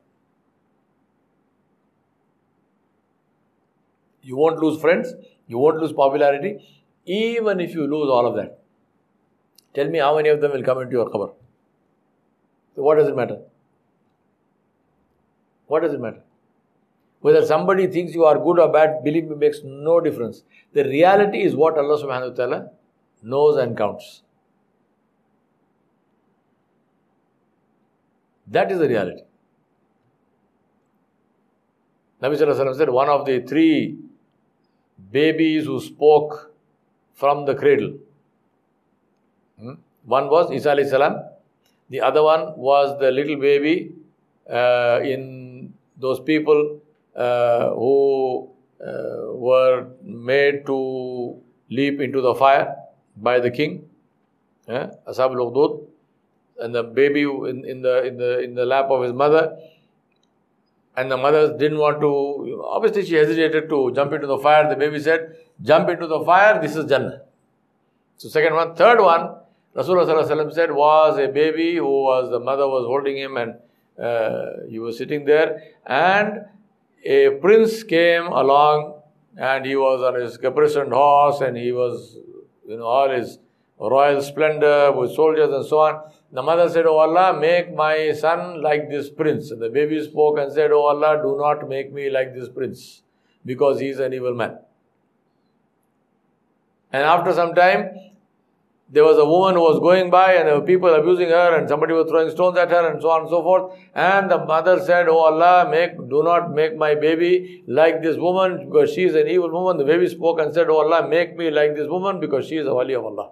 You 4.30 4.36
won't 4.36 4.60
lose 4.60 4.80
friends, 4.82 5.14
you 5.48 5.58
won't 5.58 5.78
lose 5.82 5.94
popularity, 5.94 6.58
even 7.06 7.62
if 7.62 7.74
you 7.74 7.84
lose 7.88 8.10
all 8.10 8.28
of 8.28 8.36
that. 8.36 8.60
Tell 9.74 9.90
me 9.90 10.00
how 10.00 10.16
many 10.16 10.30
of 10.30 10.42
them 10.42 10.52
will 10.52 10.64
come 10.64 10.82
into 10.82 10.98
your 10.98 11.10
cover. 11.10 11.30
So 12.76 12.82
what 12.82 12.98
does 12.98 13.08
it 13.08 13.16
matter? 13.16 13.38
What 15.68 15.84
does 15.84 15.94
it 15.94 16.02
matter? 16.02 16.24
Whether 17.22 17.46
somebody 17.46 17.88
thinks 17.88 18.14
you 18.14 18.26
are 18.26 18.38
good 18.38 18.60
or 18.60 18.72
bad, 18.72 19.02
believe 19.06 19.30
me, 19.30 19.36
makes 19.36 19.62
no 19.64 20.02
difference. 20.02 20.44
The 20.74 20.84
reality 20.84 21.44
is 21.44 21.56
what 21.56 21.78
Allah 21.78 21.98
subhanahu 22.04 22.32
wa 22.32 22.36
ta'ala 22.36 22.72
knows 23.24 23.56
and 23.58 23.78
counts. 23.78 24.24
That 28.48 28.72
is 28.74 28.80
the 28.80 28.90
reality. 28.90 29.22
Nabi 32.22 32.38
said, 32.78 32.90
one 32.90 33.10
of 33.10 33.26
the 33.26 33.40
three 33.42 33.98
babies 35.12 35.66
who 35.66 35.80
spoke 35.80 36.52
from 37.14 37.46
the 37.46 37.56
cradle. 37.56 37.94
Hmm? 39.60 39.74
One 40.06 40.30
was 40.30 40.52
Isa 40.52 40.76
salam. 40.86 41.24
The 41.90 42.02
other 42.02 42.24
one 42.24 42.58
was 42.58 43.00
the 43.00 43.12
little 43.12 43.38
baby 43.38 43.94
uh, 44.50 45.00
in 45.04 45.74
those 45.98 46.20
people 46.20 46.80
uh, 47.16 47.70
who 47.70 48.50
uh, 48.86 49.34
were 49.34 49.88
made 50.04 50.66
to 50.66 51.42
leap 51.70 52.00
into 52.00 52.22
the 52.22 52.36
fire 52.36 52.76
by 53.16 53.40
the 53.40 53.50
king? 53.50 53.90
Ashab 54.68 55.34
al 55.36 55.88
and 56.60 56.76
the 56.76 56.84
baby 56.84 57.22
in, 57.22 57.66
in, 57.66 57.82
the, 57.82 58.04
in, 58.06 58.18
the, 58.18 58.40
in 58.40 58.56
the 58.56 58.66
lap 58.66 58.90
of 58.90 59.04
his 59.04 59.14
mother. 59.14 59.58
And 60.98 61.12
the 61.12 61.18
mother 61.18 61.56
didn't 61.56 61.78
want 61.78 62.02
to, 62.02 62.64
obviously, 62.66 63.06
she 63.06 63.14
hesitated 63.14 63.70
to 63.70 63.92
jump 63.94 64.14
into 64.14 64.26
the 64.26 64.40
fire. 64.40 64.68
The 64.68 64.76
baby 64.76 65.00
said, 65.00 65.36
Jump 65.62 65.90
into 65.90 66.08
the 66.08 66.24
fire, 66.24 66.60
this 66.62 66.76
is 66.76 66.86
Jannah. 66.86 67.22
So, 68.18 68.30
second 68.30 68.56
one. 68.56 68.76
Third 68.76 69.00
one, 69.00 69.36
Rasulullah 69.76 70.54
said, 70.54 70.72
was 70.72 71.20
a 71.20 71.28
baby 71.28 71.76
who 71.76 72.04
was, 72.04 72.32
the 72.32 72.40
mother 72.40 72.68
was 72.68 72.86
holding 72.86 73.16
him 73.16 73.38
and 73.38 73.56
uh, 74.04 74.68
he 74.70 74.80
was 74.80 74.98
sitting 74.98 75.26
there. 75.26 75.62
And 75.86 76.46
a 77.06 77.30
prince 77.42 77.84
came 77.84 78.26
along 78.26 79.02
and 79.38 79.66
he 79.66 79.76
was 79.76 80.02
on 80.02 80.20
his 80.20 80.38
caparisoned 80.38 80.94
horse 80.94 81.42
and 81.42 81.56
he 81.56 81.72
was, 81.72 82.18
you 82.68 82.78
know, 82.78 82.86
all 82.86 83.10
his 83.10 83.38
royal 83.80 84.22
splendor 84.22 84.92
with 84.92 85.14
soldiers 85.14 85.54
and 85.54 85.66
so 85.66 85.80
on. 85.80 86.12
The 86.32 86.44
mother 86.44 86.70
said, 86.70 86.86
Oh 86.86 86.98
Allah, 86.98 87.40
make 87.40 87.74
my 87.74 88.12
son 88.12 88.62
like 88.62 88.90
this 88.90 89.10
prince. 89.10 89.52
And 89.52 89.62
the 89.62 89.70
baby 89.70 90.04
spoke 90.04 90.38
and 90.40 90.52
said, 90.52 90.72
Oh 90.72 90.86
Allah, 90.88 91.22
do 91.22 91.38
not 91.38 91.68
make 91.70 91.94
me 91.94 92.10
like 92.10 92.34
this 92.34 92.50
prince 92.50 93.02
because 93.46 93.80
he 93.80 93.88
is 93.88 94.00
an 94.00 94.14
evil 94.14 94.36
man. 94.36 94.58
And 96.92 97.04
after 97.04 97.34
some 97.34 97.54
time, 97.54 98.08
there 98.90 99.04
was 99.04 99.18
a 99.18 99.26
woman 99.26 99.56
who 99.56 99.62
was 99.62 99.80
going 99.80 100.10
by 100.10 100.34
and 100.34 100.48
there 100.48 100.58
were 100.58 100.66
people 100.66 100.94
abusing 100.94 101.30
her 101.30 101.58
and 101.58 101.68
somebody 101.68 101.94
was 101.94 102.10
throwing 102.10 102.30
stones 102.32 102.58
at 102.58 102.72
her 102.72 102.90
and 102.90 103.02
so 103.02 103.10
on 103.10 103.22
and 103.22 103.30
so 103.30 103.42
forth. 103.42 103.78
And 103.94 104.32
the 104.32 104.46
mother 104.46 104.80
said, 104.84 105.08
Oh 105.08 105.20
Allah, 105.20 105.70
make, 105.70 105.98
do 106.10 106.24
not 106.24 106.54
make 106.54 106.78
my 106.78 106.96
baby 106.96 107.64
like 107.68 108.02
this 108.02 108.18
woman 108.18 108.70
because 108.70 108.94
she 108.94 109.04
is 109.04 109.16
an 109.16 109.28
evil 109.28 109.52
woman. 109.52 109.78
The 109.78 109.86
baby 109.86 110.08
spoke 110.08 110.40
and 110.40 110.54
said, 110.54 110.68
Oh 110.70 110.80
Allah, 110.80 111.08
make 111.08 111.38
me 111.38 111.52
like 111.52 111.76
this 111.76 111.88
woman 111.90 112.20
because 112.20 112.48
she 112.48 112.58
is 112.58 112.68
a 112.68 112.74
wali 112.74 112.96
of 112.96 113.06
Allah. 113.06 113.32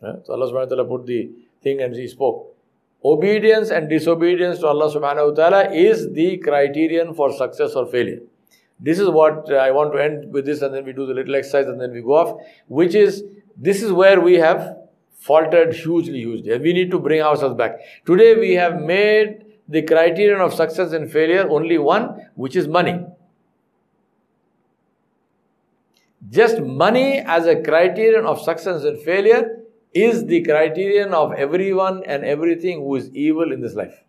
So 0.00 0.32
Allah 0.32 0.46
subhanahu 0.50 0.70
wa 0.70 0.76
ta'ala 0.76 0.84
put 0.84 1.06
the 1.06 1.30
thing 1.62 1.82
and 1.82 1.94
he 1.94 2.08
spoke. 2.08 2.56
Obedience 3.04 3.70
and 3.70 3.88
disobedience 3.88 4.58
to 4.60 4.66
Allah 4.66 4.92
subhanahu 4.92 5.30
wa 5.30 5.34
ta'ala 5.34 5.72
is 5.72 6.12
the 6.12 6.38
criterion 6.38 7.14
for 7.14 7.32
success 7.32 7.74
or 7.74 7.86
failure. 7.86 8.20
This 8.78 8.98
is 8.98 9.08
what 9.08 9.52
I 9.52 9.70
want 9.70 9.92
to 9.92 10.02
end 10.02 10.32
with 10.32 10.46
this, 10.46 10.62
and 10.62 10.74
then 10.74 10.86
we 10.86 10.92
do 10.92 11.06
the 11.06 11.12
little 11.12 11.36
exercise, 11.36 11.66
and 11.66 11.80
then 11.80 11.92
we 11.92 12.00
go 12.00 12.14
off. 12.14 12.40
Which 12.68 12.94
is 12.94 13.24
this 13.56 13.82
is 13.82 13.92
where 13.92 14.20
we 14.20 14.34
have 14.34 14.76
faltered 15.18 15.74
hugely, 15.74 16.20
hugely. 16.20 16.58
We 16.58 16.72
need 16.72 16.90
to 16.90 16.98
bring 16.98 17.20
ourselves 17.20 17.56
back. 17.56 17.78
Today 18.06 18.36
we 18.36 18.54
have 18.54 18.80
made 18.80 19.44
the 19.68 19.82
criterion 19.82 20.40
of 20.40 20.54
success 20.54 20.92
and 20.92 21.10
failure 21.12 21.46
only 21.48 21.76
one, 21.76 22.26
which 22.34 22.56
is 22.56 22.66
money. 22.66 23.00
Just 26.30 26.60
money 26.60 27.18
as 27.18 27.46
a 27.46 27.62
criterion 27.62 28.24
of 28.24 28.40
success 28.40 28.84
and 28.84 28.98
failure 29.00 29.59
is 29.92 30.26
the 30.26 30.42
criterion 30.42 31.12
of 31.14 31.32
everyone 31.32 32.02
and 32.04 32.24
everything 32.24 32.80
who 32.80 32.94
is 32.96 33.10
evil 33.14 33.52
in 33.52 33.60
this 33.60 33.74
life. 33.74 34.04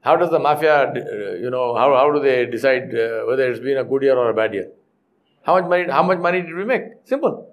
How 0.00 0.16
does 0.16 0.30
the 0.30 0.40
mafia, 0.40 0.88
uh, 0.88 1.34
you 1.36 1.48
know, 1.48 1.76
how, 1.76 1.94
how 1.94 2.10
do 2.10 2.20
they 2.20 2.46
decide 2.46 2.92
uh, 2.92 3.22
whether 3.26 3.48
it's 3.48 3.60
been 3.60 3.78
a 3.78 3.84
good 3.84 4.02
year 4.02 4.16
or 4.16 4.30
a 4.30 4.34
bad 4.34 4.52
year? 4.52 4.72
How 5.42 5.60
much 5.60 5.68
money, 5.68 5.88
how 5.88 6.02
much 6.02 6.18
money 6.18 6.42
did 6.42 6.54
we 6.54 6.64
make? 6.64 6.82
Simple. 7.04 7.48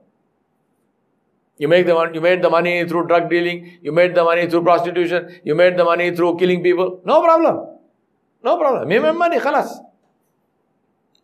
You 1.58 1.68
make 1.68 1.86
the 1.86 2.12
you 2.14 2.22
made 2.22 2.42
the 2.42 2.50
money 2.50 2.88
through 2.88 3.08
drug 3.08 3.30
dealing, 3.30 3.80
you 3.84 3.92
made 3.92 4.16
the 4.16 4.24
money 4.24 4.50
through 4.50 4.64
prostitution, 4.64 5.42
you 5.44 5.56
made 5.56 5.78
the 5.78 5.84
money 5.84 6.16
through 6.16 6.38
killing 6.38 6.64
people. 6.64 7.02
No 7.06 7.22
problem. 7.22 7.78
No 8.44 8.58
problem. 8.58 8.88
Me 8.88 9.00
money, 9.00 9.40
khalas. 9.40 9.68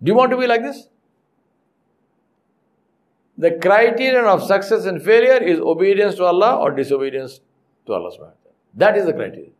Do 0.04 0.12
you 0.12 0.16
want 0.16 0.32
to 0.32 0.38
be 0.38 0.46
like 0.46 0.62
this? 0.62 0.90
The 3.38 3.52
criterion 3.52 4.26
of 4.26 4.44
success 4.44 4.86
and 4.86 5.02
failure 5.02 5.44
is 5.44 5.60
obedience 5.60 6.16
to 6.16 6.24
Allah 6.24 6.58
or 6.58 6.72
disobedience 6.72 7.42
to 7.86 7.94
Allah. 7.94 8.34
That 8.74 8.98
is 8.98 9.06
the 9.06 9.14
criterion. 9.14 9.52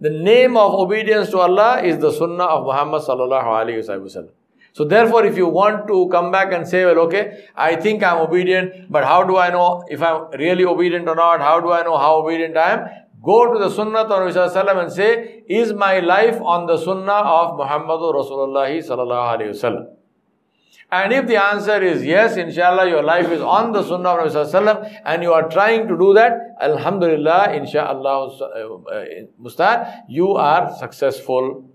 The 0.00 0.10
name 0.10 0.56
of 0.56 0.74
obedience 0.74 1.30
to 1.30 1.38
Allah 1.38 1.82
is 1.82 1.98
the 1.98 2.12
sunnah 2.12 2.44
of 2.44 2.66
Muhammad 2.66 3.02
sallallahu 3.02 3.44
alaihi 3.44 3.82
wasallam. 3.82 4.30
So 4.72 4.84
therefore, 4.84 5.24
if 5.24 5.38
you 5.38 5.48
want 5.48 5.86
to 5.88 6.06
come 6.10 6.30
back 6.30 6.52
and 6.52 6.68
say, 6.68 6.84
well, 6.84 6.98
okay, 7.06 7.46
I 7.56 7.76
think 7.76 8.02
I'm 8.02 8.18
obedient, 8.18 8.92
but 8.92 9.04
how 9.04 9.22
do 9.24 9.38
I 9.38 9.48
know 9.50 9.84
if 9.88 10.02
I'm 10.02 10.30
really 10.32 10.66
obedient 10.66 11.08
or 11.08 11.14
not? 11.14 11.40
How 11.40 11.60
do 11.60 11.72
I 11.72 11.82
know 11.82 11.96
how 11.96 12.16
obedient 12.16 12.58
I 12.58 12.72
am? 12.72 12.88
Go 13.24 13.52
to 13.54 13.58
the 13.58 13.70
sunnah 13.70 14.00
of 14.00 14.10
Rasulullah 14.10 14.82
and 14.82 14.92
say, 14.92 15.42
is 15.48 15.72
my 15.72 16.00
life 16.00 16.38
on 16.42 16.66
the 16.66 16.76
sunnah 16.76 17.22
of 17.38 17.56
Muhammad 17.56 18.00
Rasulullah 18.00 18.68
sallallahu 18.68 19.38
alaihi 19.38 19.48
wasallam? 19.56 19.95
And 20.90 21.12
if 21.12 21.26
the 21.26 21.36
answer 21.36 21.82
is 21.82 22.04
yes, 22.04 22.36
inshallah, 22.36 22.88
your 22.88 23.02
life 23.02 23.28
is 23.28 23.40
on 23.40 23.72
the 23.72 23.82
sunnah 23.82 24.10
of 24.10 24.32
Rasulullah 24.32 25.00
and 25.04 25.20
you 25.22 25.32
are 25.32 25.48
trying 25.48 25.88
to 25.88 25.98
do 25.98 26.14
that, 26.14 26.54
alhamdulillah, 26.60 27.54
inshallah, 27.54 28.38
uh, 28.38 28.96
mustar, 29.42 30.02
you 30.08 30.30
are 30.36 30.76
successful. 30.76 31.68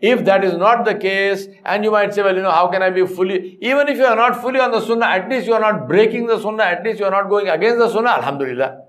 If 0.00 0.24
that 0.26 0.44
is 0.44 0.56
not 0.58 0.84
the 0.84 0.94
case, 0.94 1.46
and 1.64 1.84
you 1.84 1.90
might 1.90 2.12
say, 2.12 2.22
well, 2.22 2.36
you 2.36 2.42
know, 2.42 2.50
how 2.50 2.68
can 2.68 2.82
I 2.82 2.90
be 2.90 3.06
fully, 3.06 3.58
even 3.62 3.88
if 3.88 3.96
you 3.96 4.04
are 4.04 4.16
not 4.16 4.40
fully 4.42 4.60
on 4.60 4.72
the 4.72 4.80
sunnah, 4.80 5.06
at 5.06 5.28
least 5.30 5.46
you 5.46 5.54
are 5.54 5.60
not 5.60 5.88
breaking 5.88 6.26
the 6.26 6.38
sunnah, 6.38 6.64
at 6.64 6.84
least 6.84 6.98
you 6.98 7.06
are 7.06 7.10
not 7.10 7.30
going 7.30 7.48
against 7.48 7.78
the 7.78 7.90
sunnah, 7.90 8.10
alhamdulillah. 8.10 8.82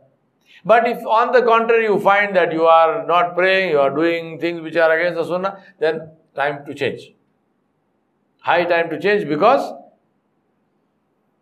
But 0.66 0.88
if 0.88 1.06
on 1.06 1.32
the 1.32 1.42
contrary 1.42 1.86
you 1.86 2.00
find 2.00 2.36
that 2.36 2.52
you 2.52 2.66
are 2.66 3.06
not 3.06 3.36
praying, 3.36 3.72
you 3.72 3.80
are 3.80 3.94
doing 3.94 4.40
things 4.40 4.62
which 4.62 4.76
are 4.76 4.92
against 4.98 5.18
the 5.18 5.26
sunnah, 5.26 5.64
then 5.80 6.12
time 6.36 6.66
to 6.66 6.74
change 6.74 7.14
high 8.42 8.64
time 8.66 8.90
to 8.90 9.00
change 9.00 9.28
because 9.28 9.74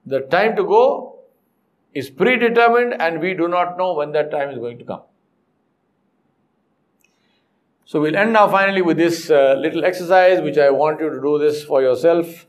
the 0.05 0.21
time 0.21 0.55
to 0.55 0.63
go 0.63 1.19
is 1.93 2.09
predetermined 2.09 2.95
and 2.99 3.19
we 3.19 3.33
do 3.33 3.47
not 3.47 3.77
know 3.77 3.93
when 3.93 4.11
that 4.11 4.31
time 4.31 4.49
is 4.49 4.57
going 4.57 4.77
to 4.77 4.85
come. 4.85 5.01
So 7.85 7.99
we'll 7.99 8.15
end 8.15 8.33
now 8.33 8.47
finally 8.47 8.83
with 8.83 8.97
this 8.97 9.31
uh, 9.31 9.55
little 9.57 9.83
exercise 9.83 10.41
which 10.41 10.57
I 10.57 10.69
want 10.69 10.99
you 10.99 11.09
to 11.09 11.19
do 11.19 11.39
this 11.39 11.63
for 11.63 11.81
yourself. 11.81 12.45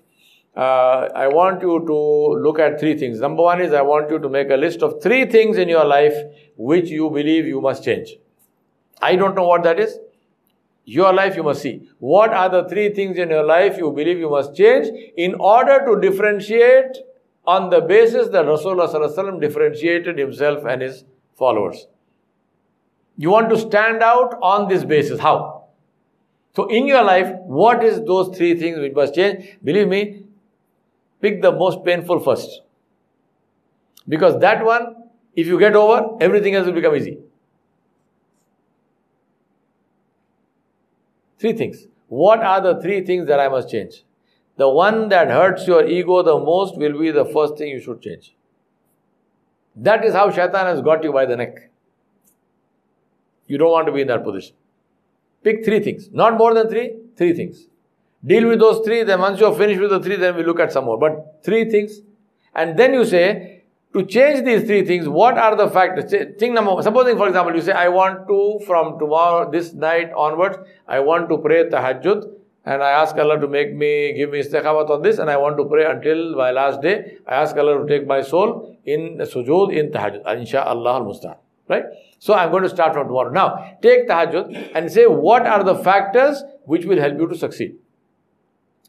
Uh, 0.54 1.08
I 1.14 1.28
want 1.28 1.62
you 1.62 1.84
to 1.86 2.42
look 2.42 2.58
at 2.58 2.78
three 2.78 2.98
things. 2.98 3.20
Number 3.20 3.42
one 3.42 3.62
is 3.62 3.72
I 3.72 3.80
want 3.82 4.10
you 4.10 4.18
to 4.18 4.28
make 4.28 4.50
a 4.50 4.56
list 4.56 4.82
of 4.82 5.02
three 5.02 5.24
things 5.24 5.56
in 5.56 5.68
your 5.68 5.84
life 5.84 6.14
which 6.56 6.90
you 6.90 7.08
believe 7.08 7.46
you 7.46 7.60
must 7.60 7.84
change. 7.84 8.16
I 9.00 9.16
don't 9.16 9.34
know 9.34 9.46
what 9.46 9.62
that 9.62 9.80
is. 9.80 9.98
Your 10.84 11.12
life 11.12 11.36
you 11.36 11.42
must 11.42 11.62
see. 11.62 11.88
What 11.98 12.32
are 12.32 12.48
the 12.48 12.68
three 12.68 12.92
things 12.94 13.18
in 13.18 13.30
your 13.30 13.44
life 13.44 13.76
you 13.76 13.90
believe 13.92 14.18
you 14.18 14.30
must 14.30 14.54
change 14.56 14.88
in 15.16 15.34
order 15.34 15.84
to 15.86 16.00
differentiate 16.00 16.96
on 17.46 17.70
the 17.70 17.80
basis 17.80 18.28
that 18.28 18.44
Rasulullah 18.44 19.40
differentiated 19.40 20.18
himself 20.18 20.64
and 20.64 20.82
his 20.82 21.04
followers. 21.36 21.86
You 23.16 23.30
want 23.30 23.50
to 23.50 23.58
stand 23.58 24.02
out 24.02 24.36
on 24.42 24.68
this 24.68 24.84
basis. 24.84 25.20
How? 25.20 25.64
So 26.54 26.66
in 26.68 26.86
your 26.86 27.02
life, 27.02 27.32
what 27.44 27.84
is 27.84 28.00
those 28.04 28.36
three 28.36 28.58
things 28.58 28.78
which 28.78 28.94
must 28.94 29.14
change? 29.14 29.58
Believe 29.62 29.88
me, 29.88 30.24
pick 31.20 31.42
the 31.42 31.52
most 31.52 31.84
painful 31.84 32.20
first. 32.20 32.62
Because 34.08 34.40
that 34.40 34.64
one, 34.64 34.96
if 35.34 35.46
you 35.46 35.58
get 35.58 35.76
over, 35.76 36.16
everything 36.20 36.54
else 36.54 36.66
will 36.66 36.72
become 36.72 36.96
easy. 36.96 37.18
Three 41.40 41.54
things. 41.54 41.86
What 42.08 42.40
are 42.40 42.60
the 42.60 42.80
three 42.80 43.04
things 43.04 43.26
that 43.28 43.40
I 43.40 43.48
must 43.48 43.70
change? 43.70 44.04
The 44.56 44.68
one 44.68 45.08
that 45.08 45.28
hurts 45.28 45.66
your 45.66 45.86
ego 45.86 46.22
the 46.22 46.38
most 46.38 46.76
will 46.76 46.98
be 46.98 47.10
the 47.10 47.24
first 47.24 47.56
thing 47.56 47.68
you 47.68 47.80
should 47.80 48.02
change. 48.02 48.34
That 49.74 50.04
is 50.04 50.12
how 50.12 50.30
shaitan 50.30 50.66
has 50.66 50.82
got 50.82 51.02
you 51.02 51.12
by 51.12 51.24
the 51.24 51.36
neck. 51.36 51.70
You 53.46 53.56
don't 53.56 53.70
want 53.70 53.86
to 53.86 53.92
be 53.92 54.02
in 54.02 54.08
that 54.08 54.22
position. 54.22 54.54
Pick 55.42 55.64
three 55.64 55.80
things. 55.80 56.10
Not 56.12 56.36
more 56.36 56.52
than 56.52 56.68
three, 56.68 56.96
three 57.16 57.32
things. 57.32 57.66
Deal 58.24 58.46
with 58.46 58.60
those 58.60 58.84
three, 58.84 59.02
then 59.02 59.20
once 59.20 59.40
you're 59.40 59.54
finished 59.56 59.80
with 59.80 59.90
the 59.90 60.00
three, 60.00 60.16
then 60.16 60.36
we 60.36 60.42
look 60.42 60.60
at 60.60 60.72
some 60.72 60.84
more. 60.84 60.98
But 60.98 61.40
three 61.42 61.70
things. 61.70 62.02
And 62.54 62.78
then 62.78 62.92
you 62.92 63.06
say, 63.06 63.59
to 63.92 64.04
change 64.06 64.44
these 64.44 64.64
three 64.64 64.84
things, 64.84 65.08
what 65.08 65.36
are 65.36 65.56
the 65.56 65.68
factors? 65.68 66.10
Thing 66.38 66.54
number 66.54 66.80
supposing 66.82 67.16
for 67.16 67.26
example, 67.26 67.54
you 67.54 67.60
say, 67.60 67.72
I 67.72 67.88
want 67.88 68.28
to, 68.28 68.60
from 68.64 68.98
tomorrow, 68.98 69.50
this 69.50 69.72
night 69.72 70.12
onwards, 70.16 70.58
I 70.86 71.00
want 71.00 71.28
to 71.28 71.38
pray 71.38 71.64
tahajjud 71.64 72.30
and 72.64 72.82
I 72.82 72.90
ask 72.90 73.16
Allah 73.16 73.40
to 73.40 73.48
make 73.48 73.74
me, 73.74 74.12
give 74.12 74.30
me 74.30 74.40
istiqamat 74.40 74.90
on 74.90 75.02
this 75.02 75.18
and 75.18 75.28
I 75.28 75.36
want 75.38 75.56
to 75.58 75.64
pray 75.64 75.86
until 75.86 76.36
my 76.36 76.52
last 76.52 76.82
day. 76.82 77.16
I 77.26 77.36
ask 77.36 77.56
Allah 77.56 77.84
to 77.84 77.86
take 77.88 78.06
my 78.06 78.22
soul 78.22 78.78
in 78.84 79.18
sujood 79.18 79.76
in 79.76 79.90
tahajjud. 79.90 80.24
Insha'Allah 80.24 80.94
al-musta'an. 80.94 81.38
Right? 81.66 81.84
So 82.18 82.34
I'm 82.34 82.50
going 82.50 82.64
to 82.64 82.68
start 82.68 82.92
from 82.92 83.06
tomorrow. 83.06 83.30
Now, 83.30 83.76
take 83.82 84.08
tahajjud 84.08 84.72
and 84.74 84.92
say 84.92 85.06
what 85.06 85.46
are 85.46 85.64
the 85.64 85.74
factors 85.74 86.44
which 86.64 86.84
will 86.84 86.98
help 87.00 87.18
you 87.18 87.26
to 87.26 87.36
succeed. 87.36 87.76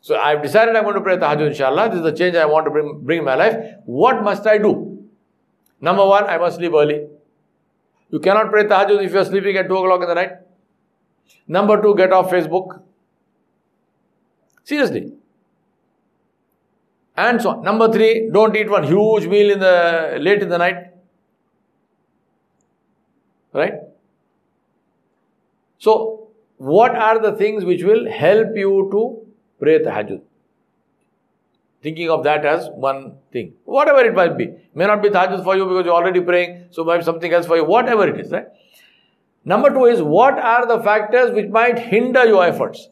So 0.01 0.17
I've 0.17 0.41
decided 0.41 0.75
I'm 0.75 0.83
going 0.83 0.95
to 0.95 1.01
pray 1.01 1.17
tahajjud 1.17 1.47
inshallah. 1.47 1.89
This 1.89 1.97
is 1.97 2.03
the 2.03 2.11
change 2.11 2.35
I 2.35 2.45
want 2.45 2.65
to 2.65 2.71
bring, 2.71 3.01
bring 3.03 3.19
in 3.19 3.25
my 3.25 3.35
life. 3.35 3.55
What 3.85 4.23
must 4.23 4.45
I 4.45 4.57
do? 4.57 4.90
Number 5.81 6.05
one, 6.05 6.25
I 6.25 6.37
must 6.37 6.57
sleep 6.57 6.73
early. 6.73 7.07
You 8.11 8.19
cannot 8.19 8.51
pray 8.51 8.65
tahajjud 8.65 9.03
if 9.03 9.11
you're 9.13 9.25
sleeping 9.25 9.57
at 9.57 9.67
2 9.67 9.75
o'clock 9.75 10.01
in 10.01 10.07
the 10.07 10.15
night. 10.15 10.31
Number 11.47 11.81
two, 11.81 11.95
get 11.95 12.13
off 12.13 12.29
Facebook. 12.29 12.81
Seriously. 14.63 15.13
And 17.17 17.41
so 17.41 17.49
on. 17.51 17.63
Number 17.63 17.91
three, 17.91 18.29
don't 18.31 18.55
eat 18.55 18.69
one 18.69 18.83
huge 18.83 19.27
meal 19.27 19.51
in 19.51 19.59
the 19.59 20.17
late 20.19 20.41
in 20.41 20.49
the 20.49 20.57
night. 20.57 20.87
Right? 23.53 23.73
So, 25.77 26.29
what 26.57 26.95
are 26.95 27.19
the 27.19 27.33
things 27.35 27.65
which 27.65 27.83
will 27.83 28.09
help 28.09 28.55
you 28.55 28.87
to 28.91 29.25
pray 29.59 29.79
tahajjud? 29.79 30.21
Thinking 31.81 32.09
of 32.09 32.23
that 32.23 32.45
as 32.45 32.69
one 32.69 33.17
thing. 33.31 33.53
Whatever 33.65 34.01
it 34.01 34.13
might 34.13 34.37
be. 34.37 34.49
May 34.75 34.85
not 34.85 35.01
be 35.01 35.09
tahajjud 35.09 35.43
for 35.43 35.55
you 35.55 35.65
because 35.65 35.85
you're 35.85 35.95
already 35.95 36.21
praying, 36.21 36.67
so 36.69 36.83
might 36.83 36.97
be 36.97 37.03
something 37.03 37.33
else 37.33 37.47
for 37.47 37.57
you. 37.57 37.65
Whatever 37.65 38.07
it 38.07 38.19
is, 38.19 38.31
right? 38.31 38.45
Number 39.43 39.71
two 39.71 39.85
is 39.85 40.01
what 40.01 40.37
are 40.37 40.67
the 40.67 40.83
factors 40.83 41.31
which 41.33 41.49
might 41.49 41.79
hinder 41.79 42.25
your 42.25 42.45
efforts? 42.45 42.89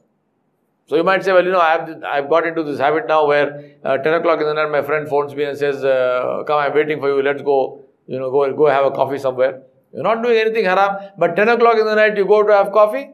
So 0.88 0.96
you 0.96 1.04
might 1.04 1.24
say, 1.24 1.32
well, 1.32 1.46
you 1.46 1.52
know, 1.52 1.60
I've, 1.60 2.04
I've 2.04 2.30
got 2.30 2.48
into 2.48 2.64
this 2.64 2.80
habit 2.80 3.08
now 3.08 3.28
where 3.28 3.76
uh, 3.84 3.98
10 3.98 4.14
o'clock 4.16 4.40
in 4.42 4.48
the 4.48 4.54
night 4.56 4.72
my 4.72 4.82
friend 4.82 5.08
phones 5.08 5.36
me 5.36 5.44
and 5.44 5.56
says, 5.56 5.84
uh, 5.84 6.44
come, 6.48 6.58
I'm 6.58 6.74
waiting 6.74 7.00
for 7.00 7.16
you, 7.16 7.22
let's 7.22 7.44
go, 7.44 7.86
you 8.08 8.18
know, 8.18 8.32
go, 8.32 8.52
go 8.54 8.66
have 8.66 8.86
a 8.86 8.92
coffee 8.92 9.20
somewhere. 9.20 9.62
You're 9.94 10.02
not 10.02 10.24
doing 10.24 10.40
anything 10.40 10.66
haram, 10.66 11.12
but 11.16 11.36
10 11.36 11.48
o'clock 11.48 11.78
in 11.78 11.86
the 11.86 11.94
night 11.94 12.18
you 12.18 12.26
go 12.26 12.42
to 12.42 12.52
have 12.52 12.72
coffee, 12.72 13.12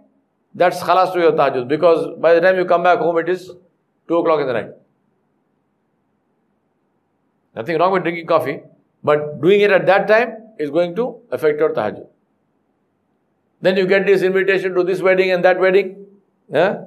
that's 0.54 0.82
khalas 0.82 1.12
to 1.12 1.20
your 1.20 1.34
tahajjud 1.34 1.68
because 1.68 2.18
by 2.18 2.34
the 2.34 2.40
time 2.40 2.56
you 2.56 2.64
come 2.64 2.82
back 2.82 3.00
home 3.00 3.18
it 3.18 3.28
is 3.28 3.52
2 4.08 4.16
o'clock 4.16 4.40
in 4.40 4.48
the 4.48 4.54
night. 4.54 4.70
Nothing 7.56 7.78
wrong 7.80 7.94
with 7.94 8.04
drinking 8.04 8.28
coffee, 8.28 8.62
but 9.04 9.42
doing 9.42 9.62
it 9.62 9.72
at 9.72 9.86
that 9.86 10.08
time 10.08 10.36
is 10.60 10.70
going 10.70 10.96
to 10.96 11.22
affect 11.32 11.60
your 11.60 11.74
tahajjud. 11.74 12.08
Then 13.62 13.78
you 13.78 13.88
get 13.88 14.06
this 14.06 14.22
invitation 14.22 14.74
to 14.76 14.84
this 14.84 15.02
wedding 15.02 15.32
and 15.32 15.44
that 15.46 15.60
wedding. 15.60 16.06
Yeah? 16.50 16.84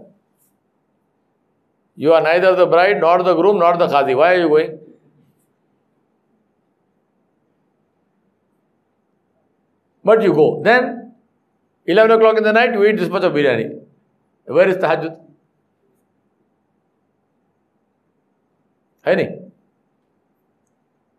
You 1.97 2.13
are 2.13 2.23
neither 2.23 2.55
the 2.55 2.67
bride, 2.67 3.01
nor 3.01 3.23
the 3.23 3.35
groom, 3.35 3.59
nor 3.59 3.77
the 3.77 3.89
qadi. 3.89 4.17
Why 4.17 4.35
are 4.35 4.41
you 4.41 4.49
going? 4.49 4.79
But 10.05 10.23
you 10.23 10.33
go. 10.33 10.63
Then, 10.63 11.15
11 11.87 12.13
o'clock 12.13 12.37
in 12.37 12.45
the 12.45 12.53
night, 12.53 12.73
you 12.73 12.85
eat 12.85 12.97
this 12.97 13.09
much 13.09 13.25
of 13.25 13.33
biryani. 13.33 13.81
Where 14.45 14.69
is 14.69 14.77
tahajjud? 14.77 15.19
Any? 19.05 19.48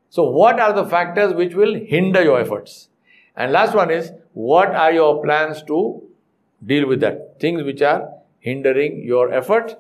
So, 0.10 0.24
what 0.24 0.60
are 0.60 0.74
the 0.74 0.86
factors 0.86 1.34
which 1.34 1.54
will 1.54 1.76
hinder 1.76 2.24
your 2.24 2.40
efforts? 2.40 2.90
And 3.36 3.52
last 3.52 3.76
one 3.76 3.92
is, 3.92 4.12
what 4.34 4.70
are 4.70 4.92
your 4.92 5.22
plans 5.24 5.62
to 5.64 6.02
deal 6.66 6.88
with 6.88 7.00
that? 7.02 7.40
Things 7.40 7.64
which 7.64 7.82
are 7.82 8.10
hindering 8.40 9.04
your 9.04 9.32
effort 9.32 9.76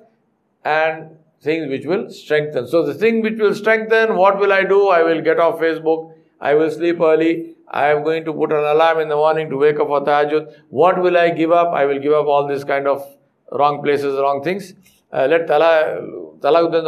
and 0.64 1.18
things 1.42 1.70
which 1.70 1.86
will 1.86 2.10
strengthen. 2.10 2.68
So, 2.68 2.86
the 2.86 2.94
thing 2.94 3.22
which 3.22 3.40
will 3.40 3.56
strengthen, 3.56 4.16
what 4.16 4.40
will 4.40 4.54
I 4.54 4.64
do? 4.64 4.90
I 4.90 5.04
will 5.04 5.22
get 5.22 5.40
off 5.40 5.60
Facebook. 5.60 6.14
I 6.40 6.54
will 6.54 6.70
sleep 6.70 7.00
early. 7.00 7.56
I 7.68 7.88
am 7.88 8.04
going 8.04 8.26
to 8.26 8.34
put 8.34 8.52
an 8.52 8.64
alarm 8.64 9.00
in 9.00 9.10
the 9.10 9.16
morning 9.16 9.50
to 9.50 9.58
wake 9.58 9.80
up 9.80 9.88
for 9.88 10.02
tahajjud. 10.02 10.54
What 10.70 11.02
will 11.02 11.18
I 11.18 11.30
give 11.30 11.52
up? 11.52 11.74
I 11.74 11.86
will 11.86 12.00
give 12.00 12.14
up 12.14 12.26
all 12.28 12.48
these 12.48 12.64
kind 12.64 12.88
of 12.88 13.04
wrong 13.52 13.84
places, 13.84 14.18
wrong 14.20 14.44
things. 14.44 14.74
Uh, 15.12 15.28
let 15.28 15.48
talaq 15.48 16.40
talaq 16.40 16.72
dun 16.72 16.86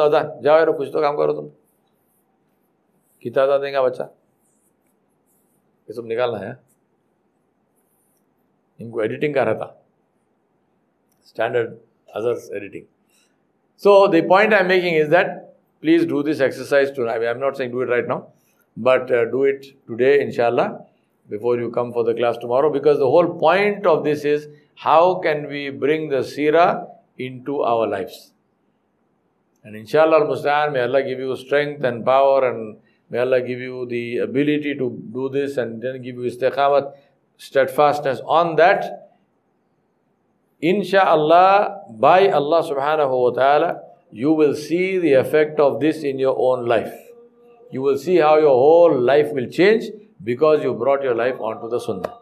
kuch 0.77 0.91
to 0.91 1.01
karo 1.01 1.33
tum. 1.33 1.51
कितना 3.23 3.45
ज़्यादा 3.45 3.57
देगा 3.65 3.81
बच्चा? 3.83 4.03
ये 5.87 5.93
सब 5.93 6.05
निकालना 6.07 6.37
है। 6.39 6.57
इनको 8.79 9.01
editing 9.03 9.33
कर 9.33 9.45
रहा 9.45 9.55
था 9.55 9.77
standard 11.27 11.71
others 12.15 12.49
editing 12.55 12.85
so 13.83 13.95
the 14.07 14.21
point 14.29 14.53
I 14.53 14.59
am 14.59 14.67
making 14.67 14.97
is 14.97 15.09
that 15.09 15.27
please 15.83 16.07
do 16.07 16.21
this 16.23 16.41
exercise 16.41 16.95
too 16.95 17.07
I 17.07 17.25
am 17.25 17.37
not 17.37 17.57
saying 17.57 17.71
do 17.73 17.83
it 17.83 17.89
right 17.89 18.07
now 18.07 18.19
but 18.77 19.11
do 19.31 19.45
it 19.45 19.65
today 19.87 20.13
इनशाला 20.15 20.65
before 21.29 21.61
you 21.61 21.69
come 21.71 21.91
for 21.91 22.11
the 22.11 22.15
class 22.17 22.37
tomorrow 22.41 22.69
because 22.69 22.97
the 22.97 23.11
whole 23.15 23.27
point 23.41 23.87
of 23.87 24.03
this 24.03 24.25
is 24.25 24.47
how 24.79 25.19
can 25.21 25.45
we 25.47 25.69
bring 25.79 26.11
the 26.11 26.21
Sira 26.27 26.65
in 27.21 27.39
to 27.45 27.61
our 27.71 27.89
life 27.89 28.11
and 29.65 29.75
इनशाला 29.75 30.19
Mustan 30.19 30.71
may 30.73 30.81
Allah 30.81 31.01
give 31.01 31.21
you 31.21 31.35
strength 31.35 31.85
and 31.85 32.05
power 32.05 32.45
and 32.45 32.75
may 33.10 33.18
Allah 33.18 33.40
give 33.40 33.60
you 33.60 33.86
the 33.86 34.18
ability 34.18 34.74
to 34.74 34.90
do 35.12 35.28
this 35.28 35.56
and 35.56 35.80
then 35.82 36.02
give 36.02 36.16
you 36.16 36.22
istiqamat, 36.22 36.92
steadfastness 37.38 38.20
on 38.26 38.56
that 38.56 39.06
Insha'Allah, 40.62 41.98
by 42.00 42.28
Allah 42.30 42.62
subhanahu 42.62 43.10
wa 43.10 43.30
ta'ala, 43.30 43.80
you 44.10 44.32
will 44.32 44.54
see 44.54 44.98
the 44.98 45.12
effect 45.14 45.60
of 45.60 45.80
this 45.80 46.02
in 46.02 46.18
your 46.18 46.34
own 46.38 46.66
life. 46.66 46.94
You 47.70 47.82
will 47.82 47.98
see 47.98 48.16
how 48.16 48.38
your 48.38 48.56
whole 48.56 48.98
life 48.98 49.32
will 49.32 49.48
change 49.48 49.84
because 50.24 50.62
you 50.62 50.72
brought 50.72 51.02
your 51.02 51.14
life 51.14 51.36
onto 51.40 51.68
the 51.68 51.78
sunnah. 51.78 52.14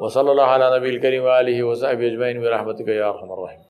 وصلى 0.00 0.30
الله 0.30 0.44
على 0.44 0.76
نبي 0.76 0.88
الكريم 0.88 1.22
وآله 1.22 1.62
وصحبه 1.62 2.06
أجمعين 2.06 2.40
برحمتك 2.40 2.88
يا 2.88 3.08
أرحم 3.08 3.32
الراحمين 3.32 3.60